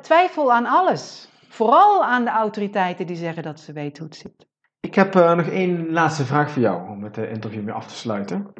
[0.00, 1.30] Twijfel aan alles.
[1.48, 4.46] Vooral aan de autoriteiten die zeggen dat ze weten hoe het zit.
[4.80, 7.94] Ik heb uh, nog één laatste vraag voor jou om het interview mee af te
[7.94, 8.52] sluiten.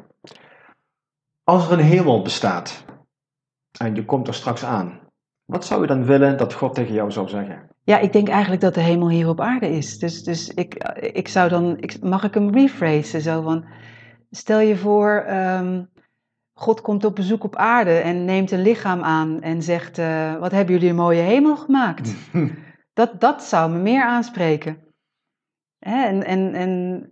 [1.48, 2.84] Als er een hemel bestaat
[3.78, 5.00] en je komt er straks aan,
[5.44, 7.68] wat zou je dan willen dat God tegen jou zou zeggen?
[7.82, 9.98] Ja, ik denk eigenlijk dat de hemel hier op aarde is.
[9.98, 13.20] Dus, dus ik, ik zou dan, ik, mag ik hem rephrasen?
[13.20, 13.64] Zo van,
[14.30, 15.84] stel je voor, ehm,
[16.58, 20.52] God komt op bezoek op aarde en neemt een lichaam aan en zegt, uh, wat
[20.52, 22.14] hebben jullie een mooie hemel gemaakt?
[22.98, 24.78] dat, dat zou me meer aanspreken.
[25.78, 26.04] Hè?
[26.04, 27.02] En, en, en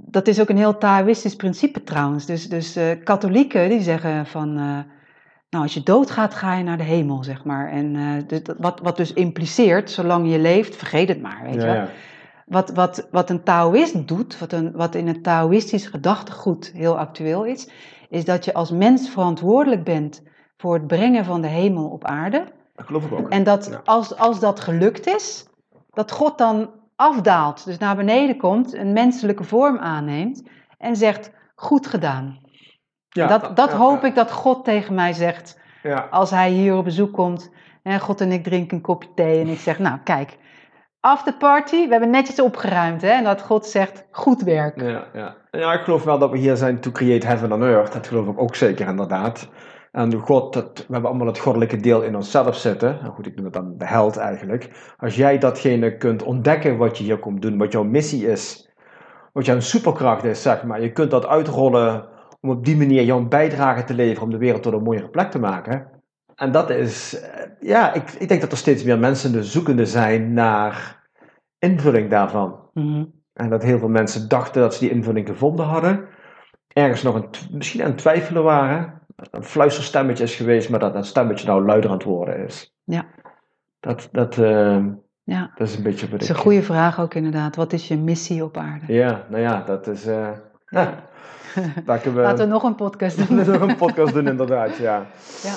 [0.00, 2.26] dat is ook een heel Taoïstisch principe trouwens.
[2.26, 4.78] Dus, dus uh, katholieken die zeggen van, uh,
[5.50, 7.70] nou als je doodgaat ga je naar de hemel, zeg maar.
[7.70, 11.86] En uh, wat, wat dus impliceert, zolang je leeft, vergeet het maar, weet je wel.
[12.46, 17.44] Wat, wat, wat een Taoïst doet, wat, een, wat in het Taoïstisch gedachtegoed heel actueel
[17.44, 17.70] is,
[18.08, 20.22] is dat je als mens verantwoordelijk bent
[20.56, 22.44] voor het brengen van de hemel op aarde.
[22.74, 23.28] Dat geloof ik ook.
[23.28, 25.46] En dat als, als dat gelukt is,
[25.92, 30.48] dat God dan afdaalt, dus naar beneden komt, een menselijke vorm aanneemt
[30.78, 32.38] en zegt: Goed gedaan.
[33.08, 35.60] Ja, dat dat hoop ik dat God tegen mij zegt
[36.10, 37.50] als hij hier op bezoek komt.
[37.82, 40.36] En God en ik drinken een kopje thee en ik zeg: Nou, kijk,
[41.00, 43.02] after party, we hebben netjes opgeruimd.
[43.02, 43.08] Hè?
[43.10, 44.80] En dat God zegt: Goed werk.
[44.80, 45.36] Ja, ja.
[45.50, 47.92] ja, ik geloof wel dat we hier zijn to create heaven on earth.
[47.92, 49.48] Dat geloof ik ook zeker, inderdaad.
[49.92, 52.98] En God, dat, we hebben allemaal het goddelijke deel in onszelf zitten.
[53.00, 54.92] Nou goed, ik noem het dan de held eigenlijk.
[54.96, 58.70] Als jij datgene kunt ontdekken wat je hier komt doen, wat jouw missie is,
[59.32, 60.82] wat jouw superkracht is, zeg maar.
[60.82, 62.08] Je kunt dat uitrollen
[62.40, 65.30] om op die manier jouw bijdrage te leveren om de wereld tot een mooiere plek
[65.30, 65.90] te maken.
[66.34, 69.86] En dat is, eh, ja, ik, ik denk dat er steeds meer mensen de zoekende
[69.86, 71.06] zijn naar
[71.58, 72.70] invulling daarvan.
[72.72, 73.04] Mhm.
[73.32, 76.08] En dat heel veel mensen dachten dat ze die invulling gevonden hadden.
[76.68, 79.06] Ergens nog een, misschien aan het twijfelen waren.
[79.30, 82.74] Een fluisterstemmetje is geweest, maar dat dat stemmetje nou luider aan het worden is.
[82.84, 83.06] Ja.
[83.80, 84.84] Dat, dat, eh,
[85.24, 87.56] Ja, dat is een beetje wat dat is een goede vraag ook inderdaad.
[87.56, 88.92] Wat is je missie op aarde?
[88.92, 90.06] Ja, nou ja, dat is...
[90.06, 90.28] eh
[90.70, 90.94] ja.
[91.84, 93.36] Daar we, Laten we nog een podcast we doen.
[93.60, 95.06] nog een podcast doen, inderdaad, ja.
[95.42, 95.54] Ja.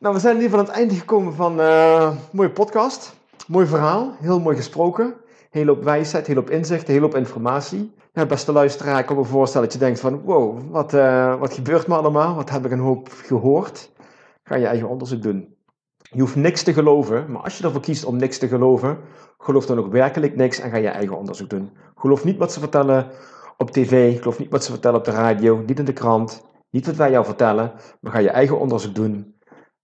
[0.00, 3.16] Nou, we zijn in ieder geval aan het einde gekomen van eh, een mooie podcast.
[3.46, 5.14] Mooi verhaal, heel mooi gesproken.
[5.50, 7.94] Heel op wijsheid, heel op inzicht, heel op informatie.
[8.16, 10.20] Ja, beste luisteraar, ik kan me voorstellen dat je denkt van...
[10.20, 12.34] Wow, wat, eh, wat gebeurt me allemaal?
[12.34, 13.92] Wat heb ik een hoop gehoord?
[14.44, 15.56] Ga je eigen onderzoek doen.
[15.98, 18.98] Je hoeft niks te geloven, maar als je ervoor kiest om niks te geloven...
[19.38, 21.76] Geloof dan ook werkelijk niks en ga je eigen onderzoek doen.
[21.94, 23.10] Geloof niet wat ze vertellen
[23.56, 26.44] op tv, geloof niet wat ze vertellen op de radio, niet in de krant...
[26.70, 29.34] Niet wat wij jou vertellen, maar ga je eigen onderzoek doen...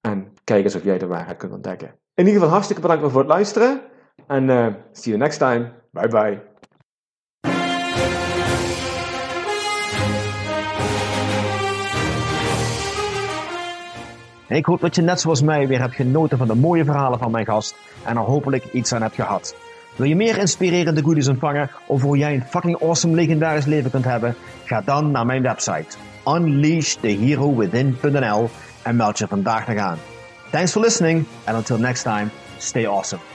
[0.00, 1.88] En kijk eens of jij de waarheid kunt ontdekken.
[1.88, 3.80] In ieder geval hartstikke bedankt voor het luisteren.
[4.26, 5.72] En eh, see you next time.
[5.90, 6.51] Bye bye.
[14.56, 17.30] Ik hoop dat je net zoals mij weer hebt genoten van de mooie verhalen van
[17.30, 17.74] mijn gast
[18.04, 19.54] en er hopelijk iets aan hebt gehad.
[19.96, 24.04] Wil je meer inspirerende goodies ontvangen of hoe jij een fucking awesome legendarisch leven kunt
[24.04, 24.34] hebben?
[24.64, 25.96] Ga dan naar mijn website
[26.26, 28.50] unleashtheherowithin.nl
[28.82, 29.98] en meld je vandaag nog aan.
[30.50, 32.26] Thanks for listening and until next time,
[32.58, 33.31] stay awesome.